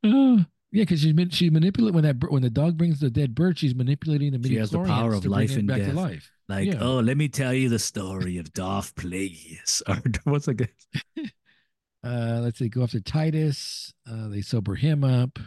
[0.04, 0.44] Oh.
[0.70, 3.74] Yeah, because she's she manipulate when that when the dog brings the dead bird, she's
[3.74, 4.48] manipulating the.
[4.48, 5.94] She has the power of life and death.
[5.94, 6.30] Life.
[6.48, 6.78] Like, yeah.
[6.80, 9.82] oh, let me tell you the story of Darth Plagueis.
[9.88, 10.70] Or what's like?
[12.04, 12.68] uh, let's see.
[12.68, 13.94] Go after Titus.
[14.10, 15.38] Uh, they sober him up.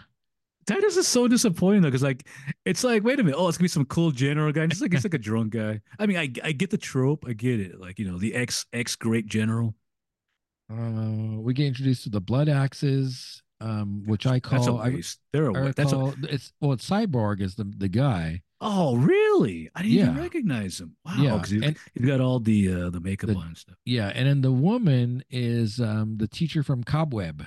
[0.65, 2.28] Titus is so disappointing though, because like
[2.65, 4.65] it's like, wait a minute, oh, it's gonna be some cool general guy.
[4.67, 5.82] Just like he's like a drunk guy.
[5.99, 7.80] I mean, I I get the trope, I get it.
[7.80, 9.76] Like you know, the ex ex great general.
[10.72, 15.20] Uh, we get introduced to the Bloodaxes um, which I call that's a waste.
[15.32, 15.78] They're a waste.
[15.78, 18.41] That's a, it's well, it's Cyborg is the the guy.
[18.64, 19.70] Oh, really?
[19.74, 20.03] I didn't yeah.
[20.12, 20.95] even recognize him.
[21.03, 23.76] Wow, yeah, he, he's got all the uh, the makeup the, on and stuff.
[23.86, 27.45] Yeah, and then the woman is um the teacher from Cobweb.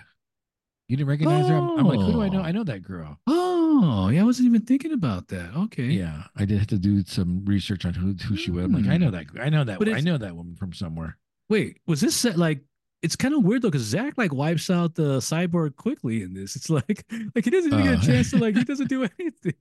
[0.88, 1.48] You didn't recognize oh.
[1.48, 1.56] her?
[1.56, 2.42] I'm, I'm, like, who do I know?
[2.42, 3.18] I know that girl.
[3.26, 5.50] Oh, yeah, I wasn't even thinking about that.
[5.56, 5.84] Okay.
[5.84, 8.64] Yeah, I did have to do some research on who who she was.
[8.64, 9.12] I'm like, I know hmm.
[9.12, 9.26] that.
[9.40, 9.78] I know that.
[9.88, 11.16] I know that woman from somewhere.
[11.48, 12.60] Wait, was this set like
[13.05, 16.57] it's kind of weird though because Zack like wipes out the cyborg quickly in this.
[16.57, 18.14] It's like like he doesn't even uh, get a uh.
[18.14, 19.55] chance to like he doesn't do anything.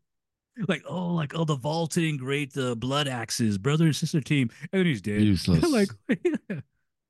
[0.67, 5.01] like oh like oh the vaulting great the Bloodaxes brother and sister team and he's
[5.01, 5.69] dead Useless.
[5.69, 5.89] like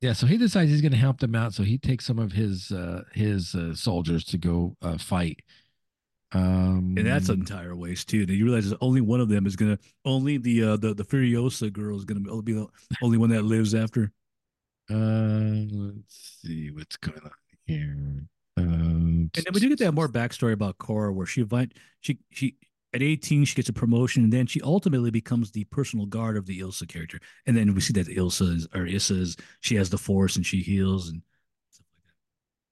[0.01, 1.53] Yeah, so he decides he's going to help them out.
[1.53, 5.39] So he takes some of his uh, his uh, soldiers to go uh, fight.
[6.33, 8.25] Um, and that's an entire waste too.
[8.25, 11.05] Then you realize that only one of them is gonna only the uh the the
[11.05, 12.67] Furiosa girl is gonna be the
[13.03, 14.11] only one that lives after.
[14.93, 17.31] Uh, let's see what's going on
[17.65, 18.27] here.
[18.57, 22.19] Uh, And then we do get that more backstory about Kora, where she invite she
[22.31, 22.55] she
[22.93, 26.45] at 18 she gets a promotion, and then she ultimately becomes the personal guard of
[26.45, 27.19] the Ilsa character.
[27.47, 30.45] And then we see that Ilsa is or Issa is she has the Force and
[30.45, 31.21] she heals and.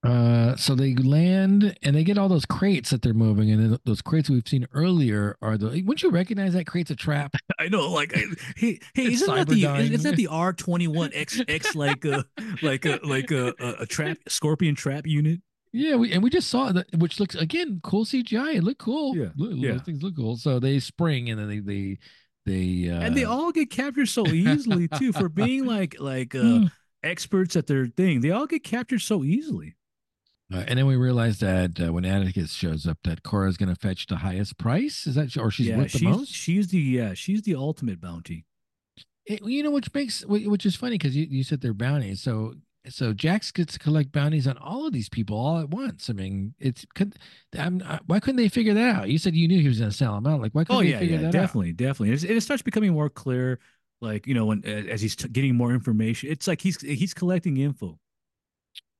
[0.03, 3.79] Uh, so they land and they get all those crates that they're moving, and then
[3.85, 5.67] those crates we've seen earlier are the.
[5.67, 7.35] Wouldn't you recognize that crate's a trap?
[7.59, 8.23] I know, like, I,
[8.55, 9.91] hey, hey, It's isn't that the Cyberdyne.
[9.91, 12.25] isn't that the R twenty one X X like a
[12.63, 15.39] like a like a, a, a trap scorpion trap unit?
[15.71, 18.55] Yeah, we, and we just saw that, which looks again cool CGI.
[18.55, 19.15] It looked cool.
[19.15, 19.73] Yeah, Look- yeah.
[19.73, 20.35] those things look cool.
[20.35, 21.97] So they spring and then they they
[22.47, 26.39] they uh, and they all get captured so easily too for being like like uh,
[26.43, 26.61] uh,
[27.03, 28.21] experts at their thing.
[28.21, 29.75] They all get captured so easily.
[30.53, 33.79] Uh, and then we realized that uh, when Atticus shows up, that Kora's going to
[33.79, 35.07] fetch the highest price.
[35.07, 36.31] Is that or she's yeah, worth the she's most?
[36.33, 38.45] she's the yeah she's the ultimate bounty.
[39.25, 42.21] It- you know, which makes which is funny because you, you said they're bounties.
[42.21, 42.55] So
[42.89, 46.09] so Jax gets to collect bounties on all of these people all at once.
[46.09, 47.15] I mean, it's could
[47.57, 49.09] I'm, I, why couldn't they figure that out?
[49.09, 50.41] You said you knew he was going to sell them out.
[50.41, 51.51] Like why couldn't Oh they yeah, figure yeah, that out?
[51.51, 52.11] definitely, definitely.
[52.27, 53.59] And it starts becoming more clear,
[54.01, 56.29] like you know when as he's t- getting more information.
[56.31, 57.99] It's like he's he's collecting info.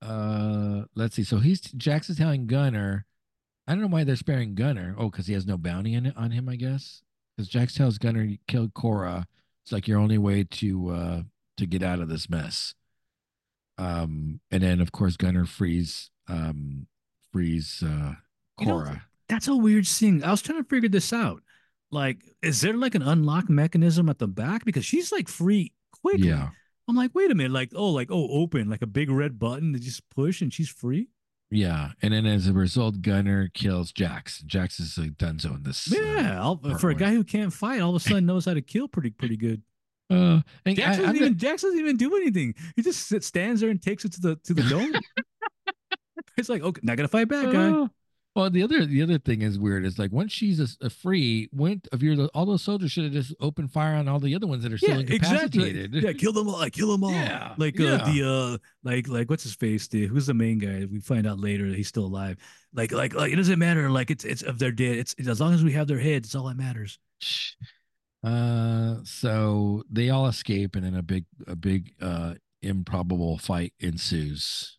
[0.02, 1.24] Uh, let's see.
[1.24, 3.06] So he's Jax is telling Gunnar.
[3.68, 4.96] I don't know why they're sparing Gunnar.
[4.98, 7.04] Oh, because he has no bounty in it, on him, I guess.
[7.36, 9.28] Because Jax tells Gunnar you killed Kora.
[9.64, 11.22] It's like your only way to uh
[11.58, 12.74] to get out of this mess.
[13.78, 16.88] Um, and then of course Gunnar frees um
[17.32, 18.16] frees uh
[18.60, 19.06] You know, Kora.
[19.30, 20.24] That's a weird thing.
[20.24, 21.44] I was trying to figure this out.
[21.92, 26.30] Like, is there like an unlock mechanism at the back because she's like free quickly?
[26.30, 26.50] yeah.
[26.92, 29.72] I'm like, wait a minute, like oh, like oh, open, like a big red button
[29.72, 31.08] to just push and she's free.
[31.50, 31.92] Yeah.
[32.02, 34.40] And then as a result, Gunnar kills Jax.
[34.42, 35.92] Jax is a dunzo in this.
[35.92, 38.54] uh, Yeah, part for a guy who can't fight, all of a sudden knows how
[38.54, 39.62] to kill pretty pretty good.
[40.10, 42.54] Uh, and Jax I- doesn't I'm even Jax doesn't even do anything.
[42.76, 44.92] He just stands there and takes it to the to the dome.
[46.38, 47.70] it's like okay, not gonna fight back, guy.
[47.72, 47.88] Uh,
[48.34, 49.84] Well, the other the other thing is weird.
[49.84, 53.12] Is like once she's a, a free, went of your all those soldiers should have
[53.12, 55.94] just opened fire on all the other ones that are still incapacitated.
[55.94, 56.58] Yeah, kill them all.
[56.60, 57.12] Like, kill them all.
[57.12, 57.96] Yeah, Like yeah.
[57.96, 59.90] uh, the uh, like like what's his face?
[59.90, 60.86] The who's the main guy?
[60.90, 62.38] We find out later that he's still alive.
[62.74, 63.90] Like like like it doesn't matter.
[63.90, 64.96] Like it's it's if they're dead.
[64.96, 67.00] It's, it's as long as we have their heads, it's all that matters.
[68.24, 74.78] Uh, so they all escape, and then a big a big uh improbable fight ensues.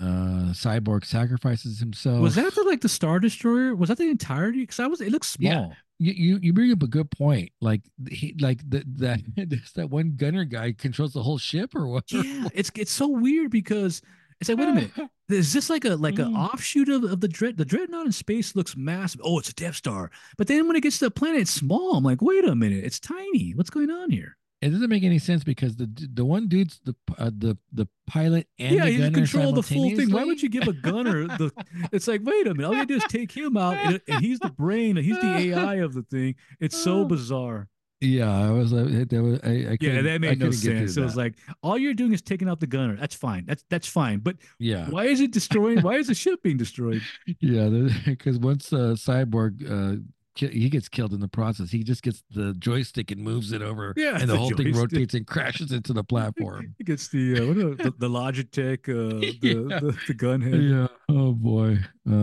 [0.00, 2.20] Uh, Cyborg sacrifices himself.
[2.20, 3.74] Was that the like the Star Destroyer?
[3.76, 4.60] Was that the entirety?
[4.62, 5.52] Because I was it looks Yeah.
[5.52, 5.74] small.
[5.98, 7.52] you, you you bring up a good point.
[7.60, 9.20] Like he like the that
[9.76, 12.10] that one gunner guy controls the whole ship or what?
[12.10, 14.02] Yeah, it's it's so weird because
[14.40, 14.90] it's like wait a minute.
[15.28, 16.36] Is this like a like an Mm.
[16.52, 17.56] offshoot of, of the dread?
[17.56, 19.20] The dreadnought in space looks massive.
[19.24, 20.10] Oh, it's a Death Star.
[20.36, 21.94] But then when it gets to the planet, it's small.
[21.96, 23.52] I'm like, wait a minute, it's tiny.
[23.54, 24.36] What's going on here?
[24.62, 28.46] It doesn't make any sense because the the one dude's the uh, the the pilot
[28.60, 30.12] and yeah, the you gunner control the full thing.
[30.12, 31.50] Why would you give a gunner the?
[31.92, 34.38] It's like, wait a minute, all you do is take him out, and, and he's
[34.38, 36.36] the brain, and he's the AI of the thing.
[36.60, 37.68] It's so bizarre.
[38.00, 40.88] Yeah, I was like, that was, I, I Yeah, that made no couldn't get through
[40.88, 40.96] sense.
[40.96, 42.96] It was like all you're doing is taking out the gunner.
[42.96, 43.44] That's fine.
[43.46, 44.20] That's that's fine.
[44.20, 45.82] But yeah, why is it destroying?
[45.82, 47.02] Why is the ship being destroyed?
[47.40, 47.68] yeah,
[48.04, 50.00] because once uh, Cyborg uh,
[50.34, 53.92] he gets killed in the process, he just gets the joystick and moves it over,
[53.96, 56.74] Yeah, and the, the whole thing rotates and crashes into the platform.
[56.78, 59.78] He gets the uh, what are the, the Logitech, uh, the, Yeah.
[59.80, 60.62] the the gun head.
[60.62, 60.86] yeah.
[61.08, 61.78] Oh boy.
[62.08, 62.14] Uh,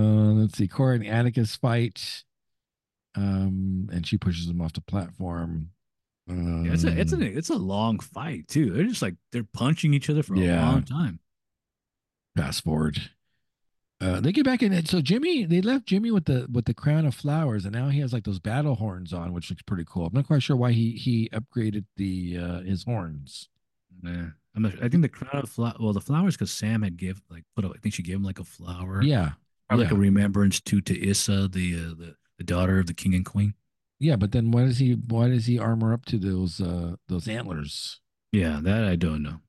[0.42, 0.68] let's see.
[0.68, 2.24] Kora and Atticus fight.
[3.16, 5.70] Um, and she pushes him off the platform.
[6.30, 6.34] Uh,
[6.64, 8.72] Yeah, it's a it's a it's a long fight too.
[8.72, 10.68] They're just like they're punching each other for a Yeah.
[10.70, 11.20] long time.
[12.38, 13.00] fast forward.
[14.02, 14.88] Uh, they get back in it.
[14.88, 18.00] So Jimmy, they left Jimmy with the with the crown of flowers, and now he
[18.00, 20.06] has like those battle horns on, which looks pretty cool.
[20.06, 23.50] I'm not quite sure why he he upgraded the uh his horns.
[24.02, 25.74] Yeah, I'm not, I think the crown of flower.
[25.80, 27.66] Well, the flowers because Sam had give like put.
[27.66, 29.02] A, I think she gave him like a flower.
[29.04, 29.32] Yeah,
[29.70, 33.14] or like a remembrance to to Issa, the uh, the the daughter of the king
[33.14, 33.54] and queen.
[34.00, 34.16] yeah.
[34.16, 38.00] But then why does he why does he armor up to those uh those antlers?
[38.32, 39.40] Yeah, that I don't know.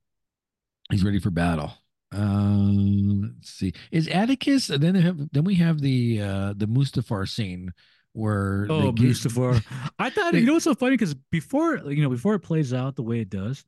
[0.91, 1.75] He's ready for battle.
[2.13, 3.73] Um, let's see.
[3.91, 4.71] Is Atticus?
[4.71, 7.73] and Then they have then we have the uh the Mustafar scene
[8.13, 9.63] where Oh, get- Mustafar.
[9.99, 12.73] I thought they- you know what's so funny because before you know before it plays
[12.75, 13.65] out the way it does,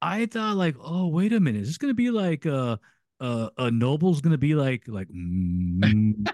[0.00, 2.76] I thought like, oh wait a minute, is this gonna be like uh
[3.20, 6.26] uh a noble's gonna be like like mm,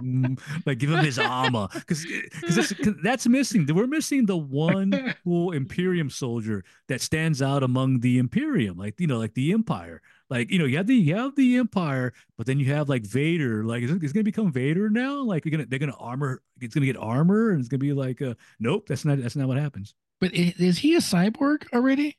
[0.00, 2.04] Mm, like give him his armor because
[2.40, 3.66] because that's missing.
[3.72, 9.06] We're missing the one cool Imperium soldier that stands out among the Imperium, like you
[9.06, 10.02] know, like the Empire.
[10.32, 13.04] Like you know, you have the you have the Empire, but then you have like
[13.04, 13.64] Vader.
[13.64, 15.20] Like, is it, it's gonna become Vader now?
[15.20, 16.40] Like, you're gonna they're gonna armor.
[16.58, 19.46] It's gonna get armor, and it's gonna be like, uh, nope, that's not that's not
[19.46, 19.94] what happens.
[20.22, 22.16] But is he a cyborg already?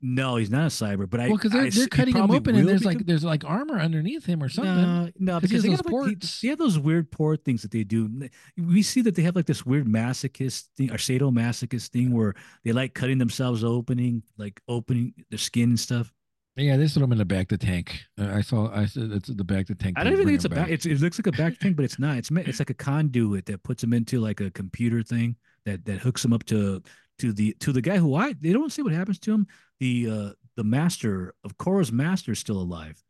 [0.00, 1.08] No, he's not a cyber.
[1.10, 2.94] But I well, because they're, they're cutting him open and there's become...
[2.94, 4.74] like there's like armor underneath him or something.
[4.74, 8.30] No, no, because they, have like, they have those weird port things that they do.
[8.56, 12.34] We see that they have like this weird masochist thing or sadomasochist thing where
[12.64, 16.14] they like cutting themselves opening, like opening their skin and stuff.
[16.56, 18.00] Yeah, they put them in the back the tank.
[18.18, 18.70] Uh, I saw.
[18.74, 19.98] I said it's the back the tank.
[19.98, 20.70] I don't even think it's a back.
[20.70, 22.16] It's, it looks like a back tank, but it's not.
[22.16, 25.98] It's it's like a conduit that puts them into like a computer thing that that
[25.98, 26.82] hooks them up to
[27.18, 29.46] to the to the guy who I they don't say what happens to him.
[29.80, 33.02] The uh the master of Kora's master is still alive.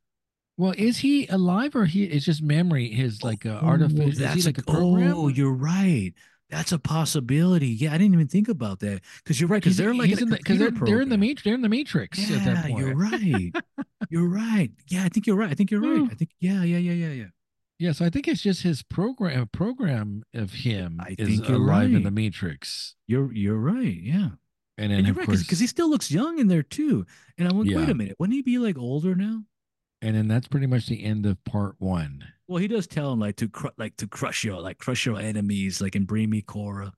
[0.56, 2.04] Well, is he alive or he?
[2.04, 2.90] It's just memory.
[2.90, 4.18] His like uh, oh, artificial.
[4.18, 5.14] That's like, like, a program.
[5.14, 6.12] Oh, you're right.
[6.48, 7.68] That's a possibility.
[7.68, 9.60] Yeah, I didn't even think about that because you're right.
[9.60, 11.42] Because they're like because the, they're, they're in the matrix.
[11.42, 12.18] They're in the matrix.
[12.18, 13.52] Yeah, you're right.
[14.10, 14.70] you're right.
[14.86, 15.50] Yeah, I think you're right.
[15.50, 15.98] I think you're right.
[15.98, 16.08] Hmm.
[16.10, 17.26] I think yeah, yeah, yeah, yeah, yeah.
[17.78, 21.90] Yeah, so I think it's just his program program of him I is alive right.
[21.90, 22.94] in the Matrix.
[23.06, 24.00] You're you're right.
[24.00, 24.30] Yeah.
[24.78, 27.06] And then and of right, course because he still looks young in there too.
[27.38, 27.78] And I went, yeah.
[27.78, 29.42] wait a minute, wouldn't he be like older now?
[30.02, 32.22] And then that's pretty much the end of part one.
[32.48, 35.18] Well, he does tell him like to cr- like to crush your like crush your
[35.18, 36.92] enemies, like and bring me Kora.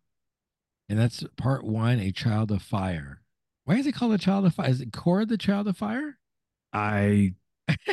[0.89, 3.21] And that's part one, a child of fire.
[3.65, 4.71] Why is it called a child of fire?
[4.71, 6.19] Is it Kora the child of fire?
[6.73, 7.35] I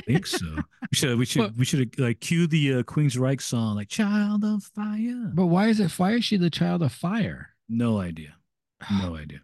[0.05, 0.45] think so.
[0.91, 4.63] We should we should we should like cue the uh, Queensryche song like "Child of
[4.63, 6.21] Fire." But why is it fire?
[6.21, 7.49] She the child of fire?
[7.67, 8.35] No idea.
[9.01, 9.39] No idea.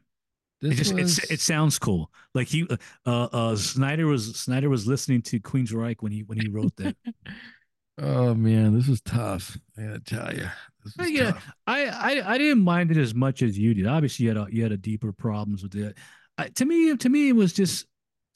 [0.61, 1.19] This it just was...
[1.31, 2.11] it sounds cool.
[2.35, 6.39] Like he uh, uh, uh Snyder was Snyder was listening to Queensryche when he when
[6.39, 6.95] he wrote that.
[7.97, 9.57] oh man, this was tough.
[9.77, 10.47] I gotta tell you.
[11.07, 13.88] yeah, I, I I didn't mind it as much as you did.
[13.88, 15.97] Obviously, you had a, you had a deeper problems with it.
[16.38, 17.88] I, to me, to me, it was just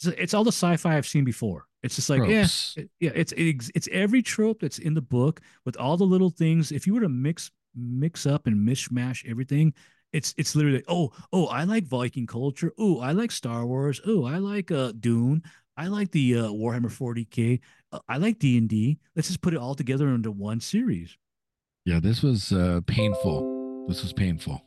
[0.03, 1.65] it's all the sci-fi I've seen before.
[1.83, 2.75] It's just like Tropes.
[2.75, 3.11] yeah, yeah.
[3.13, 6.71] It's it's it's every trope that's in the book with all the little things.
[6.71, 9.73] If you were to mix mix up and mishmash everything,
[10.15, 12.71] it's it's literally like, oh oh I like Viking culture.
[12.79, 13.99] Oh I like Star Wars.
[14.07, 15.43] Oh I like uh Dune.
[15.77, 17.59] I like the uh, Warhammer 40k.
[17.91, 18.97] Uh, I like D and D.
[19.13, 21.17] Let's just put it all together into one series.
[21.83, 23.85] Yeah, this was uh, painful.
[23.89, 24.61] This was painful.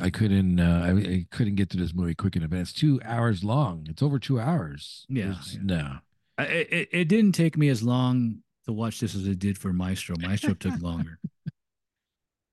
[0.00, 0.60] I couldn't.
[0.60, 2.50] Uh, I, I, couldn't get to this movie quick enough.
[2.50, 3.86] And it's two hours long.
[3.88, 5.06] It's over two hours.
[5.08, 5.36] Yeah.
[5.52, 5.58] yeah.
[5.62, 5.98] No.
[6.38, 9.72] It, it, it didn't take me as long to watch this as it did for
[9.72, 10.16] Maestro.
[10.20, 11.18] Maestro took longer.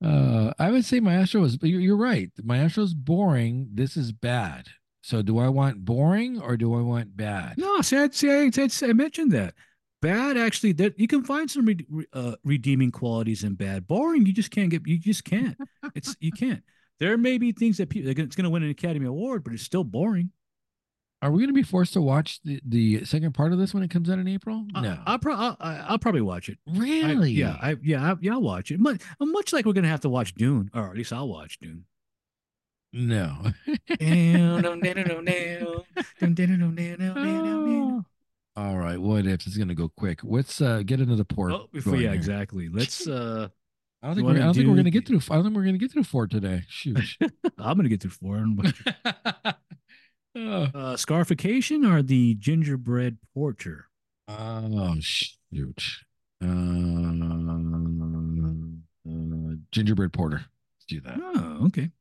[0.05, 1.57] Uh, I would say Maestro was.
[1.61, 2.31] You're, you're right.
[2.43, 3.69] Maestro's boring.
[3.73, 4.67] This is bad.
[5.01, 7.57] So do I want boring or do I want bad?
[7.57, 8.49] No, see, I, see, I,
[8.89, 9.53] I mentioned that.
[10.01, 11.77] Bad actually, that you can find some re,
[12.13, 13.87] uh, redeeming qualities in bad.
[13.87, 14.85] Boring, you just can't get.
[14.85, 15.57] You just can't.
[15.95, 16.63] It's you can't.
[16.99, 19.63] There may be things that people it's going to win an Academy Award, but it's
[19.63, 20.31] still boring.
[21.21, 23.81] Are we going to be forced to watch the, the second part of this when
[23.81, 24.65] it comes out in April?
[24.73, 26.59] No, I'll, pro- I'll, I'll probably watch it.
[26.67, 27.41] Really?
[27.41, 28.33] I, yeah, I, yeah, I, yeah.
[28.33, 28.79] I'll watch it.
[28.79, 31.57] Much, much like we're going to have to watch Dune, or at least I'll watch
[31.59, 31.85] Dune.
[32.93, 33.37] No.
[38.55, 38.97] All right.
[38.99, 40.19] What if it's going to go quick?
[40.23, 41.53] Let's uh, get into the port.
[41.53, 42.13] Oh, before, yeah, here.
[42.13, 42.69] exactly.
[42.69, 43.47] Let's uh,
[44.05, 45.21] I don't think, we're, I don't think we're gonna get through.
[45.31, 46.61] I don't think we're gonna get through four today.
[46.67, 47.17] Shoot,
[47.57, 48.45] I'm gonna get through four.
[50.35, 53.85] Uh, scarification or the gingerbread porter?
[54.27, 55.83] Oh shoot,
[56.43, 56.47] uh,
[59.07, 60.45] uh, gingerbread porter.
[60.75, 61.19] Let's do that.
[61.21, 61.91] Oh, okay.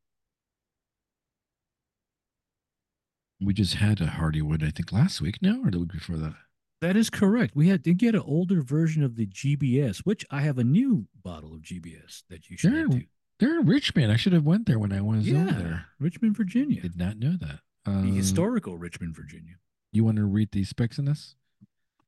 [3.41, 5.41] We just had a Hardywood, I think, last week.
[5.41, 6.33] now, or the week before that.
[6.81, 7.55] That is correct.
[7.55, 11.07] We had to get an older version of the GBS, which I have a new
[11.23, 13.01] bottle of GBS that you should they're.
[13.39, 14.11] They're in Richmond.
[14.11, 15.85] I should have went there when I was yeah, over there.
[15.99, 16.81] Richmond, Virginia.
[16.81, 17.59] Did not know that.
[17.85, 19.55] Uh, the historical Richmond, Virginia.
[19.91, 21.35] You want to read the specs in this?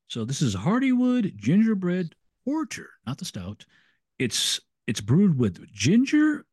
[0.08, 3.66] So this is Hardywood gingerbread porter, not the stout.
[4.20, 6.46] It's it's brewed with ginger,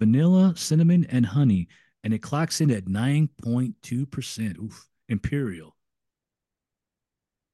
[0.00, 1.68] vanilla, cinnamon, and honey,
[2.04, 4.58] and it clocks in at nine point two percent.
[4.58, 5.76] Oof, imperial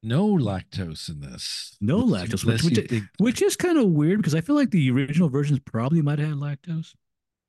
[0.04, 1.76] no lactose in this.
[1.80, 4.90] No lactose, which, which, think, which is kind of weird because I feel like the
[4.90, 6.94] original versions probably might have had lactose.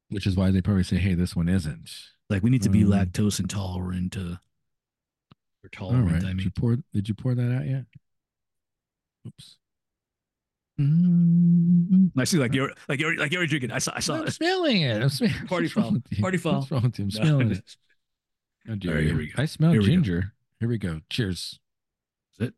[0.09, 1.91] Which is why they probably say, "Hey, this one isn't."
[2.29, 4.17] Like we need to be um, lactose intolerant.
[4.17, 4.35] Uh,
[5.63, 6.11] or tolerant.
[6.11, 6.23] Right.
[6.23, 6.77] I mean, did you pour?
[6.93, 7.85] Did you pour that out yet?
[9.27, 9.57] Oops.
[10.79, 12.19] Mm-hmm.
[12.19, 13.71] I see, like you're like you're like you're drinking.
[13.71, 13.93] I saw.
[13.95, 14.15] I saw.
[14.15, 14.31] I'm it.
[14.31, 15.01] smelling it.
[15.01, 15.47] I'm smelling.
[15.47, 15.97] Party foul.
[16.19, 16.59] Party foul.
[16.59, 17.05] What's wrong with you?
[17.05, 17.55] I'm smelling no.
[17.55, 17.63] it.
[18.67, 18.95] Oh dear.
[18.95, 19.43] Right, here we go.
[19.43, 20.21] I smell ginger.
[20.21, 20.27] Go.
[20.61, 21.01] Here we go.
[21.07, 21.59] Cheers.
[22.33, 22.53] Is it?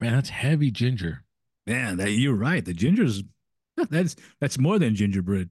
[0.00, 1.24] Man, that's heavy ginger.
[1.66, 2.64] Man, that you're right.
[2.64, 3.24] The ginger's
[3.90, 5.50] that's that's more than gingerbread.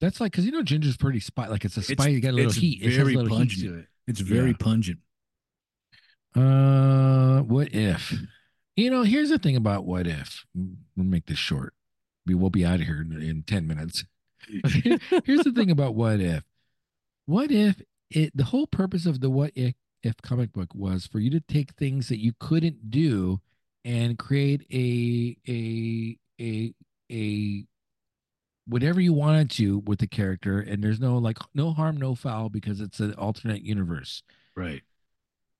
[0.00, 1.50] That's like because you know ginger's pretty spicy.
[1.50, 2.82] Like it's a spicy, got a little it's heat.
[2.82, 3.62] It very heat pungent.
[3.62, 3.86] to it.
[4.06, 4.56] It's very Yeah.
[4.58, 4.98] pungent.
[6.34, 8.12] Uh, what if?
[8.76, 10.44] You know, here's the thing about what if.
[10.54, 11.74] We'll make this short.
[12.26, 14.04] We will be out of here in, in ten minutes.
[15.24, 16.42] here's the thing about what if.
[17.26, 17.80] What if
[18.10, 18.36] it?
[18.36, 21.72] The whole purpose of the what if if comic book was for you to take
[21.74, 23.40] things that you couldn't do
[23.84, 26.74] and create a a a
[27.10, 27.64] a
[28.66, 32.48] whatever you wanted to with the character and there's no like no harm no foul
[32.48, 34.22] because it's an alternate universe
[34.54, 34.82] Right.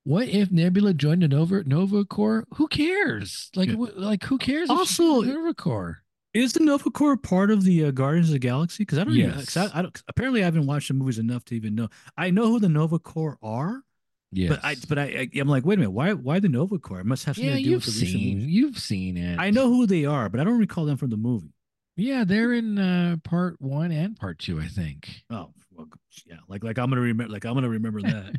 [0.04, 2.46] what if Nebula joined the Nova Nova Corps?
[2.54, 3.50] Who cares?
[3.56, 3.74] Like, Yeah.
[3.76, 4.68] wh- like who cares?
[4.70, 5.98] if she Also- Nova Corps.
[6.34, 8.82] Is the Nova Corps part of the uh, Guardians of the Galaxy?
[8.82, 9.32] Because I don't even.
[9.32, 9.70] 'cause Yes.
[9.74, 10.02] I, I don't.
[10.08, 11.88] Apparently, I haven't watched the movies enough to even know.
[12.16, 13.82] I know who the Nova Corps are,
[14.32, 14.76] Yes, but I.
[14.88, 15.30] But I, I.
[15.38, 15.90] I'm like, wait a minute.
[15.90, 16.12] Why?
[16.14, 17.00] Why the Nova Corps?
[17.00, 18.50] It must have something yeah, to do you've with the recent seen, movies.
[18.54, 19.38] you've seen it.
[19.38, 21.52] I know who they are, but I don't recall them from the movie.
[21.96, 25.10] Yeah, they're in uh, part one and part two, I think.
[25.28, 25.88] Oh, well,
[26.26, 26.36] yeah.
[26.48, 27.30] Like, like I'm gonna remember.
[27.32, 28.36] Like I'm gonna remember that.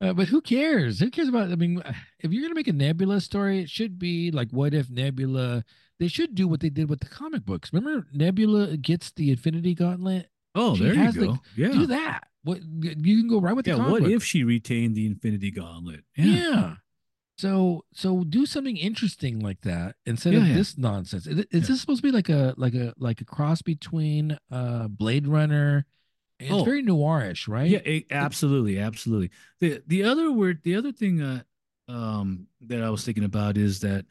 [0.00, 0.98] Uh, but who cares?
[1.00, 1.52] Who cares about?
[1.52, 1.82] I mean,
[2.20, 5.64] if you're gonna make a Nebula story, it should be like, what if Nebula?
[5.98, 7.72] They should do what they did with the comic books.
[7.72, 10.28] Remember, Nebula gets the Infinity Gauntlet.
[10.54, 11.38] Oh, She there you has the- go.
[11.56, 11.68] yeah.
[11.68, 12.24] Do that.
[12.46, 13.90] What you can go right with the Yeah.
[13.90, 16.04] What if she retained the Infinity Gauntlet?
[16.16, 16.76] Yeah.
[17.38, 20.54] So so do something interesting like that instead Yeah, of yeah.
[20.54, 21.26] this nonsense.
[21.26, 21.60] Is, is Yeah.
[21.60, 25.86] this supposed to be like a like a like a cross between uh Blade Runner?
[26.38, 26.64] It's Oh.
[26.64, 27.68] very noirish, right?
[27.68, 29.30] Yeah, it- absolutely, absolutely.
[29.60, 31.42] The the other word, the other thing uh,
[31.88, 34.06] um that I was thinking about is that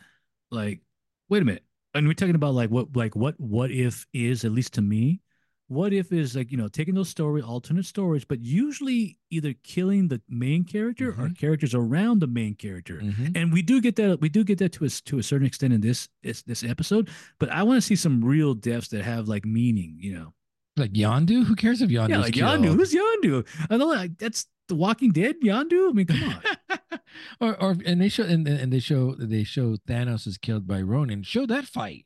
[0.52, 0.82] like,
[1.30, 1.64] wait a minute,
[1.94, 5.22] and we're talking about like what like what what if is at least to me,
[5.68, 10.08] what if is like you know taking those story alternate stories, but usually either killing
[10.10, 11.38] the main character or Mhm.
[11.38, 13.00] characters around the main character.
[13.02, 13.36] Mhm.
[13.36, 15.74] And we do get that we do get that to a to a certain extent
[15.74, 17.10] in this this, this episode,
[17.40, 20.34] but I want to see some real deaths that have like meaning, you know.
[20.78, 21.46] Like Yondu?
[21.46, 22.60] Who cares if Yondu's Yeah, like killed?
[22.62, 22.76] Yandu.
[22.76, 23.46] Who's Yandu?
[23.70, 25.38] I know like that's The Walking Dead.
[25.42, 25.90] Yandu.
[25.90, 27.00] I mean, come on.
[27.40, 30.82] or or and they show and, and they show they show Thanos is killed by
[30.82, 31.24] Ronan.
[31.24, 32.06] Show that fight.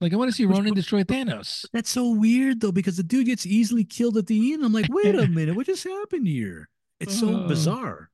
[0.00, 1.64] Like I want to see Ronan destroy Thanos.
[1.72, 4.62] that's so weird though, because the dude gets easily killed at the end.
[4.64, 6.68] I'm like, wait a minute, what just happened here?
[7.00, 8.10] It's so Uh, bizarre.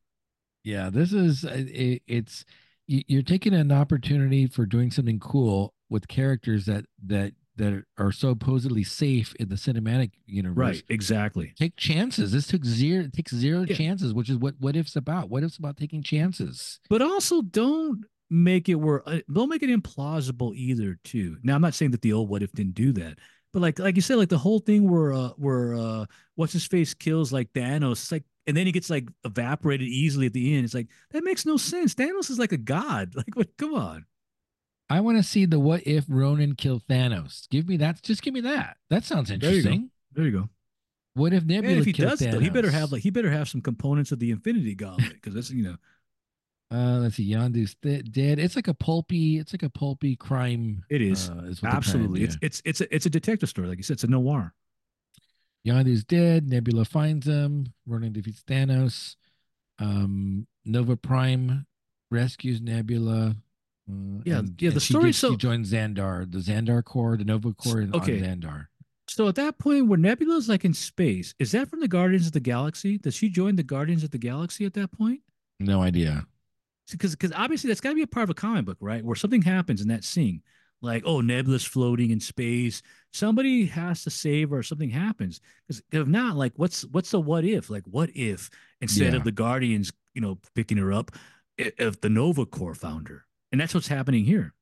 [0.65, 2.45] Yeah, this is uh, it, it's
[2.87, 8.13] you- you're taking an opportunity for doing something cool with characters that that that are
[8.13, 10.57] supposedly safe in the cinematic universe.
[10.57, 10.83] Right.
[10.89, 11.53] Exactly.
[11.59, 12.33] Take chances.
[12.33, 13.75] This took zero takes zero Yeah.
[13.77, 15.29] chances, which is what what if's about.
[15.31, 16.81] What if's about taking chances.
[16.89, 20.99] But also don't make it where uh, don't make it implausible either.
[21.05, 21.37] Too.
[21.43, 23.19] Now I'm not saying that the old What If didn't do that.
[23.53, 26.07] But like like you said, like the whole thing where uh where uh
[26.37, 30.33] what's his face kills like Thanos, like and then he gets like evaporated easily at
[30.33, 30.65] the end.
[30.65, 31.95] It's like that makes no sense.
[31.95, 33.15] Thanos is like a god.
[33.17, 34.07] Like what come on.
[34.89, 37.49] I want to see the what if Ronan killed Thanos.
[37.51, 38.03] Give me that.
[38.03, 38.77] Just give me that.
[38.91, 39.49] That sounds you go.
[39.49, 39.91] interesting.
[40.13, 40.49] There you go.
[41.15, 42.33] What if Nebula And if he killed does, Thanos?
[42.33, 45.35] though, he better have like he better have some components of the Infinity Gauntlet because
[45.35, 45.77] that's you know
[46.73, 48.39] uh, let's see, Yondu's th- dead.
[48.39, 49.39] It's like a pulpy.
[49.39, 50.85] It's like a pulpy crime.
[50.89, 53.83] it is uh, is absolutely it's it's it's a, it's a detective story like you
[53.85, 54.55] said it's a noir.
[55.67, 56.49] Yondu's dead.
[56.49, 57.73] Nebula finds him.
[57.87, 59.17] Ronan defeats Thanos.
[59.79, 61.67] Um, Nova Prime
[62.11, 63.37] rescues Nebula.
[63.91, 63.95] Uh,
[64.25, 67.25] Yeah, and- yeah, and the story gets- so- she joins Xandar, the Xandar Corps, the
[67.25, 68.21] Nova Corps in, okay.
[68.21, 68.67] Xandar.
[69.09, 72.33] So at that point where Nebula's like in space, is that from the Guardians of
[72.33, 72.97] the Galaxy?
[72.99, 75.21] Does she join the Guardians of the Galaxy at that point?
[75.61, 76.27] No idea.
[76.93, 79.05] Because because obviously that's got to be a part of a comic book, right?
[79.05, 80.43] Where something happens in that scene,
[80.81, 82.83] like oh Nebula's floating in space,
[83.13, 85.41] somebody has to save her, or something happens.
[85.67, 87.71] Because if not, like what's what's the what if?
[87.71, 88.51] Like what if
[88.81, 89.19] instead Yeah.
[89.19, 91.11] of the Guardians, you know, picking her up,
[91.59, 94.55] if the Nova Corps found her, and that's what's happening here.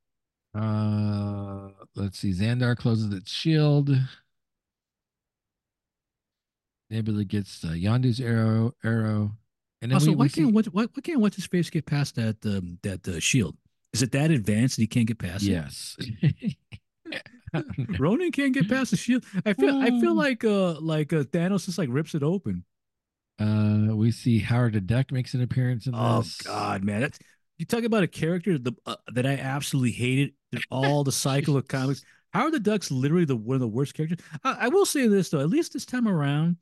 [0.55, 2.33] Uh, let's see.
[2.33, 3.91] Xandar closes its shield.
[6.91, 9.37] Nebula gets uh, Yondu's arrow, arrow,
[9.83, 11.71] and then Also, we, why we can't see, what why, why can't what's his face
[11.71, 13.57] get past that um, that uh, shield?
[13.93, 15.51] Is it that advanced that he can't get past it?
[15.51, 15.97] yes.
[17.99, 19.25] Ronan can't get past the shield.
[19.45, 22.65] I feel I feel like uh like uh, Thanos just like rips it open.
[23.39, 26.37] uh, we see Howard the Duck makes an appearance in Oh this.
[26.45, 27.19] God, man, that's
[27.59, 31.57] you talk about a character the, uh, that I absolutely hated through all the cycle
[31.57, 32.03] of comics.
[32.33, 34.19] Howard the Duck's literally the one of the worst characters.
[34.45, 36.57] I, I will say this though, at least this time around,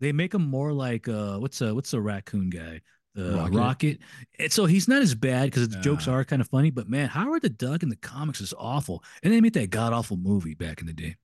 [0.00, 2.80] they make him more like uh what's a what's a raccoon guy.
[3.14, 3.56] The Rocket.
[3.56, 3.98] Rocket.
[4.38, 6.12] And so he's not as bad because the jokes Ah.
[6.12, 9.02] are kind of funny, but man, Howard the Duck in the comics is awful.
[9.24, 11.16] And they made that god awful movie back in the day.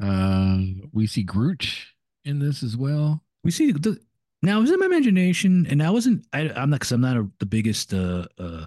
[0.00, 0.58] Uh,
[0.92, 1.68] we see Groot
[2.24, 3.22] in this as well.
[3.42, 3.98] We see the
[4.42, 6.24] now it was in my imagination, and I wasn't.
[6.32, 8.66] I, I'm not because I'm not a, the biggest uh, uh,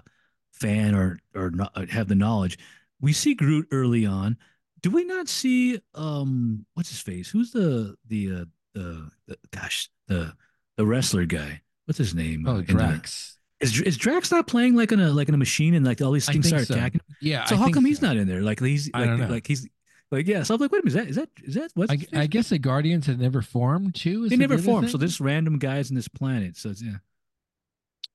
[0.52, 2.58] fan or or not uh, have the knowledge.
[3.00, 4.36] We see Groot early on.
[4.82, 7.30] Do we not see um what's his face?
[7.30, 8.44] Who's the the uh,
[8.74, 10.34] the, the gosh the
[10.76, 11.62] the wrestler guy?
[11.86, 12.46] What's his name?
[12.46, 13.38] Oh, uh, Drax.
[13.60, 16.00] The, is is Drax not playing like in a like in a machine and like
[16.00, 16.74] all these things start so.
[16.74, 17.00] attacking?
[17.20, 17.44] Yeah.
[17.44, 17.88] So I how come so.
[17.88, 18.42] he's not in there?
[18.42, 19.28] Like he's like, I don't know.
[19.28, 19.68] like he's
[20.10, 20.42] like yeah.
[20.42, 22.26] So I'm like, wait a minute, is that is that is that what's I, I
[22.26, 24.28] guess the Guardians had never formed too.
[24.28, 24.90] they never formed.
[24.90, 26.56] So this random guys in this planet.
[26.56, 26.96] So yeah.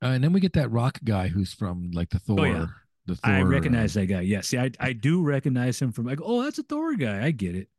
[0.01, 2.39] Uh, and then we get that rock guy who's from like the Thor.
[2.39, 2.65] Oh, yeah.
[3.07, 3.33] The Thor.
[3.33, 4.21] I recognize that guy.
[4.21, 7.23] Yes, see, I I do recognize him from like, oh, that's a Thor guy.
[7.23, 7.69] I get it.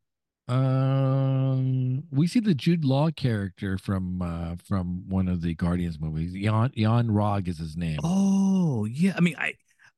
[0.49, 6.33] Um, we see the Jude Law character from uh from one of the Guardians movies.
[6.33, 7.99] Jan Jan Rog is his name.
[8.03, 9.53] Oh yeah, I mean, I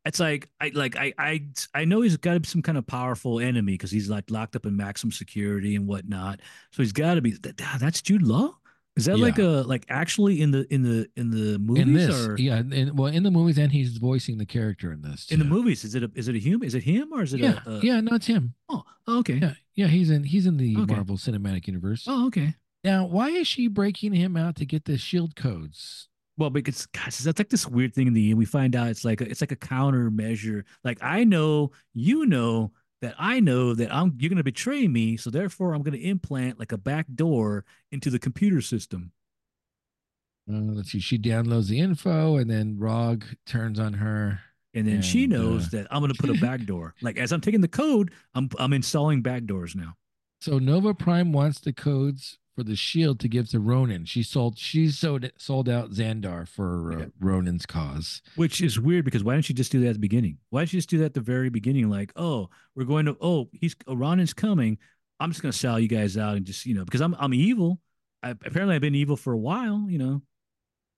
[0.05, 3.73] it's like I like I I I know he's got some kind of powerful enemy
[3.73, 6.41] because he's like locked up in maximum security and whatnot.
[6.71, 8.57] So he's got to be that, that's Jude Law.
[8.97, 12.27] Is that like a like actually in the in the in the movies in this,
[12.27, 15.31] or yeah, in, well, in the movies, and he's voicing the character in this.
[15.31, 15.85] in the movies?
[15.85, 16.67] Is it a is it a human?
[16.67, 18.53] Is it him or is it Yeah, a, a yeah, no, it's him.
[18.67, 19.35] Oh, oh, okay.
[19.35, 20.93] Yeah, yeah, he's in he's in the Okay.
[20.93, 22.05] Marvel Cinematic Universe.
[22.07, 22.53] Oh, okay.
[22.83, 26.09] Now, why is she breaking him out to get the shield codes?
[26.37, 28.39] Well, because gosh, that's like this weird thing in the end.
[28.39, 30.63] We find out it's like a, it's like a countermeasure.
[30.83, 35.29] Like I know, you know that I know that I'm you're gonna betray me, so
[35.29, 39.11] therefore I'm gonna implant like a back door into the computer system.
[40.51, 40.99] Uh, let's see.
[40.99, 44.39] She downloads the info, and then Rog turns on her.
[44.73, 46.95] And then she knows uh, that I'm gonna put a back door.
[47.01, 49.95] Like as I'm taking the code, I'm I'm installing back doors now.
[50.39, 54.05] So Nova Prime wants the codes for the shield to give to Ronan.
[54.05, 57.05] She sold she sold sold out Xandar for uh, Yeah.
[57.19, 58.21] Ronan's cause.
[58.35, 60.37] Which is weird because why don't you just do that at the beginning?
[60.49, 61.89] Why don't you just do that at the very beginning?
[61.89, 64.77] Like, oh, we're going to oh, he's Ronan's coming.
[65.19, 67.79] I'm just gonna sell you guys out and just, you know, because I'm I'm evil.
[68.23, 70.21] I, apparently I've been evil for a while, you know.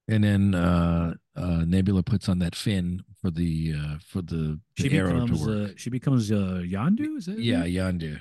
[0.10, 4.90] And then uh, uh, Nebula puts on that fin for the uh, for the, the
[4.90, 5.70] She arrow to becomes work.
[5.70, 7.74] uh, she becomes uh Yandu, is that yeah, name?
[7.76, 8.20] Yandu.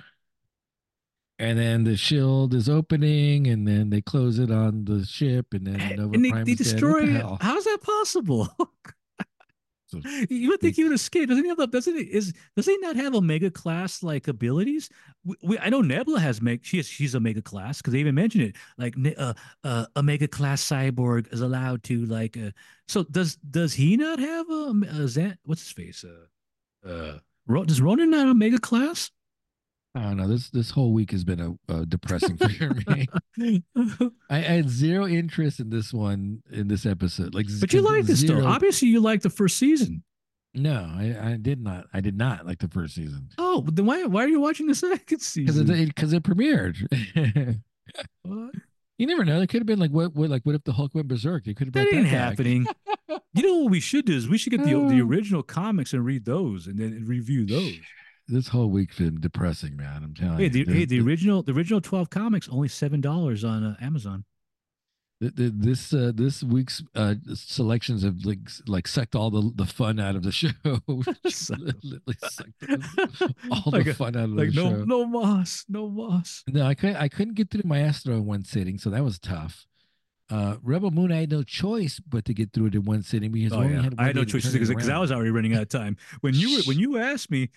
[1.42, 5.66] And then the shield is opening, and then they close it on the ship, and
[5.66, 6.54] then Nova and they, Prime they.
[6.54, 7.38] Destroy the it.
[7.40, 8.48] How's that possible?
[9.88, 10.00] So-
[10.30, 11.28] you would think he would escape.
[11.28, 14.88] Doesn't he have the, doesn't he is does he not have omega class like abilities?
[15.22, 18.14] We, we, I know Nebula has meg she is she's omega class because they even
[18.14, 18.56] mentioned it.
[18.78, 22.52] Like uh, uh omega class cyborg is allowed to like uh
[22.88, 26.06] so does does he not have a, a Zan, what's his face?
[26.06, 29.10] Uh uh does Ronan not have omega class?
[29.94, 30.26] I don't know.
[30.26, 33.62] This this whole week has been a, a depressing for me.
[33.76, 37.34] I, I had zero interest in this one in this episode.
[37.34, 38.40] Like, but you like this zero.
[38.40, 38.46] though.
[38.46, 40.02] Obviously you like the first season.
[40.54, 41.86] No, I, I did not.
[41.94, 44.66] I did not like the first season Oh, but then why why are you watching
[44.66, 45.70] the second because season?
[45.70, 46.76] it because it premiered.
[48.22, 48.54] What?
[48.96, 49.40] you never know.
[49.42, 51.46] It could have been like what, what like what if the Hulk went berserk?
[51.46, 52.12] It could have been That ain't back.
[52.12, 52.66] happening.
[53.34, 56.04] you know what we should do is we should get the the original comics and
[56.04, 57.78] read those and then review those.
[58.28, 60.02] This whole week's been depressing, man.
[60.04, 60.50] I'm telling Hey, you.
[60.50, 64.24] the, hey, There's- the original the original twelve comics only seven dollars on uh, Amazon.
[65.20, 69.66] th- th- this uh, this week's uh, selections have like like sucked all the the
[69.66, 70.50] fun out of the show.
[70.86, 72.52] Literally sucked
[73.50, 74.84] all Like the a- fun out of Like the no show.
[74.84, 76.44] no moss, no moss.
[76.48, 76.96] No, I couldn't.
[76.96, 79.66] I couldn't get through my Maestro in one sitting, so that was tough.
[80.30, 83.32] Uh, Rebel Moon, I had no choice but to get through it in one sitting
[83.32, 83.82] because Oh, only yeah.
[83.82, 85.54] had one I had no day to choices turn it because I was already running
[85.54, 85.98] out of time.
[86.22, 87.50] When you were when you asked me,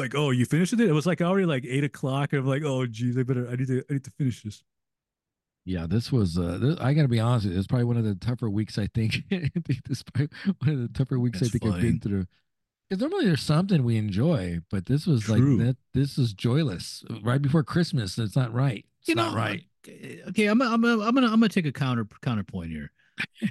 [0.00, 0.88] like, oh, you finished with it?
[0.88, 3.56] It was like already like eight o'clock, and I'm like, oh, geez, I better I
[3.56, 4.62] need to I need to finish this.
[5.64, 6.38] Yeah, this was.
[6.38, 7.44] Uh, this, I got to be honest.
[7.44, 8.78] with you, It's probably one of the tougher weeks.
[8.78, 9.16] I think.
[9.32, 12.26] I think this probably one of the tougher weeks That's I think I've been through.
[12.88, 15.58] Because normally there's something we enjoy, but this was True.
[15.58, 15.76] like that.
[15.94, 18.18] This is joyless right before Christmas.
[18.18, 18.84] It's not right.
[19.00, 19.62] It's you not know, right.
[19.86, 22.90] Okay, okay, I'm I'm I'm gonna I'm gonna take a counter counterpoint here.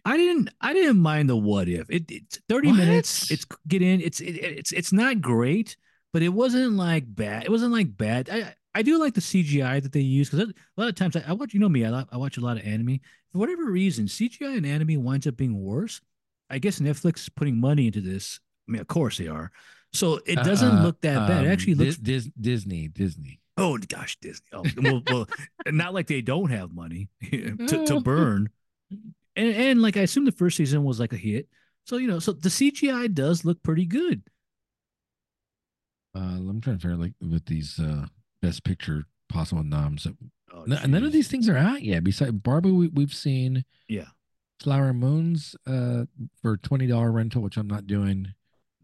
[0.05, 1.89] I didn't I didn't mind the what if.
[1.89, 3.31] It, it's 30 minutes.
[3.31, 4.01] It's get in.
[4.01, 5.77] It's it, it's it's not great,
[6.13, 7.43] but it wasn't like bad.
[7.43, 8.29] It wasn't like bad.
[8.29, 11.23] I I do like the CGI that they use because a lot of times I,
[11.27, 12.99] I watch you know me I, I watch a lot of anime.
[13.31, 16.01] For whatever reason, CGI and anime winds up being worse.
[16.49, 18.39] I guess Netflix is putting money into this.
[18.67, 19.51] I mean, of course they are.
[19.93, 21.43] So it doesn't Uh, look that bad.
[21.43, 22.87] It um, actually looks Dis- Disney.
[22.87, 23.39] Disney.
[23.57, 24.45] Oh gosh, Disney.
[24.53, 25.27] Oh, well, well,
[25.67, 28.49] not like they don't have money to, to burn.
[29.35, 31.49] And and like I assume the first season was like a hit.
[31.85, 34.23] So you know, so the CGI does look pretty good.
[36.15, 38.05] Uh, I'm trying to figure out like with these uh
[38.41, 40.03] best picture possible noms.
[40.03, 40.15] That,
[40.51, 42.03] Oh, none of these things are out yet.
[42.03, 44.07] Besides Barbie, we, we've seen Yeah,
[44.59, 46.05] Flower Moons uh
[46.41, 48.33] for twenty dollar rental, which I'm not doing.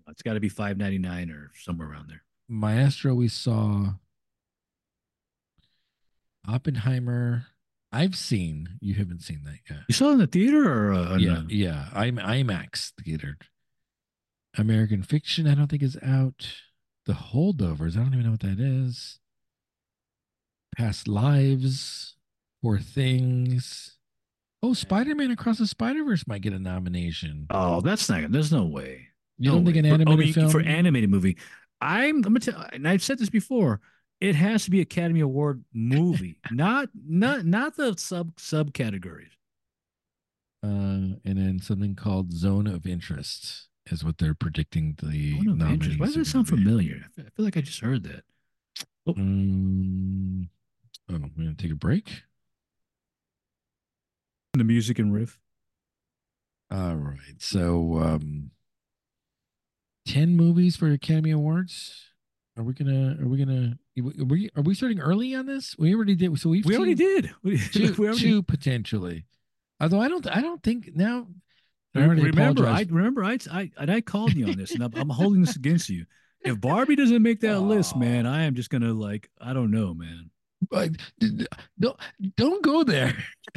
[0.08, 2.22] it's got to be five ninety nine or somewhere around there.
[2.48, 3.94] Maestro, we saw.
[6.48, 7.48] Oppenheimer,
[7.92, 8.78] I've seen.
[8.80, 9.80] You haven't seen that yet.
[9.88, 11.88] You saw it in the theater or uh, yeah, yeah.
[11.94, 13.38] I'm IMAX theater.
[14.58, 16.48] American Fiction, I don't think is out.
[17.06, 19.20] The Holdovers, I don't even know what that is.
[20.76, 22.16] Past Lives,
[22.62, 23.98] Poor Things.
[24.64, 27.46] Oh, Spider Man Across the Spider Verse might get a nomination.
[27.52, 28.32] Oh, that's not.
[28.32, 29.08] There's no way.
[29.38, 29.90] You no don't think way.
[29.90, 31.38] an For- I animated mean, film for animated movie?
[31.82, 32.16] I'm.
[32.18, 32.66] I'm gonna tell.
[32.74, 33.82] And I've said this before.
[34.22, 39.32] It has to be Academy Award movie, not not not the sub subcategories.
[40.64, 45.98] uh, and then something called Zone of Interest is what they're predicting the nominees.
[45.98, 47.06] Why does that sound familiar?
[47.18, 48.24] I feel- like I just heard that.
[49.08, 50.50] Um,
[51.10, 52.24] oh, I'm gonna take a break.
[54.54, 55.38] The music and riff.
[56.72, 57.36] All right.
[57.40, 58.52] So, um,
[60.08, 62.06] 10 movies for Academy Awards.
[62.58, 65.76] Are we gonna, are we gonna, are we, are we starting early on this?
[65.78, 66.40] We already did.
[66.40, 67.32] So we've We already did.
[67.74, 69.26] Two, we already, two potentially.
[69.82, 71.28] Although I don't, I don't think now.
[71.96, 74.94] I already remember, I remember I, I and I called you on this, and I'm,
[74.96, 76.06] I'm holding this against you.
[76.42, 79.94] If Barbie doesn't make that list, man, I am just gonna like I don't know,
[79.94, 80.30] man.
[80.70, 80.92] But
[81.80, 82.00] don't,
[82.38, 83.16] don't go there.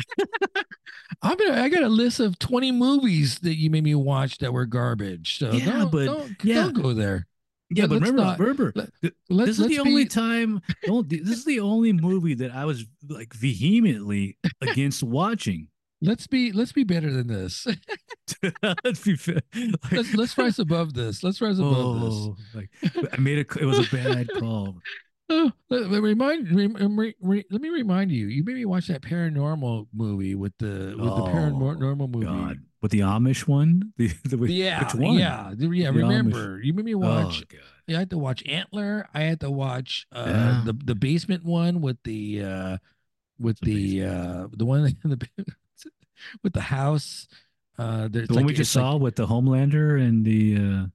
[1.22, 4.52] I'm gonna, I got a list of 20 movies that you made me watch that
[4.52, 5.38] were garbage.
[5.38, 6.54] So Yeah, don't, but- don't, yeah.
[6.64, 7.26] don't go there.
[7.70, 8.90] Yeah, Let- but remember, not- remember, let-
[9.28, 10.60] Let's, this is the be- only time.
[11.06, 15.68] This is the only movie that I was like vehemently against watching.
[16.00, 17.66] Let's be let's be better than this.
[18.84, 19.40] Let's be fair.
[19.54, 21.24] Like, let's let's rise above this.
[21.24, 22.14] Let's rise above this.
[22.14, 22.70] oh, like
[23.12, 23.58] I made a.
[23.58, 24.76] It was a bad call.
[25.30, 28.26] Oh, let, let- remind re, re, re- let me remind you.
[28.26, 32.26] You made me watch that paranormal movie with the with the Oh, paranormal movie.
[32.26, 35.14] God, with the Amish one, the, the with- Yeah, which one?
[35.18, 35.90] yeah, the- yeah.
[35.90, 37.42] The remember, you made me watch.
[37.50, 37.56] Oh
[37.88, 37.96] God.
[37.96, 39.08] I had to watch Antler.
[39.14, 40.62] I had to watch uh, Yeah.
[40.66, 42.76] the the basement one with the uh,
[43.40, 45.28] with The the uh, the one in the
[46.42, 47.26] with the house.
[47.78, 50.86] Uh, The one like- we just it's like saw with the Homelander and the Uh...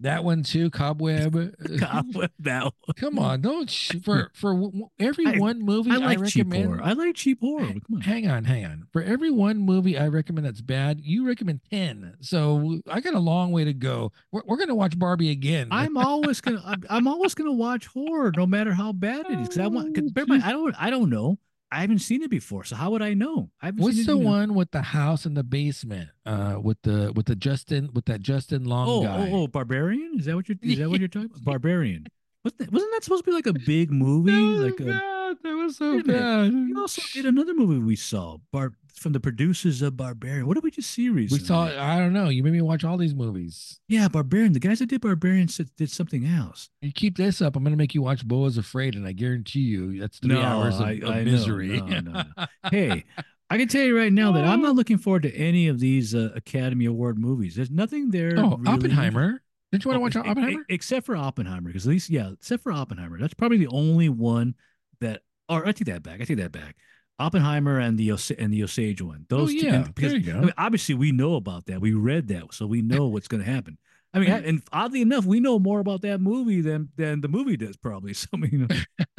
[0.00, 0.70] that one too.
[0.70, 1.54] Cobweb.
[1.78, 2.72] Cobweb, that one.
[2.96, 6.64] Come on, don't sh- for for every I- one movie I I, like cheap recommend.
[6.66, 6.82] horror.
[6.82, 7.66] I like cheap horror.
[7.68, 8.00] Come on.
[8.00, 8.88] Hang on, hang on.
[8.92, 12.16] For every one movie I recommend that's bad, you recommend ten.
[12.20, 14.10] So I got a long way to go.
[14.32, 15.68] We're, we're gonna watch Barbie again.
[15.70, 19.48] I'm always gonna I'm, I'm always gonna watch horror no matter how bad it is
[19.48, 21.38] because I want 'cause bear in mind, I don't I don't know
[21.72, 24.06] I haven't seen it before so how would I know I haven't What's seen it,
[24.06, 24.30] the know.
[24.30, 26.10] one with the house in the basement?
[26.26, 29.28] Uh, with the with the Justin with that Justin Long oh, guy.
[29.30, 32.06] oh oh barbarian is that what you're is that what you're talking about barbarian
[32.44, 34.84] wasn't that, wasn't that supposed to be like a big movie That was like a,
[34.84, 35.36] bad.
[35.42, 36.52] That was so bad.
[36.52, 38.72] you also did another movie we saw Bar
[39.02, 41.42] from the producers of Barbarian what did we just see recently?
[41.42, 41.64] we saw.
[41.64, 42.28] I don't know.
[42.28, 43.80] You made me watch all these movies.
[43.88, 47.56] yeah Barbarian the guys that did Barbarian said, did something else You keep this up,
[47.56, 50.86] I'm gonna make you watch Beau's Afraid, and I guarantee you that's three hours of,
[50.86, 51.80] I, of I misery.
[51.80, 52.46] no, no, no.
[52.70, 53.04] hey,
[53.50, 56.14] I can tell you right now that I'm not looking forward to any of these
[56.14, 57.54] uh, Academy Award movies.
[57.56, 58.32] There's nothing there.
[58.38, 59.42] oh, really- Oppenheimer.
[59.70, 60.64] Didn't you want to Oh, watch Oppenheimer?
[60.70, 64.54] except for Oppenheimer, because at least, yeah, except for Oppenheimer, that's probably the only one
[65.00, 65.22] that.
[65.48, 66.20] Or I take that back.
[66.20, 66.76] I take that back.
[67.18, 69.26] Oppenheimer and the Os- and the Osage one.
[69.28, 70.38] Those two, Oh, yeah, and- because, there you go.
[70.38, 71.80] I mean, obviously, we know about that.
[71.80, 73.78] We read that, so we know what's going to happen.
[74.14, 77.56] I mean, and oddly enough, we know more about that movie than than the movie
[77.56, 78.12] does, probably.
[78.14, 78.68] So I mean,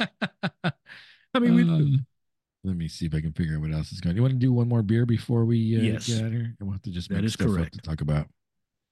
[1.34, 2.06] I mean, we, Um,
[2.62, 4.14] let me see if I can figure out what else is going.
[4.16, 6.06] You want to do one more beer before we uh, Yes.
[6.06, 6.54] get out of here?
[6.60, 7.74] We'll have to just That make is stuff up correct.
[7.74, 8.28] to talk about.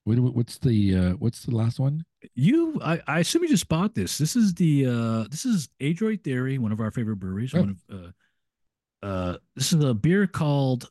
[0.05, 2.05] What, what- what's the uh, what's the last one?
[2.35, 4.19] You, I, I assume you just bought this.
[4.19, 7.55] This is the, uh, this is Adroit Theory, one of our favorite breweries.
[7.55, 7.61] Oh.
[7.61, 8.11] One of, uh,
[9.03, 10.91] uh, this is a beer called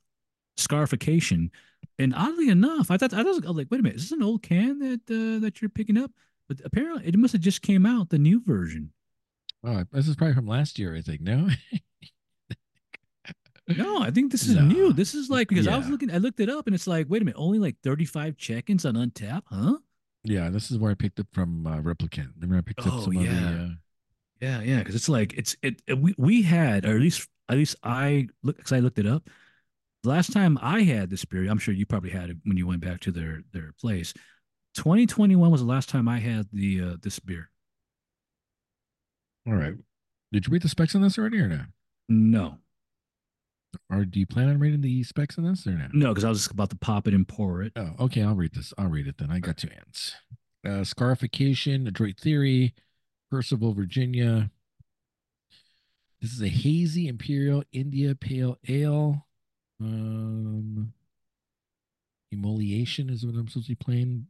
[0.58, 1.52] Scarification,
[1.98, 4.12] and oddly enough, I thought I was, I was like, wait a minute, is this
[4.12, 6.12] an old can that uh, that you're picking up?
[6.48, 8.92] But apparently, it must have just came out the new version.
[9.64, 11.22] Oh, this is probably from last year, I think.
[11.22, 11.48] No,
[13.78, 14.64] No, I think this is No.
[14.64, 14.92] new.
[14.92, 17.22] This is like because I was looking, I looked it up, and it's like, wait
[17.22, 19.78] a minute, only like 35 check-ins on Untappd, huh?
[20.24, 22.32] yeah, this is where I picked it from uh, Replicant.
[22.42, 23.32] Remember, I picked up Oh, some of yeah.
[23.40, 23.64] the.
[23.64, 23.70] Uh,
[24.42, 27.57] Yeah, yeah, because it's like it's it, it- we we had or at least at
[27.57, 29.30] least I look because I looked it up.
[30.03, 32.65] The last time I had this beer, I'm sure you probably had it when you
[32.65, 34.14] went back to their their place.
[34.76, 37.49] 2021 was the last time I had the uh, this beer.
[39.48, 39.73] all right.
[40.32, 41.61] Did you read the specs on this already or no?
[42.07, 42.57] No,
[43.90, 45.88] Or do you plan on reading the specs on this or no?
[45.94, 47.73] no, because I was just about to pop it and pour it.
[47.76, 48.22] Oh, okay.
[48.23, 48.73] I'll read this.
[48.78, 49.30] I'll read it then.
[49.30, 50.15] I got two hands.
[50.65, 52.73] Uh, Scarification, Adroit Theory,
[53.32, 54.52] Purcellville, Virginia.
[56.22, 59.26] This is a hazy Imperial India Pale Ale.
[59.80, 60.93] Um,
[62.31, 64.27] Emoliation is what I'm supposed to be playing.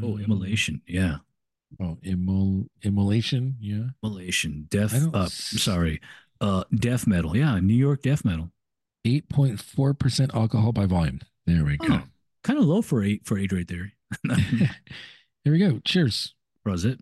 [0.00, 1.18] Oh, Um, immolation, yeah,
[1.80, 3.56] Oh, immol immolation.
[3.60, 3.88] Yeah.
[4.02, 4.94] immolation, death.
[5.12, 6.00] Uh, sorry,
[6.40, 8.52] uh, death metal, yeah, New York death metal.
[9.04, 11.20] 8.4% alcohol by volume.
[11.46, 11.86] There we go.
[11.90, 12.02] Oh,
[12.42, 13.92] kind of low for eight for age right there.
[15.44, 15.80] Here we go.
[15.84, 16.34] Cheers.
[16.64, 17.00] Was it?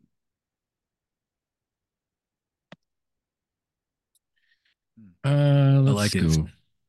[5.25, 6.23] Uh, let's like it.
[6.37, 6.49] go.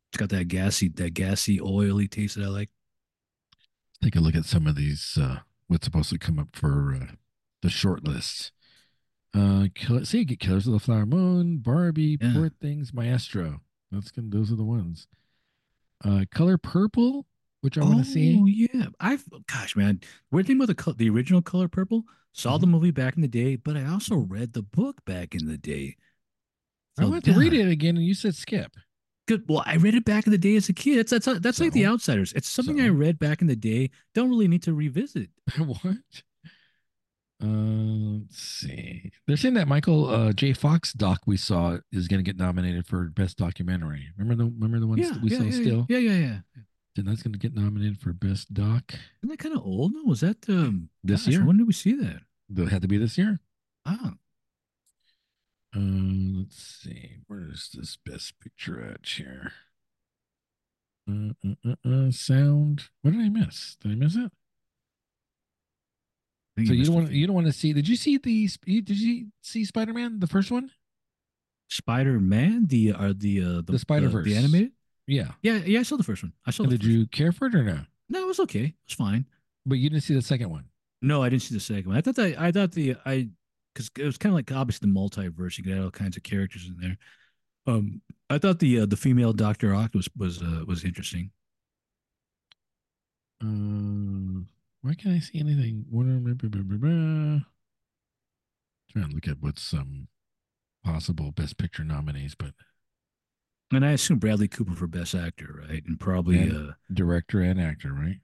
[0.10, 2.70] It's got that gassy, that gassy, oily taste that I like.
[4.04, 5.18] Take a look at some of these.
[5.20, 7.14] Uh, what's supposed to come up for uh,
[7.62, 8.52] the short list.
[9.36, 12.34] Uh, kill, see, get Killers of the Flower Moon, Barbie, Yeah.
[12.34, 13.62] Poor Things, Maestro.
[13.92, 14.28] That's gonna.
[14.30, 15.08] Those are the ones.
[16.04, 17.26] Uh, Color Purple,
[17.62, 18.38] which I want to see.
[18.40, 20.02] Oh yeah, I've gosh man,
[20.32, 22.04] weird thing about the the original Color Purple.
[22.34, 22.62] Saw Mm-hmm.
[22.62, 25.58] the movie back in the day, but I also read the book back in the
[25.58, 25.96] day.
[27.00, 28.76] I So, want to read it again, and you said skip.
[29.28, 29.46] Good.
[29.48, 31.00] Well, I read it back in the day as a kid.
[31.00, 32.34] That's that's that's like the Outsiders.
[32.34, 33.90] It's something I read back in the day.
[34.14, 35.30] Don't really need to revisit.
[35.58, 36.04] what?
[37.42, 39.12] Uh, let's see.
[39.28, 40.54] They're saying that Michael uh, J.
[40.54, 44.08] Fox doc we saw is going to get nominated for best documentary.
[44.18, 45.86] Remember the remember the ones Yeah, that we yeah, saw yeah, still?
[45.90, 46.38] yeah, yeah, yeah.
[46.96, 48.84] And that's going to get nominated for best doc.
[48.94, 49.94] Isn't that kind of old?
[49.94, 51.46] No, was that um This gosh, year?
[51.46, 52.20] When did we see that?
[52.50, 53.40] They'll have to be this year.
[53.86, 54.14] Ah,
[55.76, 57.18] Uh, let's see.
[57.28, 59.52] Where is this best picture at here?
[61.10, 61.56] Uh, uh,
[61.86, 62.84] uh, uh, sound.
[63.02, 63.76] What did I miss?
[63.82, 64.32] Did I miss it?
[66.58, 67.74] I So you don't want you don't want to see?
[67.74, 68.50] Did you see the?
[68.66, 70.70] you- Did you see Spider Man the first one?
[71.70, 74.26] Spider Man, the uh, the uh, the, The Spider-Verse.
[74.26, 74.72] the animated.
[75.08, 75.32] Yeah.
[75.42, 76.34] Yeah, yeah, I saw the first one.
[76.46, 77.80] I saw did you care for it or no?
[78.10, 78.66] No, it was okay.
[78.66, 79.26] It was fine.
[79.66, 80.66] But you didn't see the second one.
[81.02, 81.98] No, I didn't see the second one.
[81.98, 83.30] I thought that I thought the I
[83.74, 85.58] because it was kind of like obviously the multiverse.
[85.58, 86.98] You could have all kinds of characters in there.
[87.66, 91.32] Um, I thought the uh, the female Doctor Octopus was uh, was interesting.
[93.42, 94.44] Uh,
[94.82, 95.86] why can't I see anything?
[98.92, 100.08] Trying to look at what's some
[100.84, 102.54] possible Best Picture nominees, but
[103.72, 105.84] And I assume Bradley Cooper for Best Actor, right?
[105.86, 108.20] And probably And- uh, director and actor, right?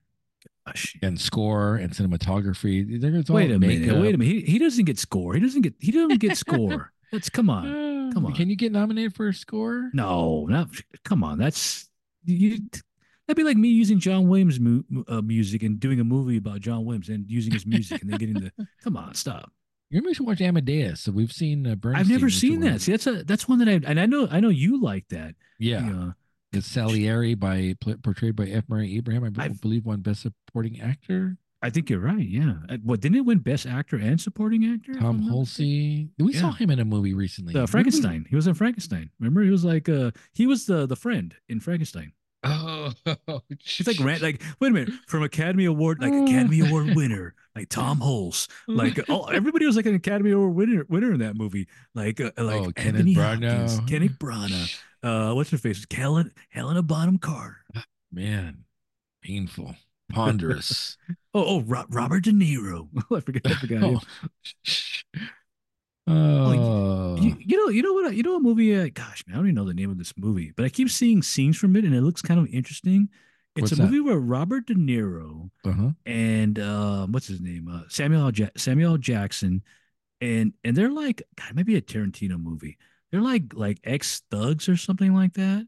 [1.02, 3.00] And score and cinematography.
[3.02, 4.02] They're- all wait a minute, makeup.
[4.02, 4.32] wait a minute.
[4.32, 5.34] He, he doesn't get score.
[5.34, 6.91] He doesn't get he doesn't get score.
[7.12, 7.68] That's come on.
[7.68, 8.34] Uh, come on.
[8.34, 9.90] Can you get nominated for a score?
[9.94, 10.68] No, not
[11.04, 11.38] come on.
[11.40, 11.88] That's
[12.26, 12.60] you.
[13.28, 16.62] That'd be like me using John Williams mu- uh, music and doing a movie about
[16.62, 18.52] John Williams and using his music and then getting the.
[18.84, 19.52] Come on, stop.
[19.91, 21.02] You maybe should watch Amadeus.
[21.02, 22.00] So we've seen uh, Bernstein.
[22.06, 22.82] I've never seen that.
[22.82, 25.36] See, that's a that's one that I and I know I know you like that.
[25.60, 26.12] Yeah, Yeah.
[26.52, 28.64] It's Salieri by portrayed by F.
[28.68, 29.24] Murray Abraham.
[29.24, 31.38] I b- I've- believe won Best Supporting Actor.
[31.62, 32.26] I think you're right.
[32.26, 32.54] Yeah.
[32.70, 34.94] Uh, What didn't it win Best Actor and Supporting Actor?
[34.94, 35.36] Tom I'm not?
[35.36, 36.08] Hulce.
[36.18, 37.54] We saw him in a movie recently.
[37.54, 38.26] Uh, Frankenstein.
[38.30, 39.10] He was in Frankenstein.
[39.20, 42.14] Remember, he was like uh he was the the friend in Frankenstein.
[42.42, 42.94] Oh,
[43.60, 47.68] He's like ran, like wait a minute from Academy Award like Academy Award winner like
[47.68, 51.68] Tom Hulce like oh everybody was like an Academy Award winner winner in that movie
[51.94, 53.86] like uh, like Oh, Kenneth Anthony Branagh.
[53.90, 57.64] Kenneth Branagh, uh what's her face Helen Helena Bonham Carter
[58.12, 58.66] man,
[59.22, 59.76] painful,
[60.12, 60.98] ponderous.
[61.34, 64.00] oh oh Ro- Robert De Niro I forgot I forgot him.
[66.08, 69.38] oh, You, you know you know what you know a movie uh, gosh man I
[69.40, 71.86] don't even know the name of this movie but I keep seeing scenes from it
[71.86, 73.10] and it looks kind of interesting.
[73.56, 73.84] It's What's a that?
[73.86, 75.90] movie where Robert De Niro uh-huh.
[76.06, 77.68] and uh, what's his name?
[77.68, 78.32] Uh, Samuel.
[78.32, 79.64] Ja- Samuel Jackson,
[80.22, 82.78] and and they're like God, maybe a Tarantino movie.
[83.11, 85.68] They're like like ex thugs or something like that.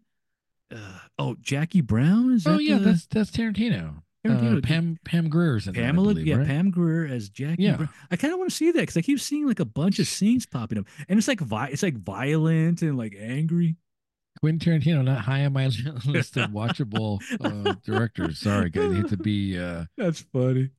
[0.73, 0.77] Uh,
[1.19, 2.51] oh, Jackie Brown is that?
[2.51, 4.01] Oh yeah, the- that's that's Tarantino.
[4.26, 4.59] Tarantino.
[4.59, 6.45] Uh, Pam Pam Grier's in that, Pamela, believe, yeah, right?
[6.47, 7.63] Pam Grier as Jackie.
[7.63, 7.77] Yeah.
[7.77, 7.89] Brown.
[8.11, 10.05] I kind of want to see that because I keep seeing like a bunch of
[10.07, 13.76] scenes popping up, and it's like vi- it's like violent and like angry.
[14.39, 15.65] Quentin Tarantino, not high on my
[16.05, 18.38] list of watchable uh, directors.
[18.39, 19.57] Sorry, guys, I hate to be.
[19.59, 20.69] Uh, That's funny.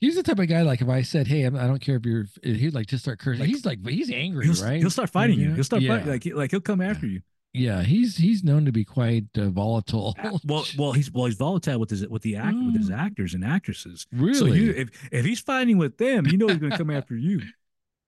[0.00, 2.04] He's the type of guy like if I said, "Hey, I'm, I don't care if
[2.06, 3.40] you're," he'd like just start cursing.
[3.40, 4.80] Like- he's like, he's angry, He'll, right?
[4.80, 5.48] he'll start fighting you.
[5.50, 5.54] Yeah.
[5.56, 5.96] He'll start yeah.
[5.96, 7.20] fighting like like he'll come after you.
[7.52, 10.14] Yeah, he's he's known to be quite uh, volatile.
[10.22, 12.98] Well, well, he's well, he's volatile with his with the act with his Mm.
[12.98, 14.06] actors and actresses.
[14.12, 14.34] really.
[14.34, 17.16] So you, if if he's fighting with them, you know he's going to come after
[17.16, 17.40] you.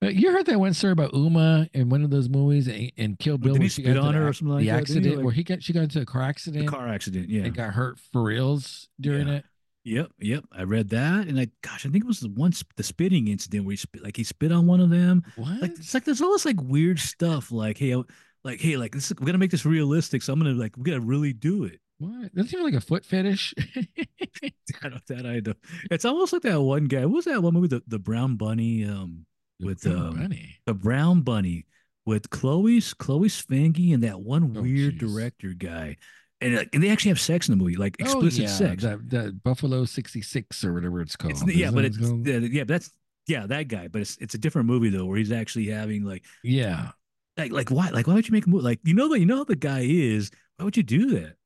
[0.01, 3.19] Uh, you heard that one story about Uma in one of those movies and, and
[3.19, 3.55] Kill Bill?
[3.55, 4.79] Didn't he she spit got into on the or something like the that?
[4.81, 7.29] Accident like- where he got she got into a car accident car accident.
[7.29, 7.43] Yeah.
[7.43, 9.35] and got hurt for reals during Yeah.
[9.39, 9.45] it.
[9.85, 10.13] Yep.
[10.21, 10.45] Yep.
[10.53, 13.65] I read that, and I, gosh, I think it was the one the spitting incident
[13.65, 15.25] where he spit, like he spit on one of them.
[15.37, 15.61] What?
[15.61, 17.51] Like it's like there's all this like weird stuff.
[17.51, 18.03] Like hey, I-
[18.45, 21.01] like hey, like this, we're gonna make this realistic, so I'm gonna like we're gonna
[21.01, 21.81] really do it.
[21.99, 22.31] what?
[22.35, 23.55] That's even like a foot fetish.
[24.83, 25.55] I don't that I know.
[25.91, 27.05] It's almost like that one guy.
[27.07, 27.69] What was that one movie?
[27.69, 28.85] The the Brown Bunny.
[28.85, 29.27] Um,
[29.61, 30.57] With, Oh, um, Bunny.
[30.67, 31.67] the Brown Bunny
[32.05, 34.99] with Chloe's Chloe Sevigny and that one Oh, weird jeez.
[34.99, 35.97] director guy,
[36.43, 38.83] and uh, and they actually have sex in the movie, like explicit oh, yeah, sex.
[38.83, 41.33] That, that Buffalo 66 or whatever it's called.
[41.33, 42.91] It's, yeah, but that it's yeah, yeah, that's
[43.27, 43.89] yeah, that guy.
[43.89, 46.91] But it's it's a different movie though, where he's actually having like yeah.
[47.37, 49.27] like like why like why would you make a movie like you know that you
[49.27, 50.31] know how the guy is?
[50.57, 51.37] Why would you do that?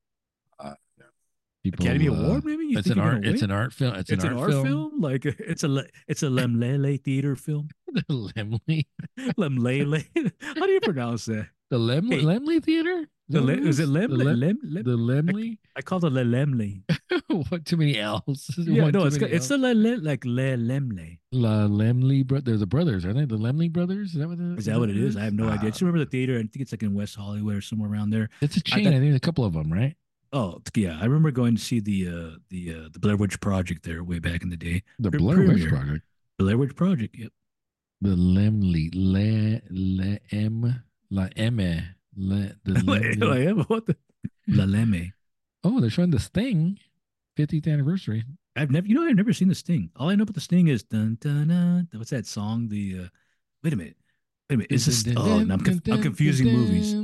[1.70, 2.66] People, Academy uh, Award, maybe?
[2.66, 3.27] You It's an art.
[3.27, 3.97] It's an art film.
[3.97, 5.01] It's, It's an, art, film.
[5.01, 7.70] Like it's a it's a Lemlele theater film.
[8.09, 8.86] Laemmle,
[9.18, 10.05] Lemlele.
[10.40, 11.48] How do you pronounce that?
[11.71, 12.23] The Laemmle, Hey.
[12.23, 13.09] Laemmle Theater.
[13.29, 14.11] The le- is it Lem?
[14.11, 14.59] The, Lem- Lem?
[14.63, 14.85] Lem?
[14.85, 15.59] the Laemmle.
[15.75, 16.83] I call it the Lemle.
[17.49, 17.65] what?
[17.65, 18.49] Too many L's.
[18.59, 21.19] Yeah, One no, it's it's the le, le, like Le Lemle.
[21.33, 22.25] La Laemmle.
[22.25, 23.25] Bro- they're the brothers, aren't they?
[23.25, 24.11] The Laemmle brothers.
[24.11, 24.39] Is that what?
[24.39, 25.17] The, Is that what it is?
[25.17, 25.67] I have no idea.
[25.67, 26.35] I just remember the theater.
[26.37, 28.29] I think it's like in West Hollywood or somewhere around there.
[28.41, 28.85] It's a chain.
[28.85, 29.97] thought- I think there's a couple of them, right?
[30.33, 33.83] Oh yeah, I remember going to see the uh the uh the Blair Witch Project
[33.85, 34.83] there way back in the day.
[35.01, 35.69] The Pre- Blair Witch.
[35.69, 36.05] Project.
[36.39, 37.17] Blair Witch Project.
[37.17, 37.33] Yep.
[38.03, 38.91] The Laemmle.
[38.95, 41.57] Le Le M La M.
[41.57, 43.16] The Laemmle.
[43.20, 43.97] Like, like, what the
[44.49, 45.12] La Lemme.
[45.65, 46.78] Oh, they're showing the Sting
[47.37, 48.24] 50th anniversary.
[48.55, 49.91] I've never, you know, I've never seen the Sting.
[49.97, 51.89] All I know about the Sting is dun dun dun.
[51.95, 52.69] What's that song?
[52.69, 53.09] The uh,
[53.62, 53.97] wait a minute,
[54.49, 54.73] wait a minute.
[54.73, 55.15] Is this?
[55.16, 56.95] Oh, I'm, conf- I'm confusing movies.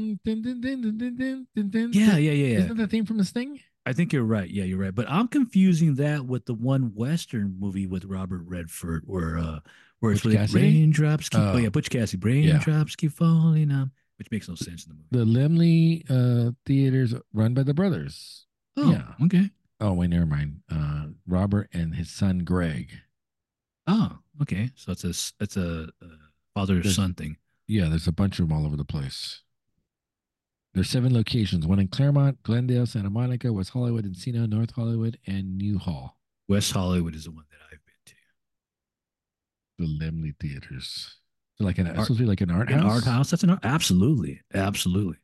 [1.95, 2.59] Yeah, yeah, yeah, yeah.
[2.61, 3.61] Isn't that the theme from the Sting?
[3.85, 4.49] I think you're right.
[4.49, 4.95] Yeah, you're right.
[4.95, 9.61] But I'm confusing that with the one Western movie with Robert Redford, where uh,
[10.01, 11.41] where it's like raindrops keep.
[11.41, 11.53] Oh.
[11.55, 11.57] Oh.
[11.59, 12.25] yeah, Butch Cassidy.
[12.25, 15.33] Raindrops keep falling on, which makes no sense in the movie.
[15.33, 18.47] The Laemmle uh, theaters run by the brothers.
[18.77, 19.25] Oh, yeah.
[19.25, 19.51] Okay.
[19.81, 20.61] Oh, wait, never mind.
[20.71, 22.93] Uh, Robert and his son Greg.
[23.87, 24.71] Oh, okay.
[24.77, 25.09] So it's a
[25.43, 26.07] it's a, uh
[26.55, 27.37] father son thing.
[27.67, 29.43] Yeah, there's a bunch of them all over the place.
[30.75, 35.59] There's seven locations: one in Claremont, Glendale, Santa Monica, West Hollywood, Encino, North Hollywood, and
[35.59, 36.17] Newhall.
[36.49, 38.15] West Hollywood is the one that I've been to.
[39.79, 41.17] The Laemmle theaters.
[41.59, 42.93] So like an it's Art- supposed to be like an art An house.
[42.93, 43.31] art house.
[43.31, 43.61] That's an art.
[43.63, 45.19] Absolutely, absolutely.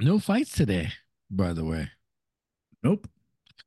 [0.00, 0.90] No fights today,
[1.30, 1.90] by the way.
[2.82, 3.08] Nope.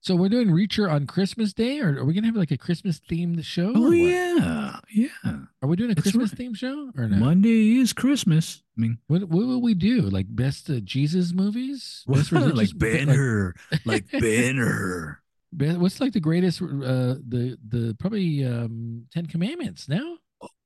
[0.06, 3.00] So we're doing Reacher on Christmas Day, or are we gonna have like a Christmas
[3.00, 3.74] themed show?
[3.76, 5.08] Oh yeah, yeah.
[5.64, 6.42] Are we doing a That's Christmas right.
[6.42, 7.18] themed show or no?
[7.18, 8.62] Monday is Christmas.
[8.78, 10.02] I mean, What what will we do?
[10.02, 12.04] Like best uh, Jesus movies?
[12.06, 15.18] What's like Ben Hur, like Ben Hur.
[15.58, 16.62] what's like the greatest?
[16.62, 19.90] Uh, the the probably um Ten Commandments.
[19.90, 20.18] No,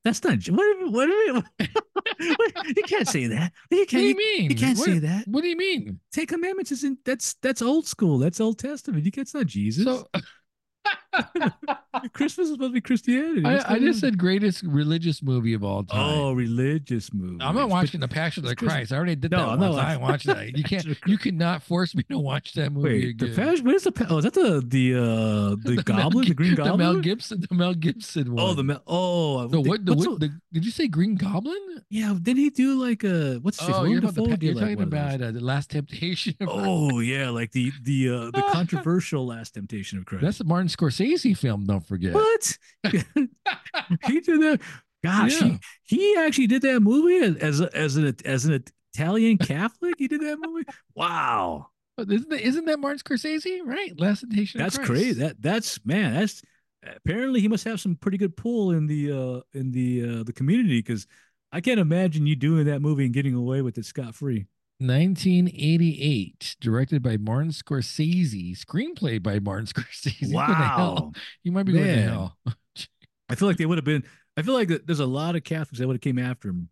[0.10, 0.92] That's not what.
[0.92, 1.10] What?
[1.58, 3.52] what you can't say that.
[3.70, 4.18] You what do you can't.
[4.18, 4.50] mean?
[4.50, 5.28] You can't what, say that.
[5.28, 6.00] What do you mean?
[6.12, 6.98] Ten Commandments isn't.
[7.06, 8.18] That's that's old school.
[8.18, 9.06] That's Old Testament.
[9.06, 9.28] You can't.
[9.28, 9.84] It's not Jesus.
[9.84, 10.08] So
[12.14, 13.44] Christmas is supposed to be Christianity.
[13.46, 16.00] I, I just said greatest religious movie of all time.
[16.00, 17.38] Oh, religious movie.
[17.42, 18.92] I'm not watching The Passion of the Christ.
[18.92, 19.76] I already did No, that I'm once.
[19.76, 20.56] not I watched that.
[20.58, 20.86] You can't.
[21.08, 23.30] You cannot force me to watch that movie Wait, again.
[23.32, 23.66] the passion.
[23.66, 24.08] What is the?
[24.10, 25.00] Oh, is that the the uh
[25.64, 26.78] the, Mel goblin, the Gib- Green the Goblin?
[26.78, 28.46] Mel Gibson, the Mel Gibson one.
[28.46, 28.84] Oh, the Mel.
[28.88, 29.86] Oh, the the- what?
[29.86, 31.58] The, what the, did you say Green Goblin?
[31.90, 34.76] Yeah, didn't he do like a what's his Oh, you're, about the, you're like talking
[34.78, 35.16] one of those.
[35.16, 36.36] about uh, the Last Temptation.
[36.42, 40.24] Of Oh yeah, like the the uh the controversial Last Temptation of Christ.
[40.24, 40.99] That's the Martin Scorsese
[41.36, 41.66] film.
[41.66, 42.14] Don't forget.
[42.14, 42.58] what
[42.94, 44.60] he did that.
[45.04, 45.58] Gosh, Yeah.
[45.84, 48.64] he, he actually did that movie as as, an as an
[48.94, 49.96] Italian Catholic.
[49.98, 50.66] He did that movie.
[50.96, 53.60] Wow, But Isn't that, isn't that Martin Scorsese?
[53.66, 54.60] Right, Last Temptation.
[54.60, 55.20] that's crazy.
[55.22, 56.14] That that's man.
[56.16, 56.42] That's
[56.84, 60.34] apparently he must have some pretty good pull in the uh in the uh the
[60.34, 61.08] community because
[61.52, 64.46] I can't imagine you doing that movie and getting away with it scot free.
[64.80, 70.32] 1988, directed by Martin Scorsese, screenplay by Martin Scorsese.
[70.32, 70.96] Going to hell.
[70.96, 71.12] Wow.
[71.44, 72.38] You might be going to hell.
[73.30, 74.04] I feel like they would have been.
[74.38, 76.70] I feel like there's a lot of Catholics that would have came after him.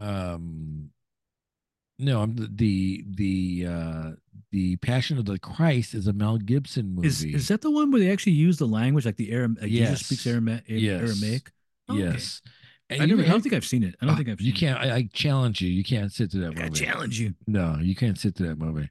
[0.00, 0.90] um
[2.00, 4.10] no i'm the the the uh
[4.52, 7.90] the passion of the christ is a mel gibson movie Is is that the one
[7.90, 9.56] where they actually use the language like the Aram?
[9.60, 10.36] Like Jesus speaks Yes.
[10.36, 11.00] Arama- Yes.
[11.02, 11.50] Aramaic.
[11.88, 12.02] Oh, okay.
[12.04, 12.40] yes
[12.90, 13.94] and I, never, I don't think I've seen it.
[14.00, 14.40] I don't uh, think I've.
[14.40, 16.58] you can't I, I challenge you you can't sit through that It.
[16.58, 17.34] I movie challenge you.
[17.46, 18.88] no you can't sit through that movie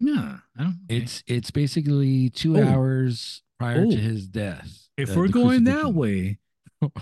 [0.00, 0.78] No, I don't.
[0.88, 2.62] it's it's basically two Oh.
[2.64, 3.90] hours prior Oh.
[3.90, 6.38] to his death if uh, we're going that way,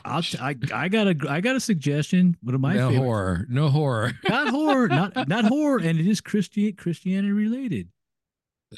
[0.04, 0.22] I'll.
[0.22, 2.36] T- I I got a I got a suggestion.
[2.42, 3.04] One of my no favorite.
[3.04, 7.88] horror no horror Not horror, not not horror, and it is Christian Christianity related.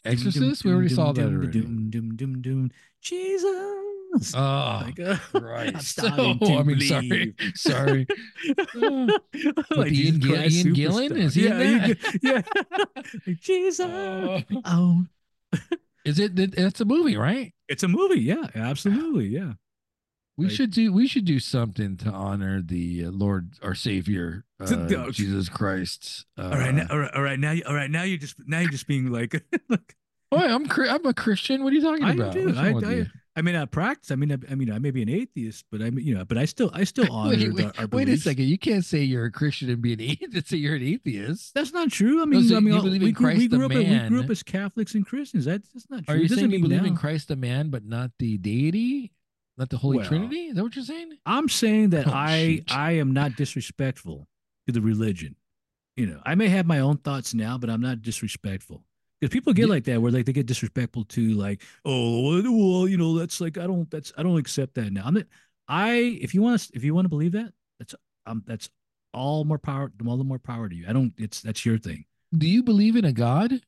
[0.05, 2.71] exorcist we already saw that already Doom, doom, doom, doom.
[3.03, 3.45] Jesus.
[4.35, 5.89] Oh Like, uh, Christ.
[5.89, 8.07] starting Oh, to I mean, sorry, sorry.
[8.75, 11.17] like Ian Jesus Ian Gillan?
[11.17, 12.19] Is he in yeah, Ian that?
[12.23, 12.43] Yeah.
[13.27, 13.81] like, Jesus.
[13.81, 14.41] Oh.
[14.65, 15.05] Oh,
[16.05, 16.37] Is it?
[16.37, 17.53] that- That's a movie, right?
[17.69, 18.21] it's a movie.
[18.21, 19.27] Yeah, absolutely.
[19.29, 19.53] Yeah.
[20.37, 20.93] We Like- should do.
[20.93, 26.25] We should do something to honor the uh, Lord, our Savior, uh, Jesus Christ.
[26.39, 27.39] Uh, All right, now, all right, all right.
[27.39, 27.91] Now, all right.
[27.91, 29.35] Now you're just now you're just being like,
[29.69, 29.97] like
[30.33, 31.63] oh, I'm I'm a Christian.
[31.63, 32.33] What are you talking I about?
[32.33, 32.55] do.
[32.57, 33.07] I- I- you?
[33.37, 34.11] I mean, I practice.
[34.11, 36.25] I mean, I, I mean, I may be an atheist, but I mean, you know,
[36.25, 38.47] but I still, I still honor Wait, wait, the, our wait a second.
[38.47, 40.49] You can't say you're a Christian and be an atheist.
[40.49, 41.55] Say you're an atheist.
[41.55, 42.23] That's not true.
[42.23, 43.73] I mean, so I mean, you believe we in grew, we grew up.
[43.73, 45.45] We grew up as Catholics and Christians.
[45.45, 46.15] That's, that's not true.
[46.15, 49.13] Are you saying you believe in Christ the man, but not the deity,
[49.57, 50.47] not the Holy Well, Trinity?
[50.47, 51.13] Is that what you're saying?
[51.25, 52.77] I'm saying that Oh, I shoot.
[52.77, 54.27] I am not disrespectful
[54.67, 55.37] to the religion.
[55.97, 58.85] You know, I may have my own thoughts now, but I'm not disrespectful.
[59.21, 59.75] Because people get Yeah.
[59.75, 63.59] like that, where like they get disrespectful to like, oh, well, you know, that's like
[63.59, 65.03] I don't, that's I don't accept that now.
[65.05, 65.27] I'm not,
[65.69, 67.95] I if you want to, if you want to believe that, that's
[68.27, 68.71] um, that's
[69.13, 70.87] all more power, all the more power to you.
[70.89, 72.05] I don't, it's that's your thing.
[72.37, 73.61] Do you believe in a God?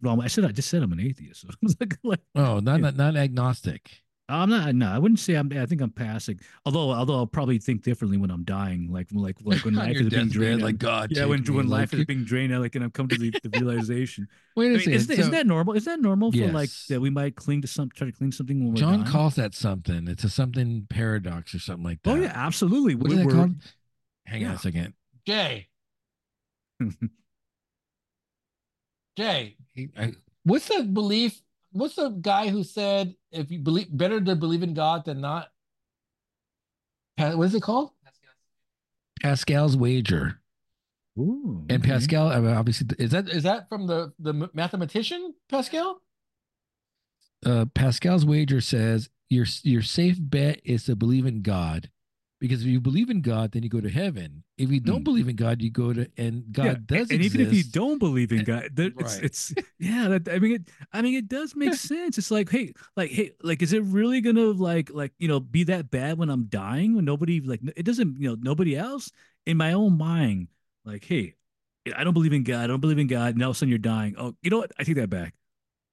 [0.00, 1.42] Well, I said I just said I'm an atheist.
[1.42, 1.48] So
[1.80, 2.90] like, like, Oh, not Yeah.
[2.90, 4.02] not, not agnostic.
[4.30, 4.74] I'm not.
[4.74, 5.50] No, I wouldn't say I'm.
[5.56, 6.38] I think I'm passing.
[6.66, 8.92] Although, although I'll probably think differently when I'm dying.
[8.92, 10.62] Like, like, like when life is being deathbed, drained.
[10.62, 10.76] like.
[10.78, 11.10] God.
[11.12, 13.16] yeah, when me, when life like- is being drained out, like, and I've come to
[13.16, 14.28] the, the realization.
[14.56, 14.92] Wait I a mean, second.
[14.94, 15.74] isn't, that, so isn't that normal?
[15.74, 17.00] Is that normal for like that?
[17.00, 19.10] We might cling to some, try to cling something when we're John dying?
[19.10, 20.06] calls that something.
[20.08, 22.10] It's a something paradox or something like that.
[22.10, 22.96] Oh yeah, absolutely.
[22.96, 23.54] What is We're- that called?
[24.26, 24.92] Hang on a second.
[25.26, 25.68] Jay.
[29.16, 29.56] Jay.
[29.74, 30.12] he- I-
[30.44, 31.40] what's the belief?
[31.72, 35.48] What's the guy who said if you believe better to believe in God than not?
[37.16, 37.90] What is it called?
[39.20, 40.40] Pascal's wager.
[41.18, 41.92] Ooh, And okay.
[41.92, 46.00] Pascal, I mean, obviously, is that is that from the the mathematician Pascal?
[47.44, 51.90] Uh, Pascal's wager says your your safe bet is to believe in God,
[52.40, 54.44] because if you believe in God, then you go to heaven.
[54.56, 55.04] If you don't Hmm.
[55.04, 57.34] believe in God, you go to and God Yeah, does and exist.
[57.34, 59.24] even if you don't believe in God, there, it's, right.
[59.24, 60.08] it's yeah.
[60.08, 62.18] That, I mean, it, I mean, it does make sense.
[62.18, 65.64] It's like, hey, like, hey, like, is it really gonna like, like, you know, be
[65.64, 66.94] that bad when I'm dying?
[66.94, 69.10] When nobody like, it doesn't, you know, nobody else
[69.46, 70.48] in my own mind,
[70.84, 71.34] like, hey,
[71.96, 72.64] I don't believe in God.
[72.64, 73.34] I don't believe in God.
[73.34, 74.14] And all of a sudden you're dying.
[74.18, 74.72] Oh, you know what?
[74.78, 75.34] I take that back.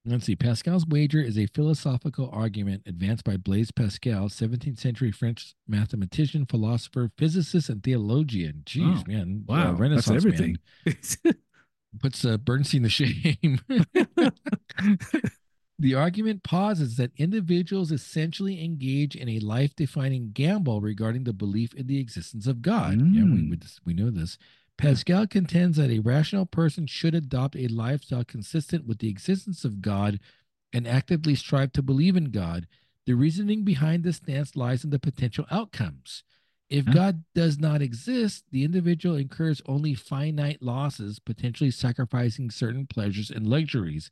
[0.07, 0.35] Let's see.
[0.35, 7.09] Pascal's wager is a philosophical argument advanced by Blaise Pascal, 17th century French mathematician, philosopher,
[7.17, 8.61] physicist, and theologian.
[8.65, 9.43] Jeez, Oh, man.
[9.47, 10.57] Wow, uh, Renaissance that's everything.
[10.85, 11.35] man.
[11.99, 13.59] Puts uh, Bernstein to shame.
[15.77, 21.87] The argument posits that individuals essentially engage in a life-defining gamble regarding the belief in
[21.87, 22.93] the existence of God.
[23.13, 23.49] Yeah, we Mm.
[23.49, 24.37] would, we know this.
[24.77, 29.81] Pascal contends that a rational person should adopt a lifestyle consistent with the existence of
[29.81, 30.19] God
[30.73, 32.67] and actively strive to believe in God.
[33.05, 36.23] The reasoning behind this stance lies in the potential outcomes.
[36.69, 36.93] If Huh?
[36.93, 43.47] God does not exist, the individual incurs only finite losses, potentially sacrificing certain pleasures and
[43.47, 44.09] luxuries.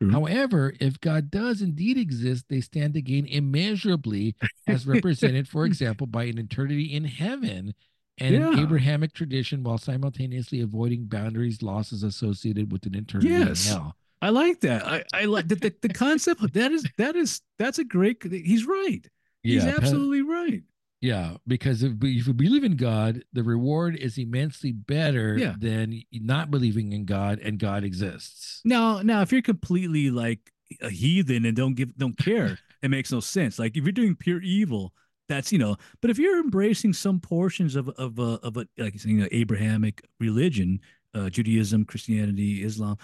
[0.00, 0.10] True.
[0.10, 4.34] However, if God does indeed exist, they stand to gain immeasurably,
[4.66, 7.74] as represented, for example, by an eternity in heaven
[8.20, 13.66] and an Abrahamic tradition, while simultaneously avoiding boundaries losses associated with an eternity Yes.
[13.66, 13.96] in hell.
[14.22, 14.86] I like that.
[14.86, 16.42] I, I like the, the, the concept.
[16.42, 18.22] of- That is that is that's a great.
[18.22, 19.00] He's right.
[19.42, 20.62] He's Yeah, Pa- absolutely right.
[21.00, 25.54] yeah, because if, if you believe in God, the reward is immensely better Yeah.
[25.58, 28.60] than not believing in God and God exists.
[28.66, 30.52] Now, now, if you're completely like
[30.82, 33.58] a heathen and don't give, don't care, it makes no sense.
[33.58, 34.92] Like if you're doing pure evil,
[35.30, 35.76] that's you know.
[36.02, 40.04] But if you're embracing some portions of of a of a like you know Abrahamic
[40.20, 40.80] religion,
[41.14, 42.96] uh, Judaism, Christianity, Islam,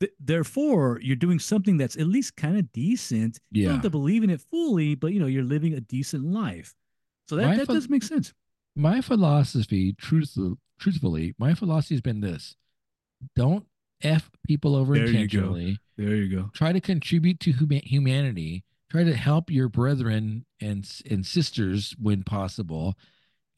[0.00, 3.38] th- therefore you're doing something that's at least kind of decent.
[3.52, 3.72] You don't Yeah.
[3.76, 6.74] have to believe in it fully, but you know you're living a decent life.
[7.28, 8.32] So that My that pho- does make sense.
[8.74, 12.56] my philosophy, truthful, truthfully, my philosophy has been this:
[13.34, 13.66] don't
[14.02, 15.18] f people over There you go.
[15.18, 15.78] intentionally.
[15.96, 16.50] There you go.
[16.54, 18.64] Try to contribute to huma- humanity.
[18.90, 22.94] Try to help your brethren and and sisters when possible.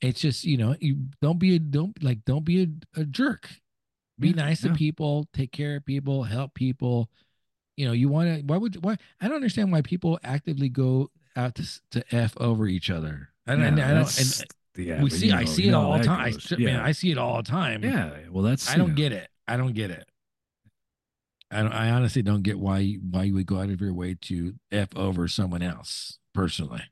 [0.01, 3.49] It's just you know you don't be a don't like don't be a, a jerk.
[4.19, 4.73] Be Yeah, nice yeah.
[4.73, 5.29] to people.
[5.33, 6.25] Take care of people.
[6.25, 7.11] Help people.
[7.77, 8.43] You know you want to.
[8.43, 8.97] Why would why?
[9.21, 13.29] I don't understand why people actively go out to to f over each other.
[13.47, 14.19] And, and Yeah, I don't.
[14.19, 14.45] And,
[14.77, 16.21] yeah, we see you I see it all the time.
[16.21, 16.53] I, goes.
[16.57, 16.67] yeah.
[16.67, 17.83] man, I see it all the time.
[17.85, 18.11] yeah.
[18.31, 18.95] Well, that's I don't know.
[18.95, 19.29] get it.
[19.47, 20.09] I don't get it.
[21.51, 24.55] I I honestly don't get why why you would go out of your way to
[24.71, 26.83] f over someone else personally.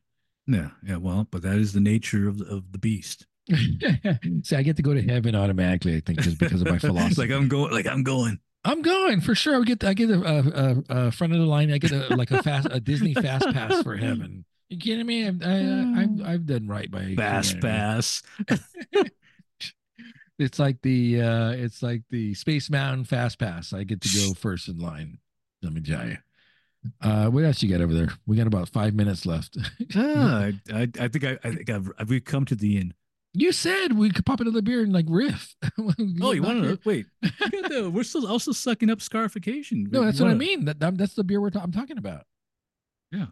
[0.46, 0.96] Yeah, yeah.
[0.96, 3.26] Well, but that is the nature of the, of the beast.
[3.54, 5.96] See, I get to go to heaven automatically.
[5.96, 7.20] I think just because of my philosophy.
[7.20, 7.72] like I'm going.
[7.72, 8.38] Like I'm going.
[8.64, 9.56] I'm going for sure.
[9.60, 11.72] I get I get a, a, a, a front of the line.
[11.72, 14.44] I get a like a fast a Disney fast pass for heaven.
[14.68, 15.26] You kidding me?
[15.28, 17.60] I've, I, I've I've done right by Fast humanity.
[17.68, 18.22] pass.
[20.38, 23.72] It's like the uh it's like the Space Mountain Fast Pass.
[23.72, 25.18] I get to go first in line.
[25.62, 26.18] Let me tell you.
[27.00, 28.10] Uh, what else you got over there?
[28.26, 29.56] We got about five minutes left.
[29.96, 32.94] ah, I, I, think I, I think I've, we've come to the end.
[33.32, 35.56] you said we could pop another beer and like riff.
[36.22, 36.78] Oh, you want to?
[36.84, 37.06] wait?
[37.22, 39.88] The- we're still also sucking up scarification.
[39.90, 40.66] No, that's what I mean.
[40.66, 42.24] That, that- that's the beer we're ta- I'm talking about.
[43.10, 43.26] Yeah.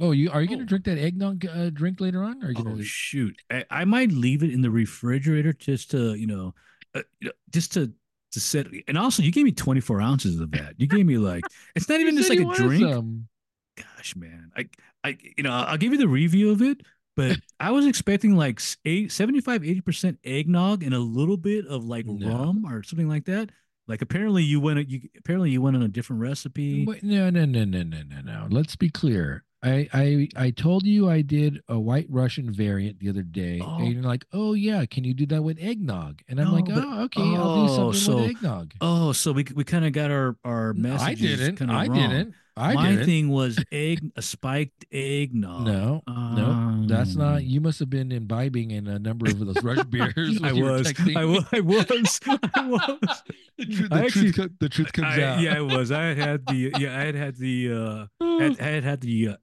[0.00, 0.66] Oh, you are you gonna Oh.
[0.66, 2.42] drink that eggnog uh, drink later on?
[2.42, 2.82] Or are you Oh gonna?
[2.82, 3.36] shoot!
[3.50, 6.54] I, I might leave it in the refrigerator just to you know,
[6.94, 7.02] uh,
[7.50, 7.92] just to
[8.32, 8.66] to set.
[8.88, 10.74] And also, you gave me 24 ounces of that.
[10.78, 12.82] You gave me like it's not even just like a drink.
[12.82, 13.28] some.
[13.76, 14.68] gosh, man, I,
[15.04, 16.82] I, you know, I'll give you the review of it,
[17.16, 22.06] but I was expecting like eight, 75, 80% eggnog and a little bit of like
[22.08, 22.28] No.
[22.28, 23.50] rum or something like that.
[23.86, 26.84] Like apparently you went you apparently you went on a different recipe.
[26.86, 28.46] Wait, no, no, no, no, no, no, no.
[28.50, 29.44] Let's be clear.
[29.64, 33.78] I, I I told you I did a white Russian variant the other day, Oh.
[33.78, 36.66] and you're like, "Oh yeah, can you do that with eggnog?" And I'm No, like,
[36.66, 39.84] but- "Oh, okay, I'll do oh, something so- with eggnog." Oh, so we we kind
[39.86, 41.70] of got our our No, I messages didn't.
[41.70, 41.96] I wrong.
[41.96, 42.34] didn't.
[42.56, 43.06] I My didn't.
[43.06, 45.66] thing was egg a spiked eggnog.
[45.66, 47.38] No, no, that's not.
[47.38, 50.38] Um, You must have been imbibing in a number of those rush beers.
[50.40, 52.20] I was, I was, I was,
[52.54, 53.22] I was.
[53.58, 55.40] the truth, I the actually- truth, co- the truth comes I- out.
[55.40, 55.90] Yeah, I was.
[55.90, 58.06] I had had the yeah, I had had the uh,
[58.38, 59.36] had, I had had the uh,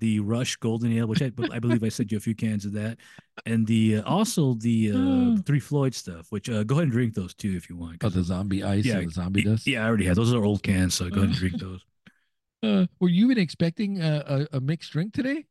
[0.00, 2.72] the Rush Golden Ale, which I, I believe I sent you a few cans of
[2.72, 2.98] that,
[3.46, 5.46] and the uh, also the uh, Mm.
[5.46, 6.26] Three Floyd stuff.
[6.30, 7.94] Which uh, go ahead and drink those too if you want.
[7.96, 9.66] Oh, 'cause the zombie ice Yeah, and the zombie dust.
[9.66, 10.32] Yeah, I already had those.
[10.34, 11.84] Are old cans, so go ahead and drink those.
[12.64, 15.44] Uh, were you even expecting a, a, a mixed drink today?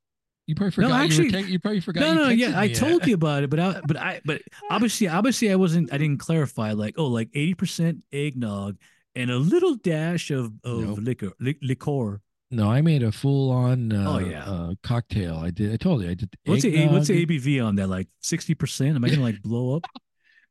[0.48, 0.98] You probably No, forgot.
[0.98, 2.00] you, actually- were te- you probably forgot.
[2.00, 3.08] No, no, yeah, I me told that.
[3.10, 5.92] you about it, but I, but I, but obviously, obviously, I wasn't.
[5.92, 6.72] I didn't clarify.
[6.72, 8.78] Like, oh, like eighty percent eggnog
[9.14, 11.00] and a little dash of of Nope.
[11.02, 12.22] liquor, li- liqueur.
[12.52, 14.44] No, I made a full on uh, Oh, yeah.
[14.44, 15.38] uh, cocktail.
[15.38, 15.72] I did.
[15.74, 16.30] I told you I did.
[16.46, 17.26] What's the what's the.
[17.26, 17.88] ABV on that?
[17.88, 18.96] Like sixty percent?
[18.96, 19.86] Am I gonna like blow up?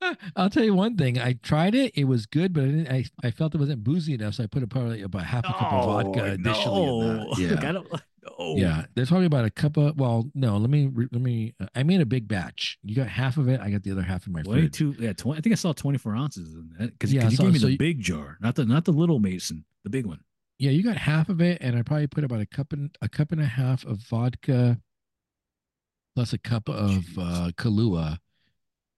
[0.36, 1.18] I'll tell you one thing.
[1.18, 1.92] I tried it.
[1.94, 2.88] It was good, but I didn't.
[2.88, 5.48] I, I felt it wasn't boozy enough, so I put a, probably about half a
[5.52, 7.00] cup of vodka additionally.
[7.00, 7.34] In no.
[7.34, 7.38] that.
[7.38, 7.50] Yeah.
[7.50, 8.54] Like, I don't, no.
[8.56, 9.98] Yeah, there's probably about a cup of.
[9.98, 11.54] Well, no, let me let me.
[11.60, 12.78] Uh, I made a big batch.
[12.82, 13.60] You got half of it.
[13.60, 14.76] I got the other half in my fridge.
[14.78, 14.94] Twenty-two.
[14.98, 17.52] Yeah, 20, I think I saw twenty-four ounces in that because Yeah, you so- gave
[17.52, 20.20] me so the you- big jar, not the not the little Mason, the big one.
[20.60, 23.08] Yeah, you got half of it, and I probably put about a cup and a
[23.08, 24.78] cup and a half of vodka,
[26.14, 28.18] plus a cup of uh, Kahlua,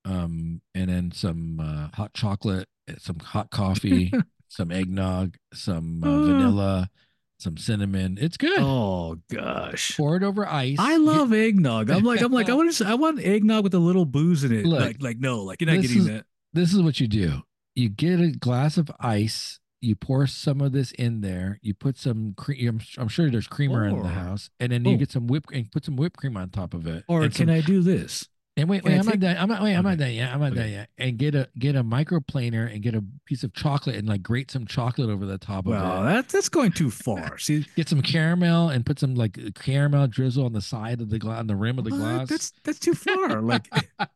[0.04, 4.12] um, and then some uh, hot chocolate, uh, some hot coffee,
[4.48, 6.26] some eggnog, some uh, Uh.
[6.26, 6.90] vanilla,
[7.38, 8.18] some cinnamon.
[8.20, 8.58] It's good.
[8.58, 9.96] Oh gosh.
[9.96, 10.78] Pour it over ice.
[10.80, 11.90] I Get- love eggnog.
[11.90, 14.50] I'm like, I'm like, I want to, I want eggnog with a little booze in
[14.52, 14.66] it.
[14.66, 16.26] Look, like, like, no, like you're not getting is- that.
[16.52, 17.42] this is what you do.
[17.76, 19.60] You get a glass of ice.
[19.82, 21.58] You pour some of this in there.
[21.60, 22.68] You put some cream.
[22.68, 24.06] I'm, I'm sure there's creamer in the oh.
[24.06, 24.96] house, and then you Oh.
[24.96, 27.04] get some whip and put some whipped cream on top of it.
[27.08, 28.28] Or can some, I do this?
[28.56, 29.36] And wait, wait, I'm not done.
[29.38, 29.62] I'm not.
[29.62, 30.30] Wait, I'm not done yet.
[30.32, 30.60] I'm not Okay.
[30.60, 30.90] done yet.
[30.98, 34.50] And get a get a microplaner and get a piece of chocolate and like grate
[34.50, 36.08] some chocolate over the top Well, of it.
[36.12, 37.38] that that's going too far.
[37.38, 41.18] See, Get some caramel and put some like caramel drizzle on the side of the
[41.18, 41.98] glass, on the rim of the what?
[41.98, 42.28] glass.
[42.28, 43.40] That's that's too far.
[43.40, 44.06] Like, eh,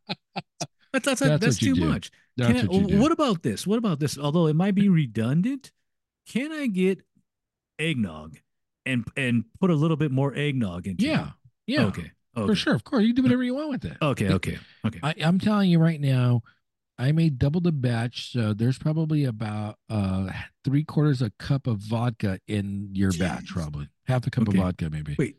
[1.05, 2.11] that's that's, That's that's, too much.
[2.37, 2.91] That's I- what.
[2.93, 3.67] What about this?
[3.67, 4.19] What about this?
[4.19, 5.73] Although it might be redundant,
[6.29, 7.01] can I get
[7.79, 8.37] eggnog
[8.85, 11.33] and and put a little bit more eggnog into yeah, it?
[11.67, 12.11] yeah, Okay.
[12.37, 12.47] Okay.
[12.47, 12.75] for sure.
[12.75, 13.97] Of course, you do whatever you want with it.
[14.03, 14.29] Okay.
[14.33, 14.59] Okay.
[14.87, 15.01] Okay.
[15.03, 16.43] I, I'm telling you right now,
[16.99, 20.31] I made double the batch, so there's probably about uh
[20.65, 24.59] three quarters a cup of vodka in your batch, probably half a cup Okay.
[24.59, 25.17] of vodka, maybe.
[25.19, 25.37] Wait.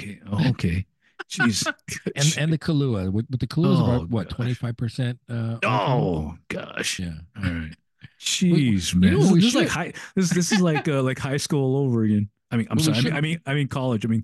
[0.00, 0.20] Okay.
[0.50, 0.86] Okay.
[1.30, 1.66] Jeez.
[2.16, 5.18] and and the Kahlua, with, with the Kahlua is Oh, about what twenty five percent.
[5.28, 6.34] Uh, alcohol?
[6.34, 6.98] oh gosh.
[7.00, 7.14] yeah.
[7.36, 7.74] All right.
[8.20, 9.12] Jeez, you man.
[9.14, 9.92] know this, this is like high.
[10.14, 12.28] This this is like uh, like high school all over again.
[12.50, 12.98] I mean, I'm Well, sorry.
[12.98, 14.04] I mean, I mean, I mean college.
[14.04, 14.22] I mean,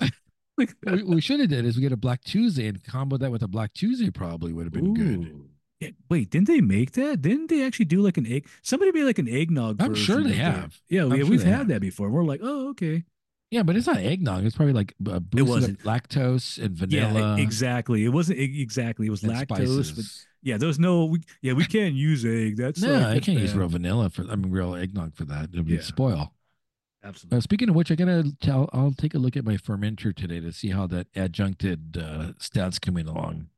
[0.56, 3.30] like What we should have did is we get a Black Tuesday and combo that
[3.30, 5.44] with a Black Tuesday probably would have been good.
[5.80, 7.22] Yeah, wait, didn't they make that?
[7.22, 8.46] Didn't they actually do like an egg?
[8.62, 9.80] Somebody made like an eggnog.
[9.82, 10.54] I'm sure they of that.
[10.54, 10.80] have.
[10.90, 11.68] Yeah, I'm yeah, sure we've had have.
[11.68, 12.10] that before.
[12.10, 13.04] We're like, oh, okay.
[13.50, 14.44] Yeah, but it's not eggnog.
[14.44, 15.80] It's probably like uh, boosted wasn't.
[15.82, 17.36] lactose and vanilla.
[17.38, 18.04] e- exactly.
[18.04, 19.06] It wasn't exactly.
[19.06, 20.04] It was lactose, but
[20.42, 21.06] yeah, there was no.
[21.06, 22.56] We, yeah, we can't use egg.
[22.56, 23.58] That's no, like, I can't use bad.
[23.58, 24.22] real vanilla for.
[24.30, 25.50] I mean, real eggnog for that.
[25.52, 25.80] It would Yeah.
[25.80, 26.32] spoil.
[27.02, 27.38] Absolutely.
[27.38, 28.68] Uh, speaking of which, I gotta tell.
[28.72, 32.78] I'll take a look at my fermenter today to see how that adjuncted uh, stout's
[32.78, 33.48] coming along.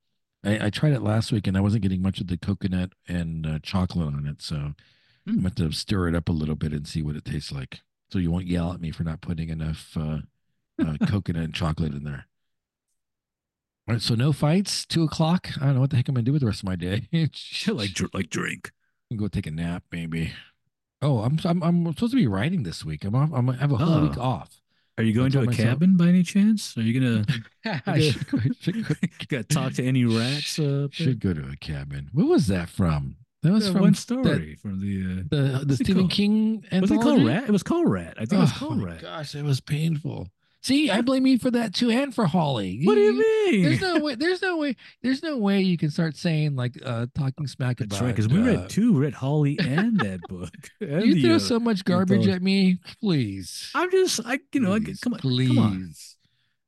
[0.45, 3.47] I, I tried it last week and I wasn't getting much of the coconut and
[3.47, 4.75] uh, chocolate on it, so I'm
[5.27, 5.41] Hmm.
[5.43, 7.81] going to stir it up a little bit and see what it tastes like.
[8.13, 10.19] So you won't yell at me for not putting enough uh,
[10.79, 12.27] uh, coconut and chocolate in there.
[13.89, 14.85] All right, so no fights.
[14.85, 15.49] Two o'clock.
[15.61, 17.09] I don't know what the heck I'm gonna do with the rest of my day.
[17.69, 18.71] like dr- like drink.
[19.17, 20.33] go take a nap, maybe.
[21.01, 23.03] Oh, I'm I'm I'm supposed to be writing this week.
[23.05, 23.31] I'm off.
[23.33, 24.23] I'm gonna have a whole week Oh.
[24.23, 24.61] off.
[24.99, 26.77] Are you going to a myself- cabin by any chance?
[26.77, 27.25] Are you gonna
[27.87, 28.95] I should, go, should, go,
[29.29, 30.59] got to talk to any rats?
[30.59, 32.11] Uh, up should go to a cabin.
[32.13, 33.17] What was that from?
[33.43, 35.03] That was Yeah, from one that- story from the.
[35.03, 36.11] Uh, the the Stephen called?
[36.13, 37.25] King was it called anthology?
[37.27, 37.45] Rat?
[37.49, 38.15] It was called Rat.
[38.17, 39.03] I think it was Oh, called my Rat.
[39.03, 40.29] Gosh, it was painful.
[40.65, 42.83] See, I blame you for that too, and for Holly.
[42.85, 43.65] What do you mean?
[43.65, 44.15] There's no way.
[44.15, 44.77] There's no way.
[45.03, 48.07] There's no way you can start saying like uh talking smack That's about.
[48.07, 48.93] right, because we uh, read two.
[48.93, 50.55] We read Holly and that book.
[50.81, 53.73] and You throw uh, so much garbage at me, please.
[53.75, 55.49] I'm just, I, you know, I, come on, please.
[55.49, 55.93] come on.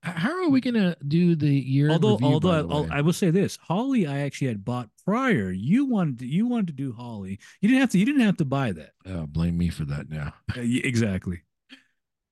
[0.05, 1.91] How are we gonna do the year?
[1.91, 2.89] Although, review, although I, the I'll- way?
[2.93, 5.51] I will say this, Holly, I actually had bought prior.
[5.51, 7.39] You wanted, to, you wanted to do Holly.
[7.61, 7.99] You didn't have to.
[7.99, 8.91] You didn't have to buy that.
[9.07, 10.35] oh, blame me for that now.
[10.57, 11.43] Uh, exactly.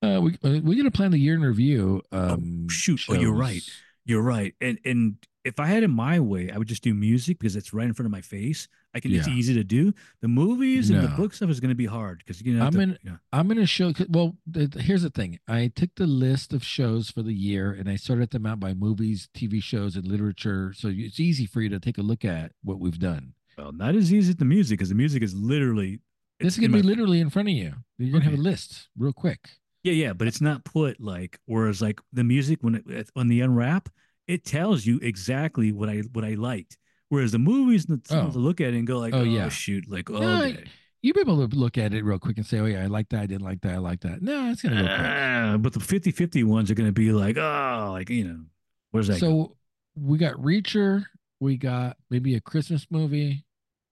[0.03, 2.03] Uh, we uh, we're gonna plan the year in review.
[2.12, 3.01] Um, shoot.
[3.09, 3.62] Oh, you're right.
[4.05, 4.55] You're right.
[4.61, 7.73] And and if I had it my way, I would just do music because it's
[7.73, 8.69] right in front of my face.
[8.94, 9.12] I can.
[9.12, 9.93] It's easy to do.
[10.20, 12.64] The movies and the book stuff is going to be hard because you know.
[12.66, 13.16] I'm to- in- yeah.
[13.32, 13.93] I'm gonna show.
[14.09, 15.39] Well, th- here's the thing.
[15.48, 18.74] I took the list of shows for the year and I sorted them out by
[18.74, 20.73] movies, TV shows, and literature.
[20.77, 23.32] So it's easy for you to take a look at what we've done.
[23.59, 26.01] Well, not as easy as the music because the music is literally.
[26.39, 27.73] This is gonna be my- literally in front of you.
[27.98, 29.48] You're gonna have a list real quick.
[29.85, 31.39] Yeah, yeah, but it's not put like.
[31.47, 33.89] Whereas like the music when it on the unwrap,
[34.28, 36.78] it tells you exactly what I what I liked.
[37.09, 38.31] Whereas the movies, the Oh.
[38.31, 39.49] to look at it and go like, Oh, oh, yeah.
[39.49, 40.65] shoot, like oh, No, okay.
[41.03, 43.09] You'll be able to look at it real quick and say, "Oh yeah, I like
[43.09, 43.23] that.
[43.23, 43.74] I didn't like that.
[43.74, 44.99] I like that." No, it's gonna go quick.
[45.01, 48.44] Ah, but the 50-50 ones are going to be like, oh, like you know,
[48.93, 49.15] where's that?
[49.20, 49.27] go?
[49.27, 49.57] So
[49.97, 51.05] we got Reacher,
[51.40, 53.44] we got maybe a Christmas movie,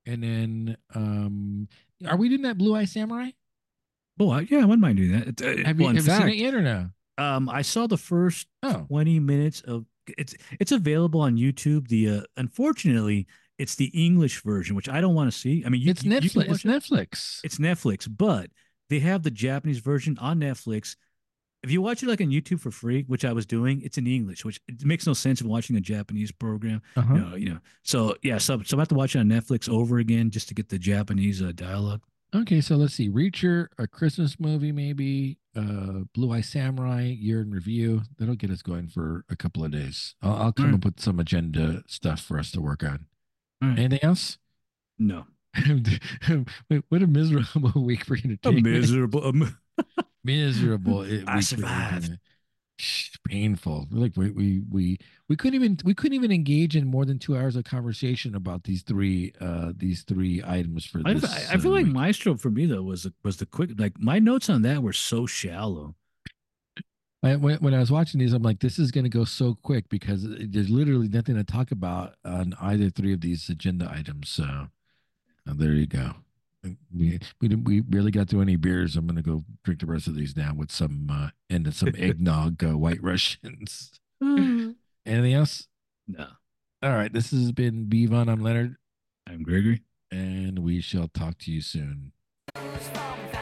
[0.07, 1.67] and then um
[2.07, 3.31] are we doing that Blue Eye Samurai?
[4.21, 5.41] Oh, yeah, I wouldn't mind doing that.
[5.43, 6.91] Uh, Have you, well, have you seen it yet or no?
[7.19, 9.85] um, I saw the first Oh, 20 minutes of
[10.19, 11.89] it's it's available on YouTube.
[11.89, 13.27] The uh, unfortunately,
[13.59, 15.63] it's the English version, which I don't want to see.
[15.65, 16.37] I mean, you, it's you- you Netflix.
[16.37, 16.69] watch It's it.
[16.69, 17.41] Netflix.
[17.45, 18.51] It's Netflix, but
[18.89, 20.97] they have the Japanese version on Netflix.
[21.63, 24.07] If you watch it like on YouTube for free, which I was doing, it's in
[24.07, 26.81] English, which it makes no sense of watching a Japanese program.
[26.97, 27.15] Uh-huh.
[27.15, 27.59] You know, you know.
[27.83, 30.55] So yeah, so so I have to watch it on Netflix over again just to
[30.55, 32.01] get the Japanese uh, dialogue.
[32.35, 33.11] Okay, so let's see.
[33.11, 35.37] Reacher, a Christmas movie, maybe.
[35.57, 38.03] Uh, Blue Eye Samurai, year in review.
[38.19, 40.15] That'll get us going for a couple of days.
[40.23, 40.81] I'll, I'll come Alright.
[40.81, 43.07] up with some agenda stuff for us to work on.
[43.61, 43.79] Right.
[43.79, 44.39] Anything else?
[44.99, 45.25] No,
[46.71, 48.65] Wait, what a miserable week for a entertainment.
[48.67, 49.27] miserable.
[49.27, 49.57] Um,
[50.23, 51.03] miserable.
[51.03, 52.19] it- I survived.
[53.29, 53.89] Painful.
[53.91, 54.99] Like we, we we
[55.29, 58.65] we couldn't even we couldn't even engage in more than two hours of conversation about
[58.65, 61.25] these three uh these three items for I, this.
[61.25, 61.87] I- I feel uh, like.
[61.87, 65.27] Maestro for me though was was the quick like my notes on that were so
[65.27, 65.95] shallow.
[67.23, 69.55] I, when, when I was watching these, I'm like, this is going to go so
[69.63, 74.31] quick because there's literally nothing to talk about on either three of these agenda items.
[74.31, 76.15] So uh, there you go.
[76.63, 78.97] We we didn't we barely got through any beers.
[78.97, 82.63] I'm gonna go drink the rest of these now with some uh, and some eggnog
[82.63, 83.99] uh, White Russians.
[84.23, 85.67] Anything else?
[86.07, 86.27] no,
[86.83, 87.13] All right.
[87.13, 88.29] This has been Bevon.
[88.31, 88.77] I'm Leonard,
[89.27, 89.83] I'm Gregory.
[90.11, 92.13] and we shall talk to you soon.
[92.55, 93.40] Storm phantom